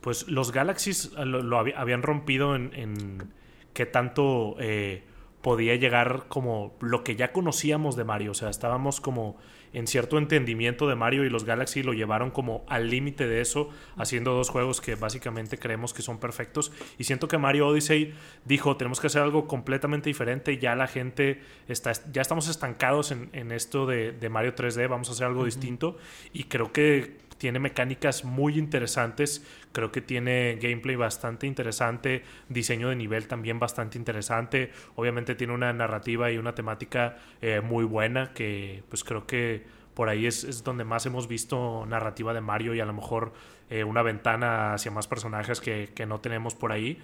pues 0.00 0.28
los 0.28 0.52
Galaxies 0.52 1.12
lo, 1.12 1.58
habían 1.58 2.02
rompido 2.02 2.56
en, 2.56 2.72
en 2.74 3.32
qué 3.72 3.86
tanto 3.86 4.56
eh, 4.58 5.04
podía 5.42 5.74
llegar 5.76 6.26
como 6.28 6.76
lo 6.80 7.04
que 7.04 7.16
ya 7.16 7.32
conocíamos 7.32 7.96
de 7.96 8.04
Mario. 8.04 8.32
O 8.32 8.34
sea, 8.34 8.50
estábamos 8.50 9.00
como 9.00 9.36
en 9.72 9.86
cierto 9.86 10.18
entendimiento 10.18 10.88
de 10.88 10.96
Mario 10.96 11.24
y 11.24 11.30
los 11.30 11.44
Galaxy 11.44 11.82
lo 11.82 11.92
llevaron 11.92 12.30
como 12.30 12.64
al 12.68 12.90
límite 12.90 13.26
de 13.26 13.40
eso, 13.40 13.70
haciendo 13.96 14.32
dos 14.32 14.48
juegos 14.50 14.80
que 14.80 14.96
básicamente 14.96 15.58
creemos 15.58 15.94
que 15.94 16.02
son 16.02 16.18
perfectos. 16.18 16.72
Y 16.98 17.04
siento 17.04 17.28
que 17.28 17.38
Mario 17.38 17.68
Odyssey 17.68 18.14
dijo, 18.44 18.76
tenemos 18.76 19.00
que 19.00 19.06
hacer 19.06 19.22
algo 19.22 19.46
completamente 19.46 20.10
diferente, 20.10 20.58
ya 20.58 20.74
la 20.74 20.88
gente 20.88 21.40
está, 21.68 21.92
ya 22.12 22.22
estamos 22.22 22.48
estancados 22.48 23.12
en, 23.12 23.52
esto 23.52 23.86
de, 23.86 24.28
Mario 24.28 24.54
3D, 24.54 24.88
vamos 24.88 25.08
a 25.08 25.12
hacer 25.12 25.26
algo 25.26 25.44
distinto. 25.44 25.96
Y 26.32 26.44
creo 26.44 26.72
que 26.72 27.18
tiene 27.40 27.58
mecánicas 27.58 28.22
muy 28.22 28.58
interesantes, 28.58 29.42
creo 29.72 29.90
que 29.90 30.02
tiene 30.02 30.58
gameplay 30.60 30.94
bastante 30.94 31.46
interesante, 31.46 32.22
diseño 32.50 32.90
de 32.90 32.96
nivel 32.96 33.28
también 33.28 33.58
bastante 33.58 33.96
interesante, 33.96 34.72
obviamente 34.94 35.34
tiene 35.34 35.54
una 35.54 35.72
narrativa 35.72 36.30
y 36.30 36.36
una 36.36 36.54
temática 36.54 37.16
eh, 37.40 37.62
muy 37.62 37.84
buena 37.84 38.34
que 38.34 38.82
pues 38.90 39.04
creo 39.04 39.26
que 39.26 39.64
por 39.94 40.10
ahí 40.10 40.26
es, 40.26 40.62
donde 40.64 40.84
más 40.84 41.06
hemos 41.06 41.28
visto 41.28 41.86
narrativa 41.86 42.34
de 42.34 42.42
Mario 42.42 42.74
y 42.74 42.80
a 42.80 42.84
lo 42.84 42.92
mejor 42.92 43.32
eh, 43.70 43.84
una 43.84 44.02
ventana 44.02 44.74
hacia 44.74 44.90
más 44.90 45.08
personajes 45.08 45.62
que, 45.62 45.88
no 46.06 46.20
tenemos 46.20 46.54
por 46.54 46.72
ahí. 46.72 46.98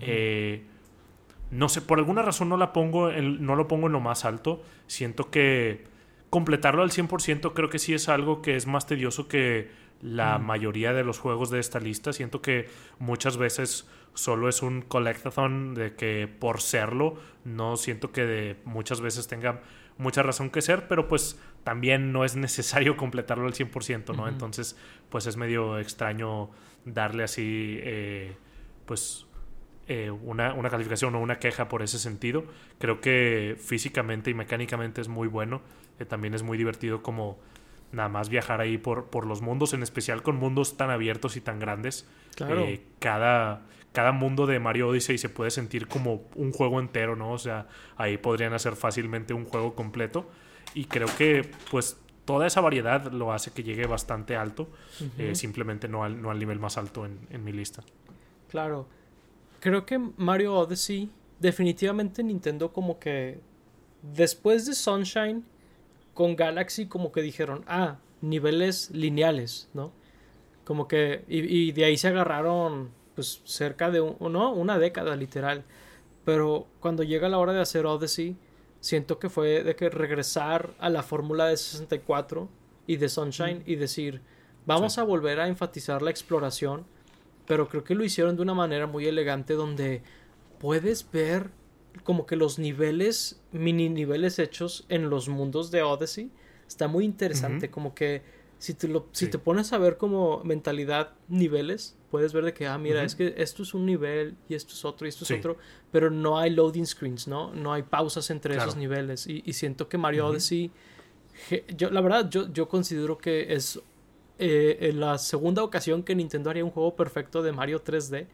Eh, 0.00 0.64
no 1.52 1.68
sé, 1.68 1.80
por 1.80 1.98
alguna 1.98 2.22
razón 2.22 2.48
no 2.48 2.56
la 2.56 2.72
pongo, 2.72 3.12
no 3.12 3.54
lo 3.54 3.68
pongo 3.68 3.86
en 3.86 3.92
lo 3.92 4.00
más 4.00 4.24
alto. 4.24 4.62
Siento 4.88 5.30
que 5.30 5.84
completarlo 6.30 6.82
al 6.82 6.90
100% 6.90 7.52
creo 7.54 7.68
que 7.70 7.78
sí 7.78 7.94
es 7.94 8.08
algo 8.08 8.42
que 8.42 8.56
es 8.56 8.66
más 8.66 8.86
tedioso 8.86 9.28
que 9.28 9.70
la 10.02 10.38
mayoría 10.38 10.92
de 10.92 11.04
los 11.04 11.18
juegos 11.18 11.50
de 11.50 11.58
esta 11.58 11.80
lista. 11.80 12.12
Siento 12.12 12.42
que 12.42 12.68
muchas 12.98 13.36
veces 13.36 13.88
solo 14.14 14.48
es 14.48 14.62
un 14.62 14.82
collectathon 14.82 15.74
de 15.74 15.94
que 15.94 16.28
por 16.28 16.60
serlo, 16.60 17.16
no 17.44 17.76
siento 17.76 18.12
que 18.12 18.56
muchas 18.64 19.00
veces 19.00 19.26
tenga 19.28 19.62
mucha 19.98 20.22
razón 20.22 20.50
que 20.50 20.62
ser, 20.62 20.88
pero 20.88 21.08
pues 21.08 21.40
también 21.64 22.12
no 22.12 22.24
es 22.24 22.36
necesario 22.36 22.96
completarlo 22.98 23.46
al 23.46 23.54
100%, 23.54 24.14
¿no? 24.16 24.28
Entonces, 24.28 24.76
pues 25.10 25.26
es 25.26 25.36
medio 25.36 25.78
extraño 25.78 26.50
darle 26.84 27.24
así, 27.24 27.78
eh, 27.82 28.36
pues 28.84 29.25
eh, 29.88 30.10
una, 30.10 30.52
una, 30.52 30.68
calificación 30.68 31.14
o 31.14 31.20
una 31.20 31.38
queja 31.38 31.68
por 31.68 31.80
ese 31.80 32.00
sentido. 32.00 32.44
Creo 32.78 33.00
que 33.00 33.56
físicamente 33.56 34.30
y 34.30 34.34
mecánicamente 34.34 35.00
es 35.00 35.06
muy 35.06 35.28
bueno. 35.28 35.60
Eh, 36.00 36.04
también 36.04 36.34
es 36.34 36.42
muy 36.42 36.58
divertido 36.58 37.02
como 37.04 37.38
nada 37.92 38.08
más 38.08 38.28
viajar 38.28 38.60
ahí 38.60 38.78
por, 38.78 39.06
por 39.06 39.26
los 39.26 39.42
mundos, 39.42 39.74
en 39.74 39.84
especial 39.84 40.22
con 40.24 40.36
mundos 40.36 40.76
tan 40.76 40.90
abiertos 40.90 41.36
y 41.36 41.40
tan 41.40 41.60
grandes. 41.60 42.04
Claro. 42.34 42.62
Eh, 42.62 42.82
cada, 42.98 43.62
cada 43.92 44.10
mundo 44.10 44.46
de 44.46 44.58
Mario 44.58 44.88
Odyssey 44.88 45.18
se 45.18 45.28
puede 45.28 45.52
sentir 45.52 45.86
como 45.86 46.24
un 46.34 46.50
juego 46.50 46.80
entero, 46.80 47.14
¿no? 47.14 47.30
O 47.30 47.38
sea, 47.38 47.68
ahí 47.96 48.18
podrían 48.18 48.54
hacer 48.54 48.74
fácilmente 48.74 49.34
un 49.34 49.44
juego 49.44 49.76
completo. 49.76 50.28
Y 50.74 50.86
creo 50.86 51.08
que, 51.16 51.48
pues, 51.70 51.96
toda 52.24 52.48
esa 52.48 52.60
variedad 52.60 53.12
lo 53.12 53.32
hace 53.32 53.52
que 53.52 53.62
llegue 53.62 53.86
bastante 53.86 54.34
alto. 54.34 54.68
simplemente 55.34 55.86
no 55.86 56.02
al, 56.02 56.20
no 56.20 56.32
al 56.32 56.40
nivel 56.40 56.58
más 56.58 56.76
alto 56.76 57.06
en, 57.06 57.20
en 57.30 57.44
mi 57.44 57.52
lista. 57.52 57.84
Claro 58.50 58.88
creo 59.60 59.86
que 59.86 59.98
Mario 59.98 60.54
Odyssey, 60.54 61.10
definitivamente 61.40 62.22
Nintendo 62.22 62.72
como 62.72 62.98
que 62.98 63.40
después 64.02 64.66
de 64.66 64.74
Sunshine 64.74 65.44
con 66.14 66.36
Galaxy 66.36 66.86
como 66.86 67.12
que 67.12 67.22
dijeron, 67.22 67.64
ah, 67.66 67.98
niveles 68.20 68.90
lineales, 68.90 69.68
¿no? 69.74 69.92
Como 70.64 70.88
que, 70.88 71.24
y, 71.28 71.72
de 71.72 71.84
ahí 71.84 71.96
se 71.96 72.08
agarraron 72.08 72.90
pues 73.14 73.40
cerca 73.44 73.90
de, 73.90 74.00
un, 74.00 74.16
¿no? 74.32 74.52
Una 74.52 74.78
década 74.78 75.14
literal. 75.14 75.64
Pero 76.24 76.66
cuando 76.80 77.02
llega 77.02 77.28
la 77.28 77.38
hora 77.38 77.52
de 77.52 77.60
hacer 77.60 77.86
Odyssey, 77.86 78.36
siento 78.80 79.18
que 79.18 79.28
fue 79.28 79.62
de 79.62 79.76
que 79.76 79.88
regresar 79.90 80.74
a 80.78 80.90
la 80.90 81.02
fórmula 81.02 81.46
de 81.46 81.56
64 81.56 82.48
y 82.86 82.96
de 82.96 83.08
Sunshine 83.08 83.62
y 83.66 83.76
decir, 83.76 84.22
vamos 84.64 84.98
a 84.98 85.04
volver 85.04 85.40
a 85.40 85.48
enfatizar 85.48 86.02
la 86.02 86.10
exploración 86.10 86.86
pero 87.46 87.68
creo 87.68 87.84
que 87.84 87.94
lo 87.94 88.04
hicieron 88.04 88.36
de 88.36 88.42
una 88.42 88.54
manera 88.54 88.86
muy 88.86 89.06
elegante 89.06 89.54
donde 89.54 90.02
puedes 90.58 91.10
ver 91.10 91.50
como 92.04 92.26
que 92.26 92.36
los 92.36 92.58
niveles, 92.58 93.40
mini 93.52 93.88
niveles 93.88 94.38
hechos 94.38 94.84
en 94.88 95.08
los 95.10 95.28
mundos 95.28 95.70
de 95.70 95.82
Odyssey. 95.82 96.30
Está 96.66 96.88
muy 96.88 97.04
interesante, 97.04 97.70
como 97.70 97.94
que 97.94 98.22
si 98.58 98.74
te, 98.74 98.88
lo, 98.88 99.06
si 99.12 99.28
te 99.28 99.38
pones 99.38 99.72
a 99.72 99.78
ver 99.78 99.96
como 99.98 100.42
mentalidad 100.42 101.12
niveles, 101.28 101.96
puedes 102.10 102.32
ver 102.32 102.44
de 102.44 102.54
que, 102.54 102.66
ah, 102.66 102.78
mira, 102.78 103.04
es 103.04 103.14
que 103.14 103.34
esto 103.36 103.62
es 103.62 103.74
un 103.74 103.86
nivel 103.86 104.36
y 104.48 104.54
esto 104.54 104.72
es 104.72 104.84
otro 104.84 105.06
y 105.06 105.10
esto 105.10 105.24
es 105.24 105.30
otro, 105.30 105.58
pero 105.92 106.10
no 106.10 106.38
hay 106.38 106.50
loading 106.50 106.86
screens, 106.86 107.28
¿no? 107.28 107.54
No 107.54 107.72
hay 107.72 107.82
pausas 107.82 108.30
entre 108.30 108.56
esos 108.56 108.76
niveles. 108.76 109.26
Y, 109.26 109.52
siento 109.52 109.88
que 109.88 109.98
Mario 109.98 110.26
Odyssey, 110.26 110.70
yo, 111.76 111.90
la 111.90 112.00
verdad, 112.00 112.28
yo, 112.30 112.52
yo 112.52 112.68
considero 112.68 113.18
que 113.18 113.54
es 113.54 113.80
eh, 114.38 114.78
en 114.80 115.00
la 115.00 115.18
segunda 115.18 115.62
ocasión 115.62 116.02
que 116.02 116.14
Nintendo 116.14 116.50
haría 116.50 116.64
un 116.64 116.70
juego 116.70 116.94
perfecto 116.94 117.42
de 117.42 117.52
Mario 117.52 117.82
3D. 117.82 118.26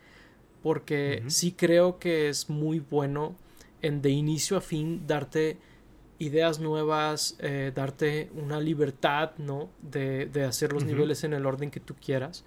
Porque 0.63 1.25
sí 1.27 1.53
creo 1.53 1.99
que 1.99 2.29
es 2.29 2.49
muy 2.49 2.79
bueno 2.79 3.35
en 3.83 4.01
de 4.01 4.11
inicio 4.11 4.57
a 4.57 4.61
fin 4.61 5.07
darte 5.07 5.59
ideas 6.21 6.61
nuevas, 6.61 7.37
eh, 7.41 7.73
darte 7.75 8.31
una 8.37 8.61
libertad, 8.61 9.33
¿no? 9.39 9.71
De, 9.83 10.31
hacer 10.47 10.73
los 10.73 10.85
niveles 10.85 11.25
en 11.25 11.33
el 11.33 11.47
orden 11.47 11.71
que 11.71 11.81
tú 11.81 11.95
quieras. 11.95 12.45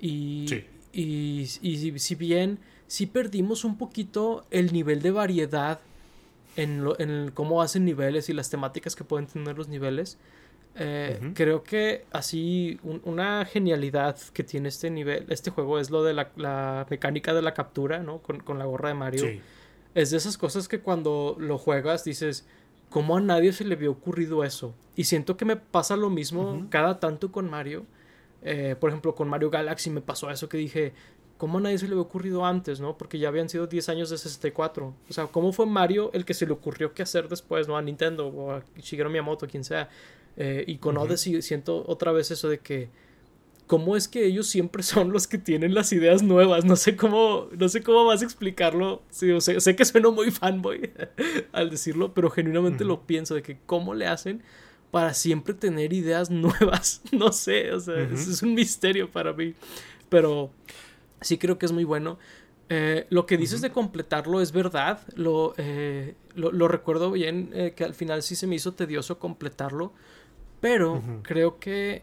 Y, 0.00 0.46
y, 0.92 1.46
si 1.46 2.14
bien 2.14 2.60
sí 2.86 3.06
perdimos 3.06 3.64
un 3.64 3.76
poquito 3.76 4.46
el 4.50 4.72
nivel 4.72 5.02
de 5.02 5.10
variedad 5.10 5.80
en, 6.56 6.84
en 6.98 7.32
cómo 7.32 7.60
hacen 7.60 7.84
niveles 7.84 8.28
y 8.28 8.32
las 8.32 8.50
temáticas 8.50 8.94
que 8.94 9.02
pueden 9.02 9.26
tener 9.26 9.58
los 9.58 9.68
niveles, 9.68 10.16
eh, 10.76 11.32
creo 11.34 11.64
que 11.64 12.04
así 12.12 12.78
una 12.82 13.44
genialidad 13.44 14.16
que 14.32 14.44
tiene 14.44 14.68
este 14.68 14.90
nivel, 14.90 15.26
este 15.28 15.50
juego 15.50 15.78
es 15.78 15.90
lo 15.90 16.04
de 16.04 16.14
la, 16.14 16.86
mecánica 16.88 17.34
de 17.34 17.42
la 17.42 17.54
captura, 17.54 17.98
¿no? 17.98 18.18
Con, 18.18 18.58
la 18.58 18.64
gorra 18.64 18.90
de 18.90 18.94
Mario. 18.94 19.26
Es 19.94 20.10
de 20.10 20.18
esas 20.18 20.38
cosas 20.38 20.68
que 20.68 20.80
cuando 20.80 21.36
lo 21.38 21.58
juegas 21.58 22.04
dices, 22.04 22.46
¿cómo 22.90 23.16
a 23.16 23.20
nadie 23.20 23.52
se 23.52 23.64
le 23.64 23.74
había 23.74 23.90
ocurrido 23.90 24.44
eso? 24.44 24.74
Y 24.94 25.04
siento 25.04 25.36
que 25.36 25.44
me 25.44 25.56
pasa 25.56 25.96
lo 25.96 26.10
mismo 26.10 26.66
cada 26.70 27.00
tanto 27.00 27.32
con 27.32 27.50
Mario. 27.50 27.84
Eh, 28.42 28.76
por 28.78 28.90
ejemplo, 28.90 29.14
con 29.14 29.28
Mario 29.28 29.50
Galaxy 29.50 29.90
me 29.90 30.00
pasó 30.00 30.30
eso 30.30 30.48
que 30.48 30.58
dije, 30.58 30.92
¿cómo 31.38 31.58
a 31.58 31.60
nadie 31.60 31.78
se 31.78 31.86
le 31.86 31.92
había 31.92 32.02
ocurrido 32.02 32.44
antes, 32.44 32.80
no? 32.80 32.96
Porque 32.96 33.18
ya 33.18 33.28
habían 33.28 33.48
sido 33.48 33.66
10 33.66 33.88
años 33.88 34.10
de 34.10 34.18
64. 34.18 34.94
O 35.08 35.12
sea, 35.12 35.26
¿cómo 35.26 35.52
fue 35.52 35.66
Mario 35.66 36.10
el 36.12 36.24
que 36.24 36.34
se 36.34 36.46
le 36.46 36.52
ocurrió 36.52 36.92
qué 36.92 37.02
hacer 37.02 37.28
después, 37.28 37.66
no? 37.66 37.76
A 37.76 37.82
Nintendo 37.82 38.28
o 38.28 38.52
a 38.52 38.62
Shigeru 38.76 39.10
Miyamoto, 39.10 39.46
quien 39.46 39.64
sea. 39.64 39.88
Eh, 40.38 40.64
y 40.66 40.78
con 40.78 40.96
Odyssey 40.96 41.42
siento 41.42 41.84
otra 41.86 42.12
vez 42.12 42.30
eso 42.30 42.48
de 42.48 42.60
que 42.60 42.88
cómo 43.66 43.96
es 43.96 44.08
que 44.08 44.24
ellos 44.24 44.46
siempre 44.46 44.82
son 44.84 45.12
los 45.12 45.26
que 45.28 45.38
tienen 45.38 45.74
las 45.74 45.92
ideas 45.92 46.22
nuevas. 46.22 46.64
No 46.64 46.74
sé 46.74 46.96
cómo, 46.96 47.48
no 47.56 47.68
sé 47.68 47.82
cómo 47.82 48.04
vas 48.04 48.22
a 48.22 48.24
explicarlo. 48.24 49.02
Sí, 49.10 49.30
o 49.30 49.40
sé 49.40 49.76
que 49.76 49.84
sueno 49.84 50.10
muy 50.10 50.30
fanboy 50.30 50.90
al 51.52 51.70
decirlo, 51.70 52.14
pero 52.14 52.30
genuinamente 52.30 52.84
lo 52.84 53.06
pienso 53.06 53.34
de 53.34 53.42
que 53.42 53.58
cómo 53.66 53.94
le 53.94 54.06
hacen 54.06 54.42
para 54.90 55.14
siempre 55.14 55.54
tener 55.54 55.92
ideas 55.92 56.30
nuevas. 56.30 57.02
No 57.12 57.32
sé, 57.32 57.72
o 57.72 57.80
sea, 57.80 58.00
es, 58.00 58.42
un 58.42 58.54
misterio 58.54 59.10
para 59.10 59.32
mí. 59.32 59.54
Pero 60.08 60.50
sí 61.20 61.38
creo 61.38 61.58
que 61.58 61.66
es 61.66 61.72
muy 61.72 61.84
bueno. 61.84 62.18
Eh, 62.70 63.06
lo 63.08 63.24
que 63.24 63.36
dices 63.38 63.60
de 63.60 63.70
completarlo 63.70 64.40
es 64.40 64.52
verdad. 64.52 65.00
Lo, 65.14 65.54
eh, 65.56 66.14
lo, 66.34 66.68
recuerdo 66.68 67.10
bien, 67.10 67.50
eh, 67.54 67.72
que 67.74 67.84
al 67.84 67.94
final 67.94 68.22
sí 68.22 68.36
se 68.36 68.46
me 68.46 68.56
hizo 68.56 68.72
tedioso 68.72 69.18
completarlo. 69.18 69.92
Pero 70.60 71.02
creo 71.22 71.58
que 71.58 72.02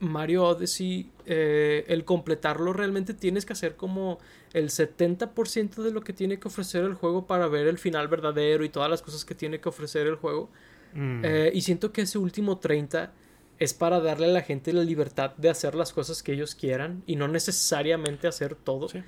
Mario 0.00 0.44
Odyssey, 0.44 1.10
el 1.26 2.04
completarlo 2.04 2.72
realmente 2.72 3.14
tienes 3.14 3.46
que 3.46 3.52
hacer 3.52 3.76
como 3.76 4.18
el 4.52 4.70
70% 4.70 5.82
de 5.82 5.92
lo 5.92 6.00
que 6.00 6.12
tiene 6.12 6.40
que 6.40 6.48
ofrecer 6.48 6.84
el 6.84 6.94
juego 6.94 7.26
para 7.26 7.46
ver 7.46 7.68
el 7.68 7.78
final 7.78 8.08
verdadero 8.08 8.64
y 8.64 8.68
todas 8.68 8.90
las 8.90 9.02
cosas 9.02 9.24
que 9.24 9.34
tiene 9.34 9.60
que 9.60 9.68
ofrecer 9.68 10.06
el 10.06 10.16
juego. 10.16 10.50
Mm. 10.92 11.24
y 11.52 11.60
siento 11.60 11.92
que 11.92 12.02
ese 12.02 12.18
último 12.18 12.58
30 12.58 13.12
es 13.60 13.74
para 13.74 14.00
darle 14.00 14.26
a 14.26 14.30
la 14.30 14.42
gente 14.42 14.72
la 14.72 14.82
libertad 14.82 15.36
de 15.36 15.48
hacer 15.48 15.76
las 15.76 15.92
cosas 15.92 16.20
que 16.24 16.32
ellos 16.32 16.56
quieran 16.56 17.04
y 17.06 17.14
no 17.14 17.28
necesariamente 17.28 18.26
hacer 18.26 18.56
todo. 18.56 18.88
Sí 18.88 19.00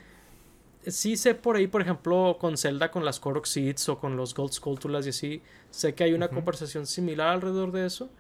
sí 0.87 1.17
sé 1.17 1.35
por 1.35 1.57
ahí, 1.57 1.67
por 1.67 1.83
ejemplo, 1.83 2.37
con 2.41 2.57
Zelda, 2.57 2.91
con 2.91 3.05
las 3.05 3.21
Korok 3.21 3.47
Seeds 3.47 3.89
o 3.89 3.99
con 3.99 4.17
los 4.17 4.35
Gold 4.35 4.53
Skulltulas 4.53 5.07
y 5.07 5.11
así, 5.11 5.43
sé 5.71 5.95
que 5.95 6.05
hay 6.05 6.13
una 6.13 6.29
conversación 6.29 6.87
similar 6.87 7.29
alrededor 7.29 7.73
de 7.73 7.87
eso, 7.87 8.11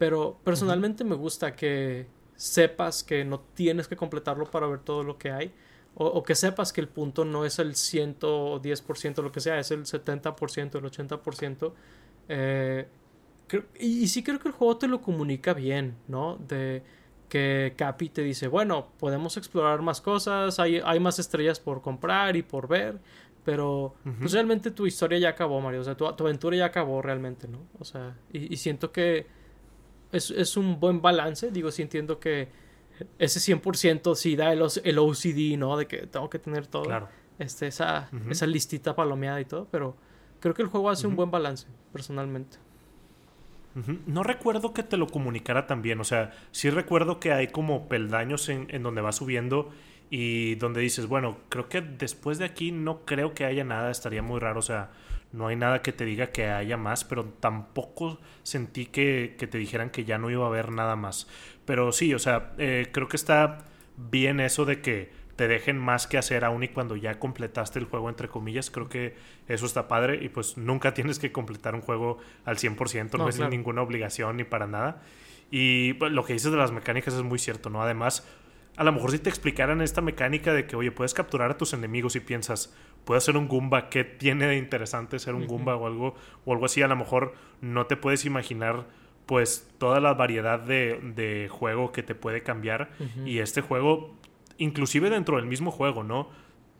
pero 0.00 0.40
personalmente 0.42 1.04
me 1.04 1.14
gusta 1.14 1.54
que 1.54 2.06
sepas 2.34 3.04
que 3.04 3.22
no 3.22 3.40
tienes 3.40 3.86
que 3.86 3.96
completarlo 3.96 4.50
para 4.50 4.66
ver 4.66 4.78
todo 4.78 5.02
lo 5.02 5.18
que 5.18 5.30
hay, 5.30 5.52
o, 5.94 6.22
que 6.22 6.34
sepas 6.34 6.72
que 6.72 6.80
el 6.80 6.88
punto 6.88 7.26
no 7.26 7.44
es 7.44 7.58
el 7.58 7.74
110%, 7.74 9.22
lo 9.22 9.30
que 9.30 9.40
sea, 9.40 9.58
es 9.58 9.70
el 9.72 9.84
70%, 9.84 10.78
el 10.78 10.84
80%. 10.84 11.72
Eh, 12.30 12.88
y, 13.78 14.04
y 14.04 14.08
sí 14.08 14.22
creo 14.22 14.38
que 14.38 14.48
el 14.48 14.54
juego 14.54 14.78
te 14.78 14.88
lo 14.88 15.02
comunica 15.02 15.52
bien, 15.52 15.96
¿no? 16.08 16.38
De 16.48 16.82
que 17.28 17.74
Capi 17.76 18.08
te 18.08 18.22
dice, 18.22 18.48
bueno, 18.48 18.88
podemos 18.98 19.36
explorar 19.36 19.82
más 19.82 20.00
cosas, 20.00 20.58
hay, 20.58 20.80
hay 20.82 20.98
más 20.98 21.18
estrellas 21.18 21.60
por 21.60 21.82
comprar 21.82 22.36
y 22.36 22.42
por 22.42 22.68
ver, 22.68 23.00
pero 23.44 23.96
pues, 24.18 24.32
realmente 24.32 24.70
tu 24.70 24.86
historia 24.86 25.18
ya 25.18 25.28
acabó, 25.28 25.60
Mario, 25.60 25.82
o 25.82 25.84
sea, 25.84 25.94
tu, 25.94 26.06
aventura 26.06 26.56
ya 26.56 26.64
acabó 26.64 27.02
realmente, 27.02 27.48
¿no? 27.48 27.58
O 27.78 27.84
sea, 27.84 28.16
y, 28.32 28.56
siento 28.56 28.92
que 28.92 29.26
es, 30.12 30.30
es, 30.30 30.56
un 30.56 30.80
buen 30.80 31.00
balance, 31.00 31.50
digo, 31.50 31.70
sí 31.70 31.82
entiendo 31.82 32.18
que 32.18 32.48
ese 33.18 33.54
100% 33.54 34.14
sí 34.14 34.36
da 34.36 34.52
el, 34.52 34.62
el, 34.84 34.98
OCD, 34.98 35.56
¿no? 35.56 35.76
De 35.76 35.86
que 35.86 36.06
tengo 36.06 36.28
que 36.28 36.38
tener 36.38 36.66
todo, 36.66 36.84
claro. 36.84 37.08
este, 37.38 37.66
esa, 37.66 38.10
esa 38.28 38.46
listita 38.46 38.94
palomeada 38.94 39.40
y 39.40 39.44
todo, 39.44 39.68
pero 39.70 39.96
creo 40.40 40.54
que 40.54 40.62
el 40.62 40.68
juego 40.68 40.90
hace 40.90 41.06
un 41.06 41.16
buen 41.16 41.30
balance, 41.30 41.66
personalmente. 41.92 42.58
No 44.04 44.24
recuerdo 44.24 44.74
que 44.74 44.82
te 44.82 44.96
lo 44.96 45.06
comunicara 45.06 45.68
también, 45.68 46.00
o 46.00 46.04
sea, 46.04 46.32
sí 46.50 46.70
recuerdo 46.70 47.20
que 47.20 47.32
hay 47.32 47.46
como 47.46 47.88
peldaños 47.88 48.48
en, 48.48 48.66
en, 48.70 48.82
donde 48.82 49.00
va 49.00 49.12
subiendo 49.12 49.70
y 50.10 50.56
donde 50.56 50.80
dices, 50.80 51.06
bueno, 51.06 51.38
creo 51.48 51.68
que 51.68 51.80
después 51.80 52.38
de 52.38 52.46
aquí 52.46 52.72
no 52.72 53.04
creo 53.04 53.32
que 53.32 53.44
haya 53.44 53.62
nada, 53.62 53.92
estaría 53.92 54.22
muy 54.22 54.40
raro, 54.40 54.58
o 54.58 54.62
sea, 54.62 54.90
no 55.32 55.46
hay 55.46 55.56
nada 55.56 55.82
que 55.82 55.92
te 55.92 56.04
diga 56.04 56.28
que 56.28 56.48
haya 56.48 56.76
más, 56.76 57.04
pero 57.04 57.24
tampoco 57.24 58.18
sentí 58.42 58.86
que, 58.86 59.36
que 59.38 59.46
te 59.46 59.58
dijeran 59.58 59.90
que 59.90 60.04
ya 60.04 60.18
no 60.18 60.30
iba 60.30 60.44
a 60.44 60.48
haber 60.48 60.72
nada 60.72 60.96
más. 60.96 61.28
Pero 61.64 61.92
sí, 61.92 62.14
o 62.14 62.18
sea, 62.18 62.52
eh, 62.58 62.88
creo 62.92 63.08
que 63.08 63.16
está 63.16 63.58
bien 63.96 64.40
eso 64.40 64.64
de 64.64 64.80
que 64.80 65.10
te 65.40 65.48
dejen 65.48 65.78
más 65.78 66.06
que 66.06 66.18
hacer 66.18 66.44
aún 66.44 66.64
y 66.64 66.68
cuando 66.68 66.96
ya 66.96 67.18
completaste 67.18 67.78
el 67.78 67.86
juego, 67.86 68.10
entre 68.10 68.28
comillas. 68.28 68.70
Creo 68.70 68.90
que 68.90 69.16
eso 69.48 69.64
está 69.64 69.88
padre 69.88 70.18
y 70.22 70.28
pues 70.28 70.58
nunca 70.58 70.92
tienes 70.94 71.18
que 71.18 71.32
completar 71.32 71.74
un 71.74 71.80
juego 71.80 72.18
al 72.44 72.58
100%, 72.58 73.16
no, 73.16 73.26
es 73.26 73.40
ninguna 73.40 73.80
obligación 73.80 74.36
ni 74.36 74.44
para 74.44 74.66
nada. 74.66 75.00
Y 75.50 75.94
pues, 75.94 76.12
lo 76.12 76.24
que 76.24 76.34
dices 76.34 76.52
de 76.52 76.58
las 76.58 76.72
mecánicas 76.72 77.14
es 77.14 77.22
muy 77.22 77.38
cierto, 77.38 77.70
¿no? 77.70 77.82
Además, 77.82 78.28
a 78.76 78.84
lo 78.84 78.92
mejor 78.92 79.12
si 79.12 79.18
te 79.18 79.30
explicaran 79.30 79.80
esta 79.80 80.00
mecánica 80.00 80.52
de 80.52 80.66
que, 80.66 80.76
oye, 80.76 80.92
puedes 80.92 81.14
capturar 81.14 81.50
a 81.50 81.56
tus 81.56 81.72
enemigos 81.72 82.16
y 82.16 82.20
piensas, 82.20 82.74
puedo 83.04 83.20
ser 83.20 83.36
un 83.36 83.48
Goomba, 83.48 83.88
¿qué 83.88 84.04
tiene 84.04 84.46
de 84.46 84.56
interesante 84.56 85.18
ser 85.18 85.34
un 85.34 85.46
Goomba 85.46 85.76
o 85.76 85.86
algo, 85.86 86.14
o 86.44 86.52
algo 86.52 86.66
así? 86.66 86.82
A 86.82 86.88
lo 86.88 86.96
mejor 86.96 87.34
no 87.60 87.86
te 87.86 87.96
puedes 87.96 88.24
imaginar 88.24 88.86
pues 89.26 89.68
toda 89.78 90.00
la 90.00 90.14
variedad 90.14 90.58
de, 90.58 91.00
de 91.14 91.48
juego 91.48 91.92
que 91.92 92.02
te 92.02 92.14
puede 92.14 92.42
cambiar 92.42 92.90
y 93.24 93.38
este 93.38 93.60
juego 93.60 94.16
inclusive 94.58 95.08
dentro 95.08 95.36
del 95.36 95.46
mismo 95.46 95.70
juego, 95.70 96.02
¿no? 96.02 96.28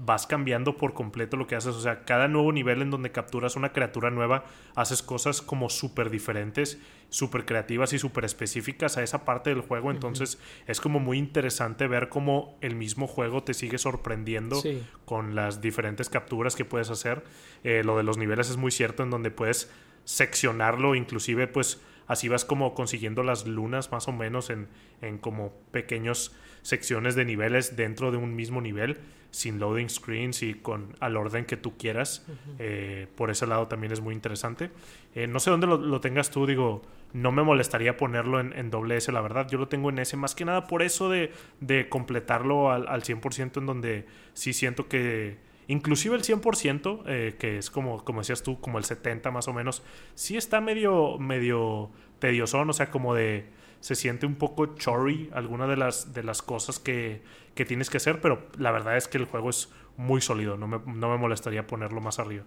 Vas 0.03 0.27
cambiando 0.27 0.77
por 0.79 0.95
completo 0.95 1.37
lo 1.37 1.47
que 1.47 1.57
haces. 1.57 1.75
O 1.75 1.81
sea, 1.81 2.05
cada 2.05 2.27
nuevo 2.27 2.53
nivel 2.53 2.81
en 2.81 2.91
donde 2.91 3.13
capturas 3.13 3.55
una 3.55 3.73
criatura 3.73 4.11
nueva, 4.11 4.45
haces 4.75 5.03
cosas 5.03 5.43
como 5.43 5.69
súper 5.69 6.09
diferentes, 6.09 6.81
súper 7.11 7.45
creativas 7.45 7.93
y 7.93 7.99
súper 7.99 8.25
específicas 8.25 8.97
a 8.97 9.03
esa 9.03 9.25
parte 9.27 9.51
del 9.51 9.61
juego. 9.61 9.91
Entonces, 9.91 10.39
es 10.67 10.81
como 10.81 11.01
muy 11.01 11.19
interesante 11.19 11.87
ver 11.87 12.09
cómo 12.09 12.57
el 12.63 12.77
mismo 12.77 13.07
juego 13.07 13.43
te 13.43 13.53
sigue 13.53 13.77
sorprendiendo 13.77 14.63
con 15.05 15.35
las 15.35 15.61
diferentes 15.61 16.09
capturas 16.09 16.57
que 16.57 16.65
puedes 16.65 16.89
hacer. 16.89 17.23
Eh, 17.63 17.83
lo 17.85 17.97
de 17.99 18.03
los 18.03 18.17
niveles 18.17 18.49
es 18.49 18.57
muy 18.57 18.71
cierto, 18.71 19.03
en 19.03 19.11
donde 19.11 19.31
puedes 19.31 19.71
seccionarlo, 20.05 20.95
inclusive, 20.95 21.47
pues 21.47 21.81
así 22.11 22.27
vas 22.27 22.45
como 22.45 22.75
consiguiendo 22.75 23.23
las 23.23 23.47
lunas 23.47 23.93
más 23.93 24.09
o 24.09 24.13
menos 24.13 24.51
en, 24.51 24.67
en 25.01 25.17
como 25.17 25.53
pequeños 25.71 26.35
secciones 26.63 27.15
de 27.15 27.25
niveles 27.25 27.77
dentro 27.77 28.11
de 28.11 28.17
un 28.17 28.35
mismo 28.35 28.61
nivel, 28.61 28.99
sin 29.31 29.61
loading 29.61 29.89
screens 29.89 30.43
y 30.43 30.55
con 30.55 30.97
al 30.99 31.17
orden 31.17 31.45
que 31.45 31.57
tú 31.57 31.77
quieras. 31.79 32.27
Eh, 32.59 33.07
por 33.15 33.31
ese 33.31 33.47
lado 33.47 33.69
también 33.69 33.93
es 33.93 34.01
muy 34.01 34.13
interesante. 34.13 34.73
Eh, 35.15 35.29
no 35.29 35.39
sé 35.39 35.51
dónde 35.51 35.69
lo, 35.69 36.01
tengas 36.01 36.33
tú, 36.33 36.47
digo, 36.47 36.83
no 37.13 37.31
me 37.31 37.45
molestaría 37.45 37.97
ponerlo 37.97 38.41
en, 38.41 38.55
en, 38.55 38.73
doble 38.73 38.97
S, 38.97 39.13
la 39.13 39.21
verdad. 39.21 39.47
Yo 39.49 39.59
lo 39.59 39.69
tengo 39.69 39.89
en 39.91 40.01
S 40.01 40.17
más 40.17 40.35
que 40.35 40.45
nada 40.45 40.67
por 40.67 40.83
eso 40.83 41.09
de, 41.11 41.33
de 41.61 41.89
completarlo 41.89 42.73
al, 42.73 42.89
al 42.89 43.03
100% 43.05 43.59
en 43.59 43.67
donde 43.67 44.07
sí 44.35 44.53
siento 44.53 44.89
que 44.89 45.39
inclusive 45.71 46.16
el 46.16 46.23
100%, 46.23 47.03
eh, 47.07 47.37
que 47.39 47.59
es 47.59 47.71
como, 47.71 48.05
como 48.05 48.21
decías 48.21 48.43
tú, 48.43 48.61
como 48.61 48.79
el 48.79 48.85
70 48.85 49.31
más 49.31 49.47
o 49.47 49.53
menos, 49.53 49.83
sí 50.14 50.37
está 50.37 50.61
medio, 50.61 51.16
medio 51.18 51.91
tedioso, 52.18 52.61
o 52.61 52.73
sea, 52.73 52.91
como 52.91 53.14
de 53.14 53.47
se 53.79 53.95
siente 53.95 54.27
un 54.27 54.35
poco 54.35 54.75
chory 54.77 55.31
alguna 55.33 55.66
de 55.66 55.77
las, 55.77 56.12
de 56.12 56.23
las 56.23 56.43
cosas 56.43 56.79
que, 56.79 57.23
que, 57.55 57.64
tienes 57.64 57.89
que 57.89 57.97
hacer, 57.97 58.21
pero 58.21 58.49
la 58.59 58.73
verdad 58.73 58.97
es 58.97 59.09
que 59.09 59.16
el 59.16 59.25
juego 59.25 59.49
es 59.49 59.71
muy 59.97 60.21
sólido, 60.21 60.57
no 60.57 60.66
me, 60.66 60.79
no 60.79 61.09
me 61.09 61.16
molestaría 61.16 61.66
ponerlo 61.66 62.01
más 62.01 62.18
arriba. 62.18 62.45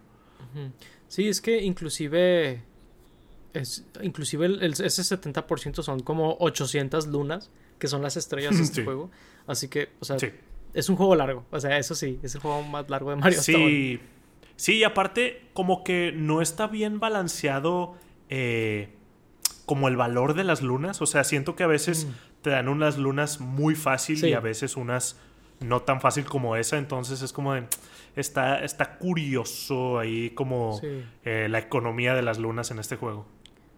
Sí, 1.07 1.27
es 1.29 1.41
que 1.41 1.63
inclusive, 1.63 2.61
es, 3.53 3.85
inclusive 4.01 4.45
el, 4.45 4.63
ese 4.63 5.01
70% 5.01 5.81
son 5.81 6.01
como 6.01 6.37
800 6.39 7.07
lunas, 7.07 7.49
que 7.79 7.87
son 7.87 8.01
las 8.03 8.17
estrellas 8.17 8.57
de 8.57 8.63
este 8.63 8.83
juego, 8.85 9.09
así 9.47 9.69
que, 9.69 9.89
o 9.99 10.05
sea, 10.05 10.17
es 10.73 10.89
un 10.89 10.95
juego 10.95 11.15
largo, 11.15 11.45
o 11.51 11.59
sea, 11.59 11.77
eso 11.77 11.95
sí, 11.95 12.19
es 12.23 12.35
el 12.35 12.41
juego 12.41 12.63
más 12.63 12.89
largo 12.89 13.09
de 13.11 13.17
Mario. 13.17 13.41
Sí, 13.41 13.99
sí, 14.55 14.75
y 14.77 14.83
aparte 14.83 15.49
como 15.53 15.83
que 15.83 16.11
no 16.15 16.41
está 16.41 16.67
bien 16.67 16.99
balanceado. 16.99 17.95
Eh, 18.29 18.89
como 19.65 19.87
el 19.87 19.95
valor 19.95 20.33
de 20.33 20.43
las 20.43 20.61
lunas. 20.61 21.01
O 21.01 21.05
sea, 21.05 21.23
siento 21.23 21.55
que 21.55 21.63
a 21.63 21.67
veces 21.67 22.05
mm. 22.05 22.41
te 22.41 22.49
dan 22.49 22.67
unas 22.67 22.97
lunas 22.97 23.39
muy 23.39 23.75
fácil 23.75 24.23
y 24.25 24.33
a 24.33 24.39
veces 24.39 24.75
unas 24.75 25.19
no 25.59 25.81
tan 25.81 26.01
fácil 26.01 26.25
como 26.25 26.55
esa. 26.55 26.77
Entonces 26.77 27.21
es 27.21 27.33
como 27.33 27.53
de. 27.53 27.65
Está, 28.15 28.63
está 28.63 28.97
curioso 28.97 29.97
ahí 29.97 30.29
como 30.31 30.79
eh, 31.23 31.47
la 31.49 31.59
economía 31.59 32.13
de 32.13 32.21
las 32.21 32.37
lunas 32.37 32.69
en 32.69 32.79
este 32.79 32.95
juego. 32.95 33.25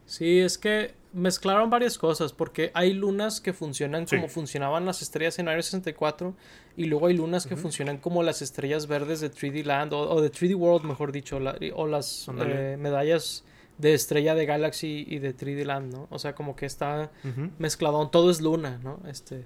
Sí, 0.05 0.39
es 0.39 0.57
que 0.57 0.93
mezclaron 1.15 1.69
varias 1.69 1.97
cosas, 1.97 2.33
porque 2.33 2.71
hay 2.73 2.93
lunas 2.93 3.39
que 3.39 3.53
funcionan 3.53 4.05
como 4.05 4.27
funcionaban 4.27 4.85
las 4.85 5.01
estrellas 5.01 5.39
en 5.39 5.45
Mario 5.45 5.63
64, 5.63 6.35
y 6.77 6.85
luego 6.85 7.07
hay 7.07 7.15
lunas 7.15 7.47
que 7.47 7.55
funcionan 7.55 7.97
como 7.97 8.21
las 8.21 8.41
estrellas 8.41 8.87
verdes 8.87 9.21
de 9.21 9.31
3D 9.31 9.63
Land, 9.63 9.93
o, 9.93 10.21
de 10.21 10.31
3D 10.31 10.55
World, 10.55 10.85
mejor 10.85 11.11
dicho, 11.11 11.37
o 11.37 11.87
las 11.87 12.29
eh, 12.37 12.77
medallas 12.77 13.45
de 13.77 13.93
Estrella 13.93 14.35
de 14.35 14.45
Galaxy 14.45 15.05
y 15.07 15.19
de 15.19 15.35
3D 15.35 15.65
Land, 15.65 15.93
¿no? 15.93 16.07
O 16.09 16.19
sea, 16.19 16.35
como 16.35 16.55
que 16.55 16.65
está 16.65 17.11
mezclado. 17.57 18.07
Todo 18.09 18.29
es 18.29 18.41
luna, 18.41 18.79
¿no? 18.83 18.99
Este. 19.07 19.45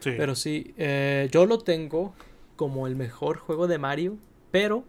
Sí. 0.00 0.12
Pero 0.16 0.34
sí, 0.34 0.74
eh, 0.78 1.28
yo 1.30 1.46
lo 1.46 1.58
tengo 1.58 2.14
como 2.56 2.86
el 2.86 2.96
mejor 2.96 3.36
juego 3.36 3.66
de 3.66 3.78
Mario, 3.78 4.16
pero. 4.50 4.84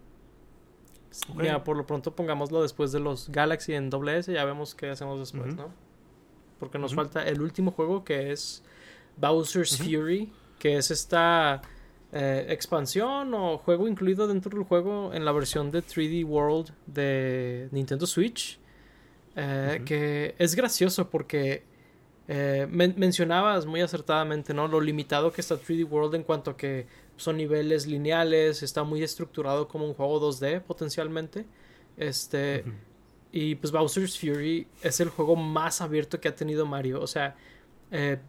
Mira, 1.36 1.64
por 1.64 1.76
lo 1.78 1.86
pronto 1.86 2.16
pongámoslo 2.16 2.62
después 2.62 2.92
de 2.92 3.00
los 3.00 3.30
Galaxy 3.30 3.74
en 3.74 3.90
S, 4.10 4.32
ya 4.32 4.46
vemos 4.46 4.76
qué 4.76 4.90
hacemos 4.90 5.20
después, 5.20 5.56
¿no? 5.56 5.70
Porque 6.60 6.78
nos 6.78 6.94
falta 6.94 7.28
el 7.28 7.42
último 7.42 7.72
juego 7.72 8.04
que 8.04 8.32
es 8.32 8.64
Bowser's 9.18 9.78
Fury, 9.78 10.32
que 10.60 10.78
es 10.78 10.92
esta 10.92 11.62
eh, 12.14 12.46
expansión 12.50 13.34
o 13.34 13.58
juego 13.58 13.88
incluido 13.88 14.28
dentro 14.28 14.52
del 14.56 14.64
juego 14.66 15.12
en 15.14 15.26
la 15.26 15.32
versión 15.32 15.72
de 15.72 15.84
3D 15.84 16.26
World 16.26 16.72
de 16.88 17.68
Nintendo 17.72 18.06
Switch. 18.06 18.60
Eh, 19.36 19.82
que 19.86 20.36
es 20.38 20.56
gracioso 20.56 21.10
porque 21.10 21.64
Eh, 22.28 22.66
mencionabas 22.70 23.66
muy 23.66 23.82
acertadamente, 23.82 24.54
¿no? 24.54 24.68
Lo 24.68 24.80
limitado 24.80 25.34
que 25.34 25.42
está 25.42 25.56
3D 25.56 25.86
World 25.90 26.16
en 26.16 26.24
cuanto 26.24 26.52
a 26.52 26.56
que 26.56 26.88
son 27.22 27.38
niveles 27.38 27.88
lineales, 27.88 28.64
está 28.64 28.84
muy 28.84 29.04
estructurado 29.04 29.68
como 29.68 29.86
un 29.86 29.94
juego 29.94 30.20
2D 30.22 30.62
potencialmente. 30.62 31.46
Este. 31.98 32.64
Y 33.32 33.56
pues 33.56 33.72
Bowser's 33.72 34.20
Fury 34.20 34.68
es 34.82 35.00
el 35.00 35.10
juego 35.10 35.36
más 35.36 35.80
abierto 35.80 36.20
que 36.20 36.28
ha 36.28 36.36
tenido 36.36 36.66
Mario. 36.66 37.02
O 37.02 37.08
sea, 37.08 37.36
eh, 37.92 38.20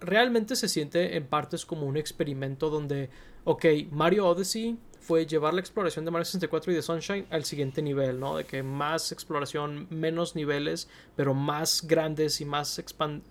realmente 0.00 0.56
se 0.56 0.68
siente 0.68 1.16
en 1.16 1.26
partes 1.26 1.64
como 1.64 1.86
un 1.86 1.96
experimento 1.96 2.70
donde, 2.70 3.10
ok, 3.44 3.64
Mario 3.92 4.26
Odyssey 4.26 4.76
fue 5.00 5.26
llevar 5.26 5.52
la 5.52 5.60
exploración 5.60 6.04
de 6.04 6.10
Mario 6.10 6.24
64 6.24 6.72
y 6.72 6.74
de 6.74 6.82
Sunshine 6.82 7.26
al 7.30 7.44
siguiente 7.44 7.82
nivel, 7.82 8.18
¿no? 8.18 8.38
De 8.38 8.44
que 8.44 8.62
más 8.62 9.12
exploración, 9.12 9.86
menos 9.90 10.34
niveles, 10.34 10.88
pero 11.14 11.34
más 11.34 11.86
grandes 11.86 12.40
y 12.40 12.44
más 12.44 12.82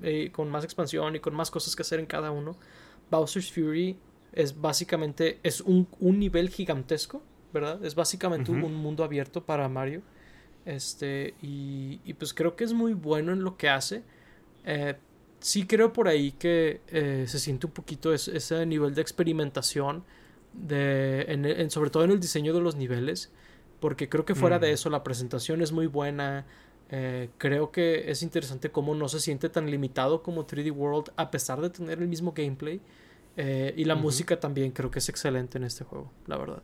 eh, 0.04 0.30
con 0.32 0.50
más 0.50 0.64
expansión 0.64 1.16
y 1.16 1.20
con 1.20 1.34
más 1.34 1.50
cosas 1.50 1.76
que 1.76 1.82
hacer 1.82 2.00
en 2.00 2.06
cada 2.06 2.32
uno. 2.32 2.56
Bowser's 3.10 3.52
Fury 3.52 3.98
es 4.34 4.60
básicamente 4.60 5.40
es 5.44 5.62
un, 5.62 5.88
nivel 6.00 6.50
gigantesco, 6.50 7.22
¿verdad? 7.54 7.84
Es 7.86 7.96
básicamente 7.96 8.52
un 8.52 8.74
mundo 8.74 9.04
abierto 9.04 9.44
para 9.46 9.68
Mario. 9.70 10.02
Este, 10.66 11.34
y, 11.42 12.14
pues 12.14 12.34
creo 12.34 12.56
que 12.56 12.64
es 12.64 12.74
muy 12.74 12.94
bueno 12.94 13.34
en 13.34 13.44
lo 13.44 13.58
que 13.58 13.70
hace. 13.70 14.04
Eh, 14.66 14.96
sí 15.40 15.66
creo 15.66 15.92
por 15.94 16.08
ahí 16.08 16.32
que 16.32 16.82
eh, 16.88 17.26
se 17.28 17.40
siente 17.40 17.68
un 17.68 17.74
poquito 17.74 18.14
ese 18.14 18.66
nivel 18.66 18.96
de 18.96 19.02
experimentación 19.02 20.04
de, 20.54 21.68
sobre 21.70 21.90
todo 21.90 22.04
en 22.04 22.12
el 22.12 22.20
diseño 22.20 22.54
de 22.54 22.62
los 22.62 22.76
niveles, 22.76 23.32
porque 23.80 24.08
creo 24.08 24.24
que 24.26 24.36
fuera 24.36 24.60
de 24.60 24.72
mm. 24.72 24.74
eso 24.74 24.90
la 24.90 25.04
presentación 25.04 25.62
es 25.62 25.72
muy 25.72 25.88
buena. 25.88 26.46
Eh, 26.90 27.30
creo 27.38 27.72
que 27.72 28.12
es 28.12 28.22
interesante 28.24 28.70
cómo 28.70 28.94
no 28.94 29.10
se 29.10 29.20
siente 29.20 29.50
tan 29.50 29.70
limitado 29.70 30.22
como 30.22 30.46
3D 30.46 30.72
World 30.72 31.12
a 31.16 31.32
pesar 31.32 31.60
de 31.60 31.70
tener 31.70 32.00
el 32.00 32.08
mismo 32.08 32.34
gameplay. 32.34 32.80
Eh, 33.38 33.74
y 33.78 33.86
la 33.86 33.96
música 33.96 34.40
también 34.40 34.72
creo 34.72 34.92
que 34.92 35.00
es 35.00 35.10
excelente 35.10 35.58
en 35.58 35.64
este 35.64 35.84
juego, 35.84 36.12
la 36.28 36.38
verdad. 36.38 36.64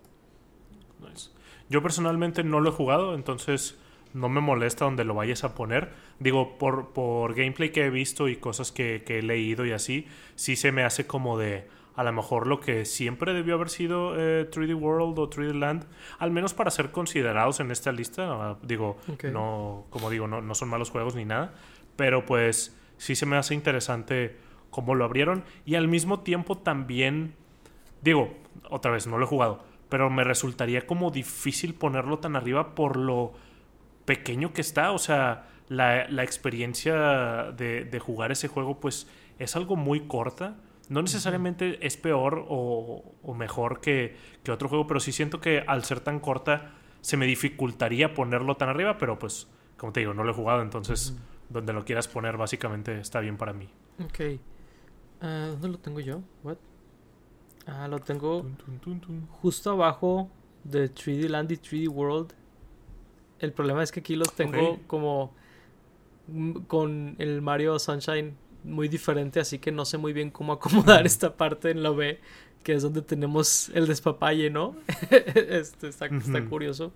Yo 1.70 1.82
personalmente 1.82 2.44
no 2.44 2.60
lo 2.60 2.70
he 2.70 2.74
jugado, 2.74 3.16
entonces 3.16 3.78
no 4.14 4.28
me 4.28 4.42
molesta 4.42 4.86
donde 4.86 5.04
lo 5.04 5.14
vayas 5.14 5.44
a 5.44 5.56
poner. 5.56 5.92
Digo, 6.20 6.58
por, 6.58 6.94
por 6.94 7.36
gameplay 7.36 7.72
que 7.72 7.86
he 7.86 7.90
visto 7.90 8.28
y 8.28 8.36
cosas 8.36 8.72
que, 8.72 9.04
que 9.06 9.20
he 9.20 9.22
leído 9.22 9.66
y 9.66 9.72
así, 9.72 10.08
sí 10.36 10.56
se 10.56 10.72
me 10.72 10.84
hace 10.84 11.06
como 11.06 11.38
de 11.38 11.68
a 11.96 12.04
lo 12.04 12.14
mejor 12.14 12.48
lo 12.48 12.62
que 12.62 12.86
siempre 12.86 13.34
debió 13.34 13.56
haber 13.56 13.70
sido 13.70 14.16
3D 14.16 14.70
eh, 14.70 14.74
World 14.74 15.20
o 15.20 15.30
3D 15.30 15.54
Land, 15.54 15.86
al 16.18 16.32
menos 16.32 16.54
para 16.54 16.72
ser 16.72 16.92
considerados 16.92 17.60
en 17.60 17.72
esta 17.72 17.92
lista. 17.92 18.24
Ah, 18.30 18.58
digo, 18.64 18.98
no, 19.32 19.86
como 19.90 20.10
digo, 20.10 20.26
no, 20.26 20.40
no 20.40 20.56
son 20.56 20.70
malos 20.70 20.92
juegos 20.92 21.16
ni 21.16 21.26
nada, 21.26 21.54
pero 21.98 22.26
pues 22.26 22.74
sí 22.98 23.16
se 23.16 23.26
me 23.26 23.36
hace 23.36 23.54
interesante 23.54 24.38
cómo 24.70 24.96
lo 24.96 25.06
abrieron 25.06 25.44
y 25.66 25.76
al 25.76 25.88
mismo 25.88 26.22
tiempo 26.22 26.58
también, 26.58 27.36
digo, 28.02 28.34
otra 28.70 28.92
vez, 28.92 29.08
no 29.08 29.18
lo 29.18 29.26
he 29.26 29.28
jugado, 29.28 29.64
pero 29.90 30.10
me 30.10 30.24
resultaría 30.24 30.86
como 30.86 31.12
difícil 31.12 31.74
ponerlo 31.74 32.20
tan 32.20 32.36
arriba 32.36 32.76
por 32.76 32.98
lo 32.98 33.34
pequeño 34.06 34.54
que 34.54 34.62
está, 34.62 34.92
o 34.92 34.98
sea, 34.98 35.48
la, 35.68 36.08
la 36.10 36.24
experiencia 36.24 37.52
de, 37.56 37.86
de 37.86 38.00
jugar 38.00 38.32
ese 38.32 38.48
juego 38.48 38.80
pues 38.80 39.08
es 39.38 39.56
algo 39.56 39.76
muy 39.76 40.02
corta 40.02 40.58
no 40.90 41.04
necesariamente 41.04 41.86
es 41.86 41.96
peor 41.98 42.46
o, 42.50 43.16
mejor 43.36 43.80
que, 43.80 44.18
otro 44.50 44.68
juego, 44.68 44.88
pero 44.88 45.00
sí 45.00 45.12
siento 45.12 45.40
que 45.40 45.64
al 45.66 45.86
ser 45.86 46.00
tan 46.00 46.20
corta 46.20 46.72
se 47.02 47.16
me 47.16 47.28
dificultaría 47.28 48.16
ponerlo 48.16 48.58
tan 48.58 48.70
arriba, 48.70 48.98
pero 48.98 49.20
pues, 49.20 49.48
como 49.78 49.94
te 49.94 50.00
digo, 50.02 50.16
no 50.16 50.24
lo 50.24 50.32
he 50.32 50.34
jugado, 50.34 50.64
entonces 50.64 51.16
donde 51.50 51.74
lo 51.74 51.86
quieras 51.86 52.08
poner 52.08 52.38
básicamente 52.38 53.00
está 53.00 53.20
bien 53.20 53.38
para 53.38 53.54
mí. 53.54 53.70
Ok. 54.04 54.40
Ah, 55.22 55.48
¿Dónde 55.52 55.70
lo 55.70 55.78
tengo 55.80 56.00
yo? 56.00 56.22
What? 56.44 56.58
Ah, 57.66 57.88
lo 57.88 58.00
tengo 58.00 58.46
justo 59.42 59.72
abajo 59.72 60.30
de 60.64 60.92
3D 60.92 61.30
Land 61.30 61.52
y 61.52 61.58
3D 61.58 61.90
World. 61.90 62.34
El 63.40 63.54
problema 63.54 63.84
es 63.84 63.92
que 63.92 64.00
aquí 64.00 64.16
los 64.16 64.34
tengo 64.34 64.80
como 64.88 65.34
con 66.68 67.16
el 67.20 67.42
Mario 67.42 67.80
Sunshine 67.80 68.36
muy 68.64 68.88
diferente, 68.88 69.40
así 69.40 69.60
que 69.60 69.72
no 69.72 69.86
sé 69.86 69.98
muy 69.98 70.14
bien 70.14 70.32
cómo 70.32 70.54
acomodar 70.54 71.06
esta 71.06 71.36
parte 71.36 71.72
en 71.72 71.84
la 71.84 71.92
B, 71.92 72.20
que 72.64 72.74
es 72.74 72.84
donde 72.84 73.02
tenemos 73.02 73.70
el 73.74 73.88
despapalle, 73.88 74.50
¿no? 74.50 74.76
este 75.36 75.88
está, 75.88 76.10
curioso. 76.50 76.92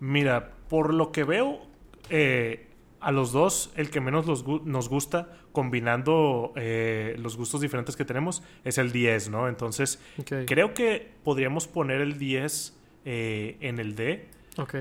Mira, 0.00 0.52
por 0.68 0.94
lo 0.94 1.12
que 1.12 1.24
veo, 1.24 1.60
eh, 2.08 2.69
a 3.00 3.12
los 3.12 3.32
dos, 3.32 3.72
el 3.76 3.90
que 3.90 4.00
menos 4.00 4.26
nos 4.64 4.88
gusta, 4.88 5.28
combinando 5.52 6.52
eh, 6.56 7.16
los 7.18 7.36
gustos 7.36 7.60
diferentes 7.60 7.96
que 7.96 8.04
tenemos, 8.04 8.42
es 8.64 8.78
el 8.78 8.92
10, 8.92 9.30
¿no? 9.30 9.48
Entonces, 9.48 10.00
creo 10.46 10.74
que 10.74 11.12
podríamos 11.24 11.66
poner 11.66 12.00
el 12.00 12.18
10 12.18 12.78
eh, 13.04 13.56
en 13.60 13.78
el 13.78 13.94
D. 13.94 14.28
Ok 14.58 14.74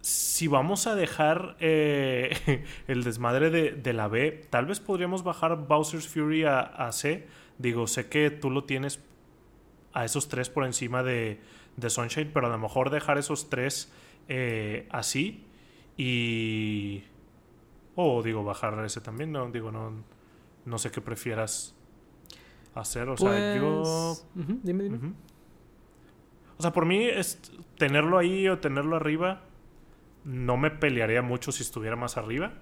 si 0.00 0.48
vamos 0.48 0.86
a 0.86 0.94
dejar 0.94 1.56
eh, 1.60 2.64
el 2.88 3.04
desmadre 3.04 3.50
de, 3.50 3.92
la 3.92 4.08
B, 4.08 4.42
tal 4.50 4.66
vez 4.66 4.80
podríamos 4.80 5.22
bajar 5.22 5.66
Bowser's 5.66 6.08
Fury 6.08 6.44
a, 6.44 6.88
C. 6.92 7.26
Digo, 7.58 7.86
sé 7.86 8.08
que 8.08 8.30
tú 8.30 8.50
lo 8.50 8.64
tienes 8.64 9.00
a 9.92 10.04
esos 10.04 10.28
tres 10.28 10.48
por 10.48 10.64
encima 10.64 11.02
de, 11.02 11.40
de 11.76 11.90
Sunshine, 11.90 12.30
pero 12.32 12.46
a 12.46 12.50
lo 12.50 12.58
mejor 12.58 12.90
dejar 12.90 13.18
esos 13.18 13.50
tres 13.50 13.92
eh, 14.28 14.86
así 14.90 15.44
y... 15.96 17.04
O 18.02 18.22
digo, 18.22 18.44
bajar 18.44 18.84
ese 18.84 19.00
también, 19.00 19.32
no, 19.32 19.50
digo, 19.50 19.70
no, 19.70 19.92
no 20.64 20.78
sé 20.78 20.90
qué 20.90 21.00
prefieras 21.00 21.74
hacer. 22.74 23.08
O 23.08 23.16
sea, 23.16 23.56
yo... 23.56 23.82
Pues, 23.82 24.26
dime, 24.62 24.84
dime. 24.84 25.12
O 26.58 26.62
sea, 26.62 26.72
por 26.72 26.86
mí 26.86 27.04
es 27.04 27.40
tenerlo 27.78 28.18
ahí 28.18 28.48
o 28.48 28.58
tenerlo 28.58 28.96
arriba 28.96 29.42
no 30.24 30.56
me 30.56 30.70
pelearía 30.70 31.22
mucho 31.22 31.52
si 31.52 31.62
estuviera 31.62 31.96
más 31.96 32.16
arriba. 32.16 32.52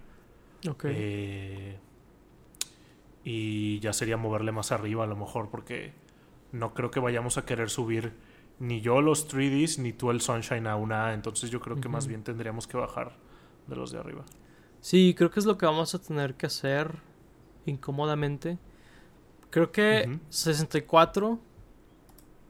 Ok. 0.68 0.84
Eh, 0.89 1.78
y 3.24 3.80
ya 3.80 3.93
sería 3.93 4.16
moverle 4.16 4.53
más 4.53 4.72
arriba 4.72 5.05
a 5.05 5.07
lo 5.07 5.16
mejor 5.16 5.51
porque 5.51 5.93
no 6.53 6.72
creo 6.74 6.91
que 6.91 7.01
vayamos 7.01 7.36
a 7.36 7.45
querer 7.45 7.68
subir 7.70 8.12
ni 8.59 8.80
yo 8.80 9.03
los 9.03 9.32
3Ds 9.32 9.78
ni 9.78 9.93
tú 9.93 10.11
el 10.11 10.20
Sunshine 10.20 10.66
a 10.66 10.76
una 10.76 11.09
A. 11.09 11.14
Entonces 11.14 11.51
yo 11.51 11.61
creo 11.61 11.80
que 11.80 11.89
más 11.89 12.07
bien 12.07 12.22
tendríamos 12.22 12.66
que 12.66 12.76
bajar 12.76 13.16
de 13.66 13.76
los 13.76 13.91
de 13.91 13.99
arriba. 13.99 14.24
Sí, 14.89 15.14
creo 15.14 15.30
que 15.30 15.39
es 15.39 15.45
lo 15.45 15.59
que 15.59 15.66
vamos 15.66 15.95
a 15.95 15.99
tener 15.99 16.32
que 16.32 16.47
hacer 16.47 16.95
incómodamente. 17.66 18.57
Creo 19.51 19.70
que 19.70 20.18
64 20.30 21.39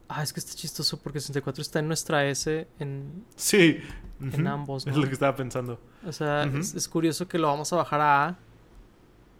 Ah, 0.07 0.22
es 0.22 0.32
que 0.32 0.39
está 0.39 0.55
chistoso 0.55 1.03
porque 1.03 1.18
64 1.18 1.62
está 1.62 1.80
en 1.80 1.89
nuestra 1.89 2.24
S 2.26 2.68
en. 2.78 3.24
Sí. 3.34 3.80
En 4.20 4.47
ambos, 4.47 4.86
Es 4.86 4.97
lo 4.97 5.05
que 5.09 5.14
estaba 5.14 5.34
pensando. 5.34 5.80
O 6.07 6.12
sea, 6.12 6.45
es, 6.45 6.89
curioso 6.89 7.26
que 7.26 7.39
lo 7.39 7.49
vamos 7.49 7.72
a 7.72 7.76
bajar 7.76 8.01
a 8.01 8.28
A. 8.28 8.39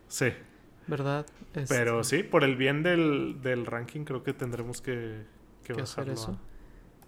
Sí. 0.09 0.32
¿Verdad? 0.88 1.24
Pero 1.68 2.01
este, 2.01 2.16
sí, 2.16 2.22
por 2.24 2.42
el 2.42 2.57
bien 2.57 2.82
del, 2.82 3.38
del 3.42 3.64
ranking, 3.64 4.03
creo 4.03 4.24
que 4.24 4.32
tendremos 4.32 4.80
que, 4.80 5.22
que, 5.62 5.72
hacer 5.80 6.09
eso. 6.09 6.36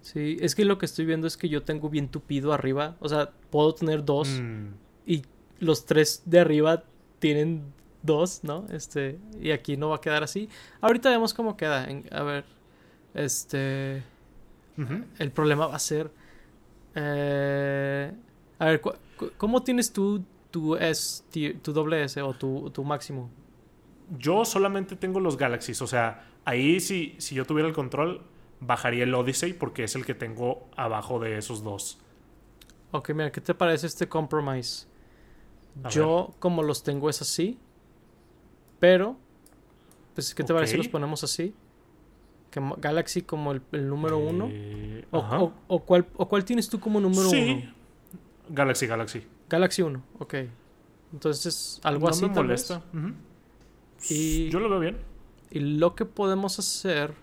Sí, 0.03 0.37
es 0.41 0.55
que 0.55 0.65
lo 0.65 0.79
que 0.79 0.87
estoy 0.87 1.05
viendo 1.05 1.27
es 1.27 1.37
que 1.37 1.49
yo 1.49 1.65
tengo 1.65 1.91
bien 1.91 2.09
tupido 2.09 2.53
arriba. 2.53 2.97
O 3.01 3.09
sea, 3.09 3.33
puedo 3.51 3.75
tener 3.75 4.05
dos. 4.05 4.29
Mm. 4.41 4.69
Y 5.05 5.25
los 5.61 5.87
tres 5.87 6.23
de 6.25 6.41
arriba 6.41 6.83
tienen 7.19 7.73
dos, 8.03 8.43
¿no? 8.43 8.67
Este. 8.71 9.19
Y 9.41 9.53
aquí 9.53 9.77
no 9.77 9.91
va 9.91 9.97
a 9.97 10.01
quedar 10.01 10.23
así. 10.23 10.49
Ahorita 10.81 11.11
vemos 11.11 11.33
cómo 11.35 11.57
queda. 11.57 11.87
a 12.11 12.23
ver. 12.23 12.45
Este. 13.15 14.03
El 15.19 15.31
problema 15.33 15.67
va 15.67 15.77
a 15.77 15.79
ser. 15.79 16.11
Eh, 16.95 18.11
a 18.59 18.65
ver, 18.65 18.81
¿cómo 19.37 19.63
tienes 19.63 19.93
tú 19.93 20.25
tu 20.51 20.75
S, 20.77 21.23
tu 21.63 21.73
doble 21.73 22.03
S 22.05 22.21
o 22.21 22.35
tu, 22.35 22.71
tu, 22.71 22.83
máximo? 22.83 23.31
Yo 24.19 24.45
solamente 24.45 24.97
tengo 24.97 25.21
los 25.21 25.37
Galaxies. 25.37 25.83
O 25.83 25.87
sea, 25.87 26.27
ahí 26.45 26.81
si, 26.81 27.15
si 27.19 27.35
yo 27.35 27.45
tuviera 27.45 27.69
el 27.69 27.75
control, 27.75 28.23
bajaría 28.61 29.05
el 29.05 29.15
Odyssey 29.15 29.53
porque 29.53 29.85
es 29.85 29.95
el 29.95 30.05
que 30.05 30.15
tengo 30.15 30.69
abajo 30.77 31.21
de 31.21 31.39
esos 31.39 31.63
dos. 31.63 32.01
Ok, 32.91 33.11
mira, 33.11 33.31
¿qué 33.31 33.41
te 33.41 33.55
parece 33.55 33.87
este 33.87 34.09
compromise? 34.09 34.89
Yo, 35.91 36.35
como 36.39 36.63
los 36.63 36.83
tengo, 36.83 37.09
es 37.11 37.23
así. 37.23 37.59
Pero, 38.79 39.17
pues, 40.15 40.35
¿qué 40.35 40.43
te 40.43 40.53
parece 40.53 40.73
si 40.73 40.79
los 40.79 40.89
ponemos 40.89 41.23
así? 41.25 41.55
Galaxy 42.79 43.23
como 43.23 43.53
el, 43.53 43.89
número 43.89 44.19
uno. 44.19 44.49
Eh, 44.51 45.05
o, 45.13 45.53
o, 45.69 45.81
cuál, 45.85 46.07
¿O 46.17 46.29
cuál 46.29 46.45
tienes 46.45 46.69
tú 46.69 46.81
como 46.81 47.01
número 47.01 47.29
sí. 47.29 47.63
uno? 47.63 47.75
Galaxy, 48.49 48.87
Galaxy. 48.87 49.27
Galaxy 49.49 49.83
1, 49.83 50.03
ok. 50.19 50.35
Entonces, 51.13 51.81
algo 51.85 52.09
así. 52.09 52.23
No 52.23 52.29
me 52.29 52.35
molesta. 52.35 52.83
y, 54.09 54.49
Yo 54.51 54.61
lo 54.61 54.69
veo 54.69 54.81
bien. 54.81 54.97
Y 55.51 55.61
lo 55.61 55.95
que 55.95 56.05
podemos 56.05 56.59
hacer. 56.59 57.15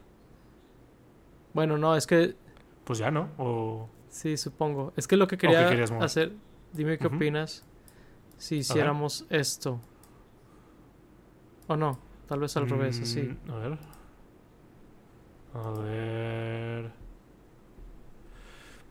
Bueno, 1.53 1.77
no, 1.77 1.95
es 1.95 2.07
que. 2.07 2.35
Pues 2.83 2.99
ya, 2.99 3.11
¿no? 3.11 3.29
O... 3.37 3.89
Sí, 4.09 4.37
supongo. 4.37 4.93
Es 4.95 5.07
que 5.07 5.17
lo 5.17 5.27
que 5.27 5.37
quería 5.37 5.69
hacer. 6.01 6.33
Dime 6.73 6.97
qué 6.97 7.07
opinas 7.07 7.66
si 8.37 8.57
hiciéramos 8.57 9.25
esto. 9.29 9.79
¿O 11.67 11.75
no? 11.75 11.99
Tal 12.27 12.39
vez 12.39 12.55
al 12.57 12.69
revés, 12.69 12.99
así. 13.01 13.21
Mm, 13.21 13.51
a 13.51 13.57
ver. 13.57 13.77
A 15.53 15.71
ver. 15.79 16.91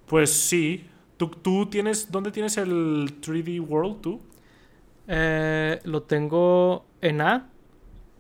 Pues 0.07 0.33
sí. 0.33 0.87
¿Tú, 1.17 1.29
¿Tú, 1.29 1.67
tienes. 1.67 2.11
¿Dónde 2.11 2.31
tienes 2.31 2.57
el 2.57 3.21
3D 3.21 3.61
World 3.67 4.01
tú? 4.01 4.21
Eh, 5.09 5.81
lo 5.85 6.03
tengo 6.03 6.87
en 7.01 7.21
A. 7.21 7.51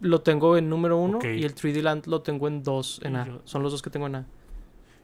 Lo 0.00 0.20
tengo 0.20 0.56
en 0.56 0.68
número 0.68 0.98
1. 0.98 1.18
Y 1.24 1.44
el 1.44 1.54
3D 1.54 1.82
Land 1.82 2.06
lo 2.06 2.22
tengo 2.22 2.48
en 2.48 2.62
2 2.62 3.00
en 3.04 3.16
A. 3.16 3.40
Son 3.44 3.62
los 3.62 3.72
dos 3.72 3.82
que 3.82 3.90
tengo 3.90 4.06
en 4.06 4.16
A. 4.16 4.26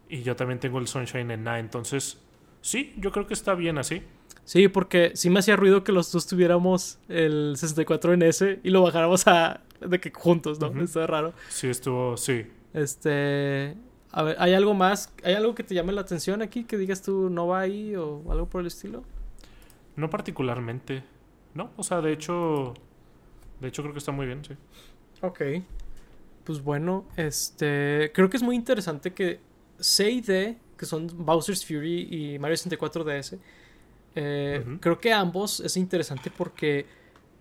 Y 0.09 0.23
yo 0.23 0.37
también 0.37 0.61
tengo 0.61 0.79
el 0.79 0.87
Sunshine 0.87 1.31
en 1.31 1.49
A. 1.49 1.59
Entonces, 1.59 2.19
sí, 2.61 2.95
yo 2.99 3.11
creo 3.13 3.27
que 3.27 3.35
está 3.35 3.55
bien 3.55 3.79
así. 3.79 4.03
Sí, 4.45 4.69
porque 4.69 5.13
sí 5.15 5.31
me 5.31 5.39
hacía 5.39 5.57
ruido 5.57 5.85
que 5.85 5.93
los 5.93 6.11
dos 6.11 6.27
tuviéramos 6.27 6.99
el 7.09 7.55
64 7.57 8.15
en 8.15 8.23
S 8.23 8.61
y 8.63 8.71
lo 8.71 8.83
bajáramos 8.83 9.27
a. 9.27 9.61
de 9.81 10.01
que 10.01 10.11
juntos, 10.11 10.61
¿no? 10.61 10.83
Está 10.83 11.07
raro. 11.07 11.33
Sí, 11.49 11.69
estuvo. 11.69 12.17
Sí. 12.17 12.47
Este. 12.75 13.77
A 14.11 14.23
ver, 14.23 14.37
¿hay 14.39 14.55
algo 14.55 14.75
más? 14.75 15.13
¿Hay 15.25 15.35
algo 15.35 15.55
que 15.55 15.63
te 15.63 15.75
llame 15.75 15.93
la 15.93 16.03
atención 16.03 16.43
aquí? 16.43 16.65
Que 16.65 16.77
digas 16.77 17.03
tú 17.03 17.31
no 17.31 17.47
va 17.47 17.61
ahí 17.61 17.95
o 17.97 18.23
algo 18.31 18.47
por 18.49 18.61
el 18.61 18.67
estilo? 18.67 19.05
No 19.97 20.11
particularmente. 20.11 21.05
No, 21.55 21.71
o 21.77 21.83
sea, 21.83 22.01
de 22.01 22.13
hecho. 22.13 22.75
De 23.61 23.69
hecho, 23.69 23.83
creo 23.83 23.93
que 23.93 23.99
está 23.99 24.13
muy 24.13 24.27
bien, 24.27 24.45
sí. 24.45 24.55
Ok. 25.21 25.41
Pues 26.45 26.63
bueno, 26.63 27.07
este. 27.17 28.11
Creo 28.13 28.29
que 28.29 28.37
es 28.37 28.43
muy 28.43 28.57
interesante 28.57 29.13
que 29.13 29.41
C 29.79 30.11
y 30.11 30.21
D, 30.21 30.59
que 30.77 30.85
son 30.85 31.07
Bowser's 31.25 31.65
Fury 31.65 32.09
y 32.11 32.39
Mario 32.39 32.57
64 32.57 33.05
DS, 33.05 33.37
eh, 34.15 34.65
creo 34.81 34.99
que 34.99 35.13
ambos 35.13 35.61
es 35.61 35.77
interesante 35.77 36.31
porque 36.31 36.87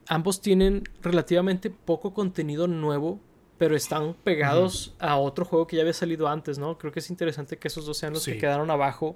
ambos 0.08 0.42
tienen 0.42 0.84
relativamente 1.02 1.70
poco 1.70 2.14
contenido 2.14 2.68
nuevo 2.68 3.20
pero 3.62 3.76
están 3.76 4.16
pegados 4.24 4.96
a 4.98 5.18
otro 5.18 5.46
juego 5.46 5.68
que 5.68 5.76
ya 5.76 5.84
había 5.84 5.94
salido 5.94 6.28
antes, 6.28 6.58
¿no? 6.58 6.80
Creo 6.80 6.92
que 6.92 6.98
es 6.98 7.12
interesante 7.12 7.58
que 7.60 7.68
esos 7.68 7.86
dos 7.86 7.96
sean 7.96 8.12
los 8.12 8.26
que 8.26 8.40
quedaron 8.40 8.72
abajo, 8.72 9.16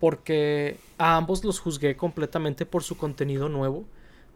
porque 0.00 0.76
a 0.98 1.16
ambos 1.16 1.44
los 1.44 1.60
juzgué 1.60 1.96
completamente 1.96 2.66
por 2.66 2.82
su 2.82 2.96
contenido 2.96 3.48
nuevo, 3.48 3.84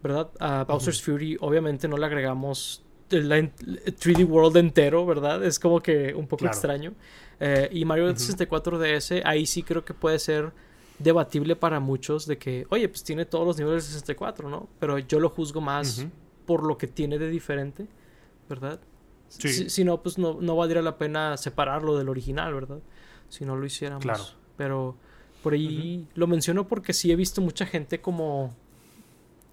¿verdad? 0.05 0.31
A 0.39 0.63
Bowser's 0.63 1.03
Fury 1.03 1.37
obviamente 1.41 1.89
no 1.89 1.97
le 1.97 2.07
agregamos 2.07 2.85
el 3.11 3.29
3D 3.29 4.25
World 4.25 4.57
entero, 4.57 5.05
¿verdad? 5.05 5.45
Es 5.45 5.59
como 5.59 5.81
que 5.81 6.15
un 6.15 6.29
poco 6.29 6.47
extraño. 6.47 6.95
Eh, 7.41 7.69
y 7.73 7.85
Mario 7.85 8.17
64 8.17 8.79
DS, 8.79 9.15
ahí 9.25 9.47
sí 9.47 9.65
creo 9.65 9.85
que 9.85 9.95
puede 9.95 10.21
ser 10.21 10.53
debatible 10.99 11.57
para 11.57 11.81
muchos 11.81 12.27
de 12.27 12.39
que, 12.39 12.67
oye, 12.71 12.89
pues 12.89 13.05
tiene 13.05 13.25
todos 13.25 13.47
los 13.47 13.59
niveles 13.59 13.87
de 13.87 13.93
64, 13.93 14.49
¿no? 14.49 14.69
Pero 14.79 14.99
yo 14.99 15.21
lo 15.21 15.29
juzgo 15.29 15.61
más 15.61 16.07
por 16.47 16.65
lo 16.65 16.79
que 16.79 16.87
tiene 16.87 17.19
de 17.19 17.29
diferente, 17.29 17.87
¿verdad? 18.49 18.81
Si, 19.29 19.85
no, 19.85 20.03
pues 20.03 20.19
no, 20.19 20.39
no, 20.41 20.55
valdría 20.57 20.83
la 20.83 20.97
pena 20.97 21.37
separarlo 21.37 21.99
del 21.99 22.09
original, 22.09 22.55
¿verdad? 22.55 22.79
Si 23.29 23.45
no 23.45 23.57
lo 23.57 23.67
hiciéramos. 23.67 24.05
Claro. 24.05 24.25
Pero 24.57 24.97
por 25.43 25.55
ahí 25.55 26.07
lo 26.15 26.27
menciono 26.27 26.69
porque 26.69 26.93
sí 26.93 27.11
he 27.11 27.17
visto 27.17 27.41
mucha 27.41 27.67
gente 27.67 28.01
como 28.01 28.55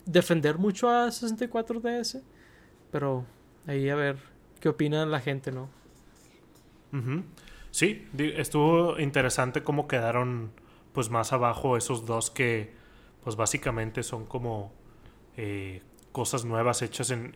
defender 0.06 0.58
mucho 0.58 0.90
a 0.90 1.08
64DS. 1.08 2.22
Pero 2.92 3.26
ahí 3.66 3.90
a 3.90 3.96
ver 3.96 4.18
qué 4.60 4.70
opina 4.70 5.06
la 5.06 5.20
gente, 5.20 5.52
¿no? 5.52 5.70
Sí, 7.72 8.08
estuvo 8.18 9.00
interesante 9.00 9.64
cómo 9.64 9.88
quedaron 9.88 10.52
pues 10.94 11.10
más 11.10 11.34
abajo 11.34 11.78
esos 11.78 12.06
dos 12.06 12.32
que 12.32 12.74
pues 13.24 13.36
básicamente 13.36 14.04
son 14.04 14.26
como 14.26 14.74
eh, 15.38 15.82
cosas 16.12 16.46
nuevas 16.46 16.82
hechas 16.82 17.12
en, 17.12 17.34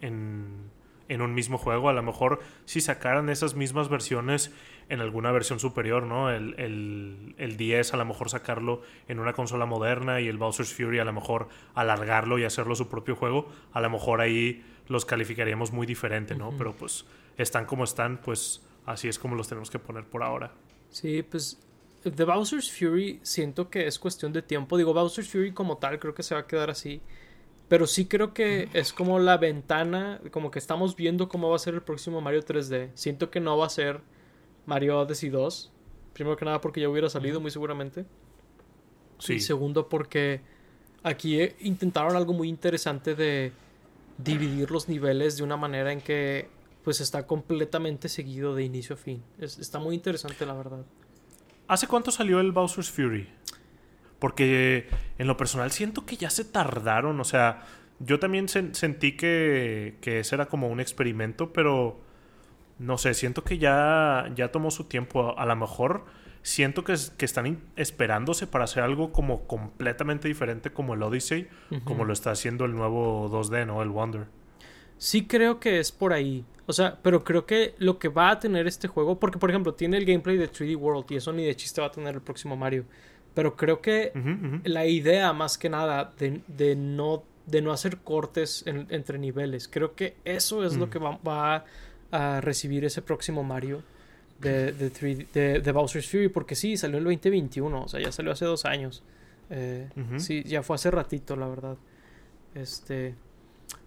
en 1.07 1.21
un 1.21 1.33
mismo 1.33 1.57
juego. 1.57 1.89
A 1.89 1.93
lo 1.93 2.03
mejor 2.03 2.39
si 2.65 2.81
sacaran 2.81 3.29
esas 3.29 3.55
mismas 3.55 3.89
versiones 3.89 4.51
en 4.89 5.01
alguna 5.01 5.31
versión 5.31 5.59
superior, 5.59 6.03
¿no? 6.03 6.29
El, 6.29 6.55
el, 6.59 7.35
el 7.37 7.57
10 7.57 7.93
a 7.93 7.97
lo 7.97 8.05
mejor 8.05 8.29
sacarlo 8.29 8.81
en 9.07 9.19
una 9.19 9.33
consola 9.33 9.65
moderna 9.65 10.21
y 10.21 10.27
el 10.27 10.37
Bowser's 10.37 10.73
Fury 10.73 10.99
a 10.99 11.05
lo 11.05 11.13
mejor 11.13 11.47
alargarlo 11.73 12.37
y 12.37 12.43
hacerlo 12.43 12.75
su 12.75 12.87
propio 12.87 13.15
juego, 13.15 13.49
a 13.73 13.81
lo 13.81 13.89
mejor 13.89 14.21
ahí 14.21 14.63
los 14.87 15.05
calificaríamos 15.05 15.71
muy 15.71 15.87
diferente, 15.87 16.35
¿no? 16.35 16.51
Pero 16.57 16.73
pues 16.73 17.05
están 17.37 17.65
como 17.65 17.83
están, 17.83 18.17
pues 18.17 18.63
así 18.85 19.07
es 19.07 19.17
como 19.17 19.35
los 19.35 19.47
tenemos 19.47 19.71
que 19.71 19.79
poner 19.79 20.05
por 20.05 20.23
ahora. 20.23 20.51
Sí, 20.89 21.23
pues 21.23 21.59
The 22.11 22.23
Bowser's 22.23 22.71
Fury 22.71 23.19
siento 23.23 23.69
que 23.69 23.87
es 23.87 23.97
cuestión 23.97 24.31
de 24.31 24.41
tiempo. 24.41 24.77
Digo, 24.77 24.93
Bowser's 24.93 25.29
Fury 25.29 25.53
como 25.53 25.77
tal 25.77 25.99
creo 25.99 26.13
que 26.13 26.23
se 26.23 26.35
va 26.35 26.41
a 26.41 26.47
quedar 26.47 26.69
así. 26.69 27.01
Pero 27.67 27.87
sí 27.87 28.05
creo 28.05 28.33
que 28.33 28.69
es 28.73 28.93
como 28.93 29.17
la 29.17 29.37
ventana, 29.37 30.21
como 30.31 30.51
que 30.51 30.59
estamos 30.59 30.95
viendo 30.95 31.27
cómo 31.27 31.49
va 31.49 31.55
a 31.55 31.59
ser 31.59 31.73
el 31.73 31.81
próximo 31.81 32.21
Mario 32.21 32.43
3D. 32.43 32.91
Siento 32.93 33.31
que 33.31 33.39
no 33.39 33.57
va 33.57 33.65
a 33.65 33.69
ser 33.69 34.01
Mario 34.67 34.99
Odyssey 34.99 35.29
2. 35.29 35.71
Primero 36.13 36.37
que 36.37 36.45
nada 36.45 36.61
porque 36.61 36.81
ya 36.81 36.89
hubiera 36.89 37.09
salido 37.09 37.41
muy 37.41 37.49
seguramente. 37.49 38.05
Sí. 39.17 39.33
Y 39.33 39.39
segundo 39.39 39.89
porque 39.89 40.41
aquí 41.01 41.39
intentaron 41.59 42.15
algo 42.15 42.33
muy 42.33 42.49
interesante 42.49 43.15
de 43.15 43.51
dividir 44.17 44.69
los 44.69 44.87
niveles 44.87 45.37
de 45.37 45.43
una 45.43 45.57
manera 45.57 45.91
en 45.91 46.01
que 46.01 46.47
pues 46.83 47.01
está 47.01 47.25
completamente 47.25 48.09
seguido 48.09 48.53
de 48.53 48.63
inicio 48.63 48.95
a 48.95 48.97
fin. 48.97 49.23
está 49.39 49.79
muy 49.79 49.95
interesante 49.95 50.45
la 50.45 50.53
verdad. 50.53 50.85
¿Hace 51.67 51.87
cuánto 51.87 52.11
salió 52.11 52.39
el 52.39 52.51
Bowser's 52.51 52.91
Fury? 52.91 53.27
Porque 54.19 54.87
en 55.17 55.27
lo 55.27 55.37
personal 55.37 55.71
siento 55.71 56.05
que 56.05 56.17
ya 56.17 56.29
se 56.29 56.45
tardaron. 56.45 57.19
O 57.19 57.23
sea, 57.23 57.63
yo 57.99 58.19
también 58.19 58.47
sentí 58.47 59.13
que, 59.13 59.97
que 60.01 60.19
ese 60.19 60.35
era 60.35 60.47
como 60.47 60.67
un 60.67 60.79
experimento, 60.79 61.53
pero 61.53 61.99
no 62.79 62.97
sé, 62.97 63.13
siento 63.13 63.43
que 63.43 63.57
ya, 63.57 64.31
ya 64.35 64.51
tomó 64.51 64.71
su 64.71 64.85
tiempo. 64.85 65.37
A 65.37 65.45
lo 65.45 65.55
mejor 65.55 66.05
siento 66.41 66.83
que, 66.83 66.95
que 67.17 67.25
están 67.25 67.59
esperándose 67.75 68.47
para 68.47 68.65
hacer 68.65 68.83
algo 68.83 69.11
como 69.11 69.47
completamente 69.47 70.27
diferente 70.27 70.71
como 70.71 70.93
el 70.93 71.03
Odyssey, 71.03 71.47
como 71.83 72.05
lo 72.05 72.13
está 72.13 72.31
haciendo 72.31 72.65
el 72.65 72.75
nuevo 72.75 73.29
2D, 73.29 73.65
¿no? 73.65 73.81
El 73.81 73.89
Wonder. 73.89 74.27
Sí 74.97 75.25
creo 75.25 75.59
que 75.59 75.79
es 75.79 75.91
por 75.91 76.13
ahí. 76.13 76.45
O 76.67 76.73
sea, 76.73 76.97
pero 77.01 77.23
creo 77.23 77.45
que 77.45 77.75
lo 77.77 77.99
que 77.99 78.07
va 78.07 78.31
a 78.31 78.39
tener 78.39 78.65
este 78.65 78.87
juego, 78.87 79.19
porque 79.19 79.37
por 79.37 79.49
ejemplo 79.49 79.73
tiene 79.73 79.97
el 79.97 80.05
gameplay 80.05 80.37
de 80.37 80.51
3D 80.51 80.75
World 80.75 81.05
y 81.09 81.15
eso 81.17 81.31
ni 81.31 81.45
de 81.45 81.55
chiste 81.55 81.81
va 81.81 81.87
a 81.87 81.91
tener 81.91 82.15
el 82.15 82.21
próximo 82.21 82.55
Mario. 82.55 82.85
Pero 83.33 83.55
creo 83.55 83.81
que 83.81 84.13
la 84.63 84.85
idea 84.85 85.33
más 85.33 85.57
que 85.57 85.69
nada 85.69 86.13
de, 86.17 86.75
no, 86.75 87.23
de 87.45 87.61
no 87.61 87.71
hacer 87.73 87.97
cortes 87.97 88.63
entre 88.65 89.19
niveles, 89.19 89.67
creo 89.67 89.93
que 89.93 90.15
eso 90.23 90.63
es 90.63 90.77
lo 90.77 90.87
mm. 90.87 90.89
que 90.89 90.99
va, 90.99 91.65
a 92.11 92.39
recibir 92.39 92.85
ese 92.85 93.01
próximo 93.01 93.43
Mario 93.43 93.83
de, 94.39 94.71
de, 94.71 95.71
Bowser's 95.73 96.09
Fury, 96.09 96.29
porque 96.29 96.55
sí, 96.55 96.77
salió 96.77 96.97
en 96.97 97.07
el 97.07 97.15
2021, 97.15 97.83
o 97.83 97.87
sea, 97.89 97.99
ya 97.99 98.11
salió 98.11 98.31
hace 98.31 98.45
dos 98.45 98.63
años. 98.63 99.03
Eh, 99.49 99.89
sí, 100.17 100.43
ya 100.43 100.63
fue 100.63 100.75
hace 100.75 100.91
ratito, 100.91 101.35
la 101.35 101.47
verdad. 101.47 101.77
Este, 102.53 103.15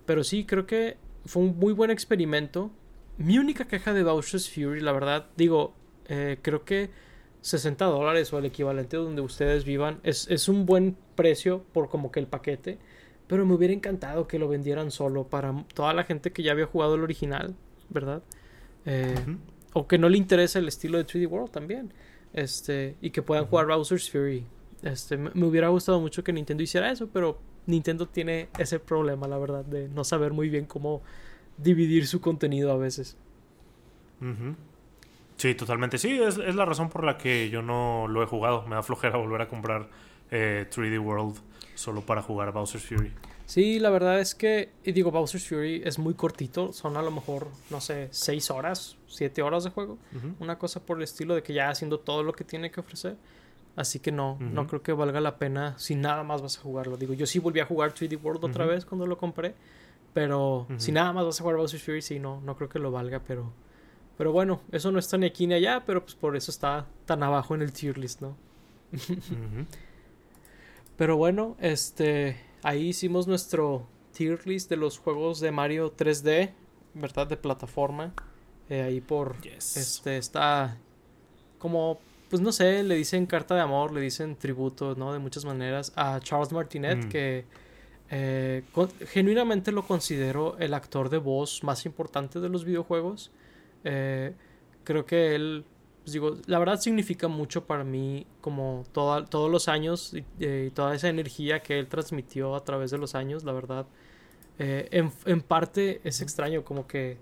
pero 0.09 0.25
sí, 0.25 0.47
creo 0.47 0.67
que 0.67 0.97
fue 1.27 1.43
un 1.43 1.59
muy 1.59 1.75
buen 1.75 1.91
experimento. 1.91 2.71
Mi 3.19 3.39
única 3.39 3.67
queja 3.67 3.93
de 3.93 4.03
Bowser's 4.03 4.49
Fury, 4.49 4.81
la 4.81 4.93
verdad, 4.93 5.27
digo, 5.37 5.75
eh, 6.07 6.39
creo 6.41 6.65
que 6.65 6.89
60 7.43 7.85
dólares 7.85 8.33
o 8.33 8.39
el 8.39 8.47
equivalente 8.47 8.97
donde 8.97 9.21
ustedes 9.21 9.67
vivan 9.67 10.01
es, 10.05 10.49
un 10.49 10.65
buen 10.65 10.97
precio 11.15 11.63
por 11.75 11.91
como 11.91 12.11
que 12.11 12.21
el 12.21 12.27
paquete. 12.27 12.79
Pero 13.27 13.45
me 13.45 13.53
hubiera 13.53 13.75
encantado 13.75 14.27
que 14.27 14.39
lo 14.39 14.49
vendieran 14.49 14.91
solo 14.91 15.25
para 15.29 15.67
toda 15.75 15.93
la 15.93 16.05
gente 16.05 16.33
que 16.33 16.43
ya 16.43 16.53
había 16.53 16.65
jugado 16.65 16.95
el 16.95 17.03
original, 17.03 17.55
¿verdad? 17.91 18.23
Eh, 18.87 19.15
o 19.75 19.87
que 19.87 19.99
no 19.99 20.09
le 20.09 20.17
interesa 20.17 20.59
el 20.59 20.69
estilo 20.69 20.97
de 20.97 21.07
3D 21.07 21.29
World 21.29 21.51
también. 21.51 21.93
Este, 22.33 22.97
y 23.03 23.11
que 23.11 23.21
puedan 23.21 23.45
jugar 23.45 23.67
Bowser's 23.67 24.11
Fury. 24.11 24.47
Este, 24.83 25.19
me, 25.19 25.45
hubiera 25.45 25.69
gustado 25.69 26.01
mucho 26.01 26.25
que 26.25 26.33
Nintendo 26.33 26.63
hiciera 26.63 26.91
eso, 26.91 27.11
pero 27.13 27.39
Nintendo 27.69 28.07
tiene 28.07 28.49
ese 28.59 28.81
problema, 28.81 29.29
la 29.29 29.39
verdad, 29.39 29.65
de 29.65 29.89
no 29.89 30.03
saber 30.03 30.33
muy 30.33 30.49
bien 30.49 30.65
cómo 30.65 31.03
dividir 31.59 32.07
su 32.07 32.21
contenido 32.21 32.73
a 32.73 32.77
veces. 32.77 33.17
Sí, 35.37 35.55
totalmente. 35.55 35.99
Sí, 35.99 36.19
es, 36.21 36.39
la 36.39 36.65
razón 36.65 36.89
por 36.89 37.05
la 37.05 37.19
que 37.19 37.51
yo 37.51 37.61
no 37.63 38.07
lo 38.09 38.23
he 38.23 38.27
jugado. 38.27 38.67
Me 38.67 38.75
da 38.75 38.83
flojera 38.83 39.19
volver 39.19 39.43
a 39.43 39.49
comprar 39.49 39.89
3D 40.31 40.95
eh, 40.95 40.99
World 40.99 41.37
solo 41.75 42.01
para 42.01 42.23
jugar 42.23 42.53
Bowser's 42.53 42.87
Fury. 42.87 43.13
Sí, 43.45 43.79
la 43.79 43.91
verdad 43.91 44.19
es 44.19 44.35
que, 44.35 44.71
y 44.85 44.93
digo, 44.93 45.11
Bowser's 45.11 45.47
Fury 45.47 45.83
es 45.85 45.99
muy 45.99 46.15
cortito. 46.15 46.73
Son 46.73 46.97
a 46.97 47.03
lo 47.03 47.11
mejor, 47.11 47.49
no 47.71 47.83
sé, 47.83 48.09
6 48.11 48.51
horas, 48.51 48.97
7 49.09 49.43
horas 49.43 49.65
de 49.65 49.71
juego. 49.71 49.99
Una 50.41 50.59
cosa 50.59 50.81
por 50.85 50.97
el 50.97 51.05
estilo 51.05 51.35
de 51.35 51.43
que 51.43 51.53
ya 51.53 51.69
haciendo 51.69 52.01
todo 52.01 52.23
lo 52.23 52.33
que 52.33 52.45
tiene 52.45 52.71
que 52.71 52.81
ofrecer. 52.81 53.17
Así 53.77 54.01
que 54.01 54.11
no, 54.11 54.39
no 54.41 54.67
creo 54.67 54.83
que 54.83 54.93
valga 54.93 55.21
la 55.21 55.39
pena 55.39 55.79
si 55.79 55.95
nada 55.95 56.25
más 56.25 56.43
vas 56.43 56.59
a 56.59 56.61
jugarlo. 56.61 56.97
Digo, 56.97 57.15
yo 57.15 57.27
sí 57.27 57.39
volví 57.39 57.61
a 57.61 57.67
jugar 57.67 57.95
3D 57.95 58.21
World 58.21 58.45
otra 58.45 58.67
vez 58.67 58.85
cuando 58.85 59.07
lo 59.07 59.17
compré. 59.17 59.55
Pero 60.15 60.67
si 60.79 60.91
nada 60.91 61.13
más 61.13 61.25
vas 61.25 61.39
a 61.39 61.43
jugar 61.43 61.59
Bowser's 61.59 61.85
Fury, 61.85 62.03
sí, 62.03 62.19
no, 62.19 62.41
no 62.41 62.57
creo 62.57 62.69
que 62.69 62.79
lo 62.79 62.91
valga, 62.91 63.21
pero 63.21 63.53
pero 64.17 64.33
bueno, 64.33 64.63
eso 64.73 64.91
no 64.91 64.99
está 64.99 65.17
ni 65.17 65.27
aquí 65.27 65.47
ni 65.47 65.55
allá, 65.55 65.85
pero 65.87 66.03
pues 66.03 66.17
por 66.17 66.37
eso 66.37 66.51
está 66.51 66.87
tan 67.07 67.23
abajo 67.23 67.55
en 67.55 67.63
el 67.63 67.73
tier 67.73 67.99
list, 67.99 68.21
¿no? 68.21 68.37
Pero 70.97 71.17
bueno, 71.17 71.57
este 71.61 72.37
ahí 72.65 72.89
hicimos 72.89 73.29
nuestro 73.29 73.87
tier 74.13 74.45
list 74.45 74.69
de 74.69 74.77
los 74.77 74.99
juegos 74.99 75.39
de 75.39 75.53
Mario 75.53 75.95
3D. 75.97 76.53
¿verdad? 76.95 77.27
De 77.27 77.37
plataforma. 77.37 78.13
Eh, 78.69 78.83
ahí 78.83 79.01
por... 79.01 79.37
Este, 79.45 80.19
está 80.19 80.77
como, 81.59 81.99
pues 82.29 82.43
no 82.43 82.53
sé, 82.53 82.83
le 82.83 82.95
dicen 82.95 83.27
carta 83.27 83.55
de 83.55 83.61
amor, 83.61 83.93
le 83.93 84.01
dicen 84.01 84.37
tributo, 84.37 84.95
¿no? 84.95 85.13
De 85.13 85.19
muchas 85.19 85.45
maneras 85.45 85.93
a 85.97 86.21
Charles 86.21 86.53
Martinet, 86.53 87.07
mm. 87.07 87.09
que 87.09 87.45
eh, 88.11 88.63
genuinamente 89.09 89.73
lo 89.73 89.87
considero 89.87 90.57
el 90.59 90.75
actor 90.75 91.11
de 91.11 91.19
voz 91.19 91.63
más 91.63 91.87
importante 91.87 92.41
de 92.41 92.49
los 92.49 92.65
videojuegos. 92.65 93.31
Eh, 93.85 94.35
creo 94.85 95.07
que 95.07 95.35
él, 95.35 95.65
pues 96.05 96.13
digo, 96.13 96.37
la 96.47 96.59
verdad 96.59 96.81
significa 96.81 97.29
mucho 97.29 97.67
para 97.67 97.85
mí 97.85 98.27
como 98.41 98.85
todos 98.93 99.51
los 99.51 99.69
años 99.69 100.15
eh, 100.41 100.67
y, 100.69 100.71
toda 100.71 100.95
esa 100.95 101.09
energía 101.09 101.61
que 101.61 101.79
él 101.79 101.89
transmitió 101.89 102.55
a 102.57 102.65
través 102.65 102.91
de 102.91 102.99
los 102.99 103.15
años, 103.15 103.45
la 103.45 103.53
verdad. 103.53 103.87
En, 104.61 105.13
en, 105.25 105.41
parte 105.41 106.01
es 106.03 106.21
extraño, 106.21 106.65
como 106.65 106.89
que 106.89 107.17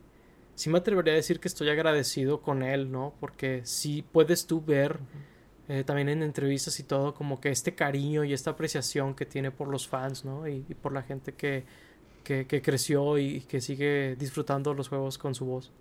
sí 0.56 0.70
me 0.70 0.78
atrevería 0.78 1.12
a 1.12 1.16
decir 1.16 1.38
que 1.38 1.46
estoy 1.46 1.68
agradecido 1.68 2.40
con 2.40 2.62
él, 2.62 2.90
¿no? 2.90 3.14
Porque 3.20 3.60
sí 3.64 4.04
puedes 4.10 4.46
tú 4.46 4.64
ver 4.64 4.98
eh, 5.68 5.84
también 5.84 6.08
en 6.08 6.22
entrevistas 6.22 6.80
y 6.80 6.82
todo, 6.82 7.14
como 7.14 7.40
que 7.40 7.50
este 7.50 7.74
cariño 7.74 8.24
y 8.24 8.32
esta 8.32 8.50
apreciación 8.52 9.14
que 9.14 9.26
tiene 9.26 9.50
por 9.50 9.68
los 9.68 9.86
fans, 9.86 10.24
¿no? 10.24 10.48
Y, 10.48 10.62
por 10.80 10.92
la 10.92 11.02
gente 11.02 11.34
que, 11.34 11.64
que, 12.24 12.62
creció 12.62 13.18
y 13.18 13.42
que 13.42 13.60
sigue 13.60 14.16
disfrutando 14.16 14.74
los 14.74 14.88
juegos 14.88 15.18
con 15.18 15.34
su 15.34 15.44
voz. 15.44 15.72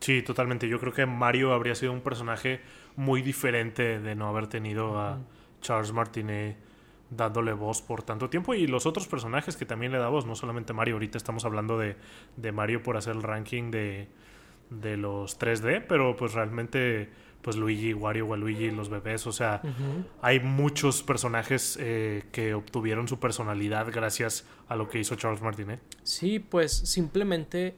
Sí, 0.00 0.22
totalmente. 0.22 0.68
Yo 0.68 0.80
creo 0.80 0.92
que 0.92 1.06
Mario 1.06 1.54
habría 1.54 1.74
sido 1.74 1.92
un 1.92 2.00
personaje 2.00 2.60
muy 2.96 3.22
diferente 3.22 4.00
de 4.00 4.14
no 4.14 4.26
haber 4.28 4.48
tenido 4.48 4.98
a 4.98 5.20
Charles 5.60 5.92
Martinet 5.92 6.56
dándole 7.10 7.52
voz 7.52 7.82
por 7.82 8.02
tanto 8.02 8.30
tiempo 8.30 8.54
y 8.54 8.66
los 8.66 8.86
otros 8.86 9.08
personajes 9.08 9.56
que 9.56 9.66
también 9.66 9.92
le 9.92 9.98
da 9.98 10.08
voz, 10.08 10.26
no 10.26 10.34
solamente 10.34 10.72
Mario, 10.72 10.94
ahorita 10.94 11.18
estamos 11.18 11.44
hablando 11.44 11.78
de, 11.78 11.96
de 12.36 12.52
Mario 12.52 12.82
por 12.82 12.96
hacer 12.96 13.16
el 13.16 13.22
ranking 13.22 13.70
de, 13.70 14.08
de 14.70 14.96
los 14.96 15.38
3D, 15.38 15.84
pero 15.88 16.16
pues 16.16 16.34
realmente 16.34 17.10
pues 17.42 17.56
Luigi, 17.56 17.94
Wario, 17.94 18.26
Waluigi, 18.26 18.70
los 18.70 18.90
bebés, 18.90 19.26
o 19.26 19.32
sea, 19.32 19.62
hay 20.20 20.40
muchos 20.40 21.02
personajes 21.02 21.78
eh, 21.80 22.24
que 22.32 22.54
obtuvieron 22.54 23.08
su 23.08 23.18
personalidad 23.18 23.90
gracias 23.90 24.46
a 24.68 24.76
lo 24.76 24.88
que 24.88 24.98
hizo 24.98 25.14
Charles 25.16 25.40
Martinet. 25.40 25.80
Sí, 26.02 26.38
pues 26.38 26.72
simplemente 26.72 27.76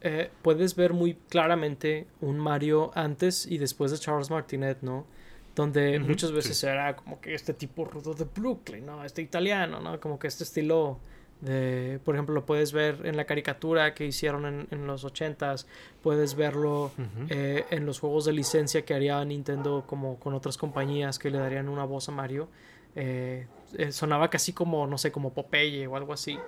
eh, 0.00 0.30
puedes 0.40 0.76
ver 0.76 0.94
muy 0.94 1.14
claramente 1.28 2.06
un 2.20 2.38
Mario 2.38 2.90
antes 2.94 3.46
y 3.46 3.58
después 3.58 3.90
de 3.90 3.98
Charles 3.98 4.30
Martinet, 4.30 4.78
¿no? 4.80 5.06
Donde 5.54 5.98
muchas 5.98 6.32
veces 6.32 6.62
era 6.64 6.96
como 6.96 7.20
que 7.20 7.34
este 7.34 7.52
tipo 7.52 7.84
rudo 7.84 8.14
de 8.14 8.24
Brooklyn, 8.24 8.86
¿no? 8.86 9.04
Este 9.04 9.20
italiano, 9.20 9.80
¿no? 9.80 10.00
Como 10.00 10.18
que 10.18 10.26
este 10.26 10.44
estilo 10.44 10.98
de, 11.42 11.98
por 12.04 12.14
ejemplo, 12.14 12.34
lo 12.34 12.46
puedes 12.46 12.72
ver 12.72 13.00
en 13.04 13.16
la 13.16 13.24
caricatura 13.24 13.94
que 13.94 14.06
hicieron 14.06 14.46
en, 14.46 14.68
en 14.70 14.86
los 14.86 15.04
ochentas, 15.04 15.66
puedes 16.00 16.36
verlo 16.36 16.92
eh, 17.28 17.64
en 17.70 17.84
los 17.84 17.98
juegos 17.98 18.24
de 18.24 18.32
licencia 18.32 18.84
que 18.84 18.94
haría 18.94 19.22
Nintendo 19.24 19.82
como 19.86 20.20
con 20.20 20.34
otras 20.34 20.56
compañías 20.56 21.18
que 21.18 21.30
le 21.30 21.38
darían 21.38 21.68
una 21.68 21.84
voz 21.84 22.08
a 22.08 22.12
Mario. 22.12 22.48
Eh, 22.94 23.46
eh, 23.76 23.90
sonaba 23.90 24.30
casi 24.30 24.52
como, 24.52 24.86
no 24.86 24.96
sé, 24.98 25.10
como 25.10 25.32
Popeye 25.32 25.86
o 25.88 25.96
algo 25.96 26.12
así. 26.12 26.38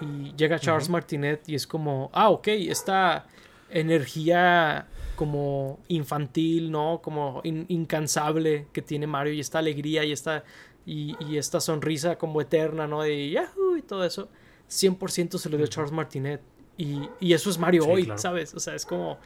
Y 0.00 0.34
llega 0.34 0.58
Charles 0.58 0.88
Martinet 0.88 1.46
y 1.50 1.54
es 1.54 1.66
como, 1.66 2.10
ah, 2.14 2.30
ok, 2.30 2.48
esta 2.48 3.26
energía 3.72 4.86
como 5.16 5.78
infantil, 5.88 6.70
¿no? 6.70 7.00
Como 7.02 7.40
incansable 7.44 8.66
que 8.72 8.82
tiene 8.82 9.06
Mario 9.06 9.32
y 9.32 9.40
esta 9.40 9.58
alegría 9.58 10.04
y 10.04 10.12
esta 10.12 10.44
y, 10.84 11.36
esta 11.36 11.60
sonrisa 11.60 12.16
como 12.16 12.40
eterna, 12.40 12.86
¿no? 12.86 13.02
De 13.02 13.30
Yahoo 13.30 13.76
y 13.76 13.82
todo 13.82 14.04
eso, 14.04 14.28
100% 14.68 15.38
se 15.38 15.48
lo 15.48 15.56
dio 15.56 15.66
Charles 15.66 15.92
Martinet. 15.92 16.40
Y, 16.76 17.08
y 17.20 17.34
eso 17.34 17.50
es 17.50 17.58
Mario 17.58 17.86
hoy, 17.86 18.10
¿sabes? 18.16 18.54
O 18.54 18.60
sea, 18.60 18.74
es 18.74 18.86
como... 18.86 19.18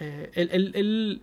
Eh, 0.00 0.30
el, 0.34 1.22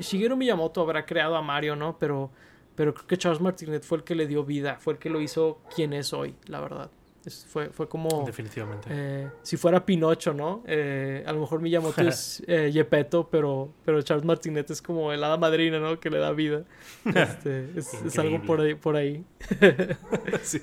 Shigeru 0.00 0.36
Miyamoto 0.36 0.82
habrá 0.82 1.06
creado 1.06 1.34
a 1.36 1.42
Mario, 1.42 1.76
¿no? 1.76 1.98
Pero, 1.98 2.30
pero 2.74 2.92
creo 2.92 3.06
que 3.06 3.16
Charles 3.16 3.40
Martinet 3.40 3.84
fue 3.84 3.98
el 3.98 4.04
que 4.04 4.14
le 4.14 4.26
dio 4.26 4.44
vida, 4.44 4.76
fue 4.80 4.94
el 4.94 4.98
que 4.98 5.08
lo 5.08 5.20
hizo 5.20 5.60
quien 5.74 5.92
es 5.94 6.12
hoy, 6.12 6.34
la 6.46 6.60
verdad 6.60 6.90
fue, 7.30 7.70
fue 7.70 7.88
como... 7.88 8.24
Definitivamente. 8.26 8.88
Eh, 8.90 9.30
si 9.42 9.56
fuera 9.56 9.84
Pinocho, 9.84 10.34
¿no? 10.34 10.62
Eh, 10.66 11.22
a 11.26 11.32
lo 11.32 11.40
mejor 11.40 11.60
Miyamoto 11.60 12.00
es 12.02 12.42
eh, 12.48 12.70
Yepeto, 12.72 13.28
pero, 13.28 13.72
pero 13.84 14.02
Charles 14.02 14.24
Martinet 14.24 14.70
es 14.70 14.82
como 14.82 15.12
el 15.12 15.22
hada 15.22 15.36
madrina, 15.36 15.78
¿no? 15.78 16.00
Que 16.00 16.10
le 16.10 16.18
da 16.18 16.32
vida. 16.32 16.64
Este, 17.04 17.70
es, 17.76 18.18
algo 18.18 18.42
por 18.42 18.60
ahí. 18.60 18.74
Por 18.74 18.96
ahí. 18.96 19.24
sí, 20.42 20.60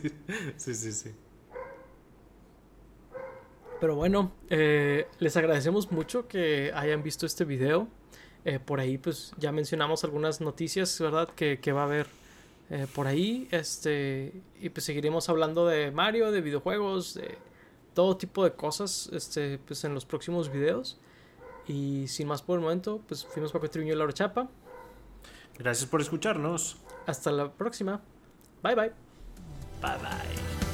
sí, 0.57 0.75
sí, 0.75 0.91
sí. 0.91 1.11
Pero 3.79 3.95
bueno, 3.95 4.33
les 4.49 5.37
agradecemos 5.37 5.91
mucho 5.91 6.27
que 6.27 6.71
hayan 6.75 7.01
visto 7.01 7.25
este 7.25 7.45
video. 7.45 7.87
por 8.65 8.79
ahí, 8.81 8.97
pues 8.97 9.31
ya 9.37 9.51
mencionamos 9.53 10.03
algunas 10.03 10.41
noticias, 10.41 10.99
¿verdad? 10.99 11.29
Que, 11.29 11.59
que 11.59 11.71
va 11.71 11.81
a 11.81 11.85
haber 11.85 12.07
eh, 12.69 12.87
por 12.93 13.07
ahí. 13.07 13.47
Este, 13.51 14.41
y 14.59 14.69
pues 14.69 14.85
seguiremos 14.85 15.29
hablando 15.29 15.65
de 15.65 15.91
Mario, 15.91 16.31
de 16.31 16.41
videojuegos, 16.41 17.15
de 17.15 17.37
todo 17.93 18.17
tipo 18.17 18.43
de 18.43 18.53
cosas 18.53 19.09
este, 19.13 19.57
pues 19.59 19.83
en 19.83 19.93
los 19.93 20.05
próximos 20.05 20.51
videos. 20.51 20.99
Y 21.67 22.07
sin 22.07 22.27
más 22.27 22.41
por 22.41 22.57
el 22.57 22.63
momento, 22.63 23.01
pues 23.07 23.25
fuimos 23.25 23.51
Paco 23.51 23.69
Tribuño 23.69 23.93
y 23.93 23.97
Laura 23.97 24.13
Chapa. 24.13 24.49
Gracias 25.57 25.89
por 25.89 26.01
escucharnos. 26.01 26.77
Hasta 27.05 27.31
la 27.31 27.51
próxima. 27.51 28.01
Bye 28.63 28.75
bye. 28.75 28.91
Bye 29.81 29.97
bye. 29.97 30.68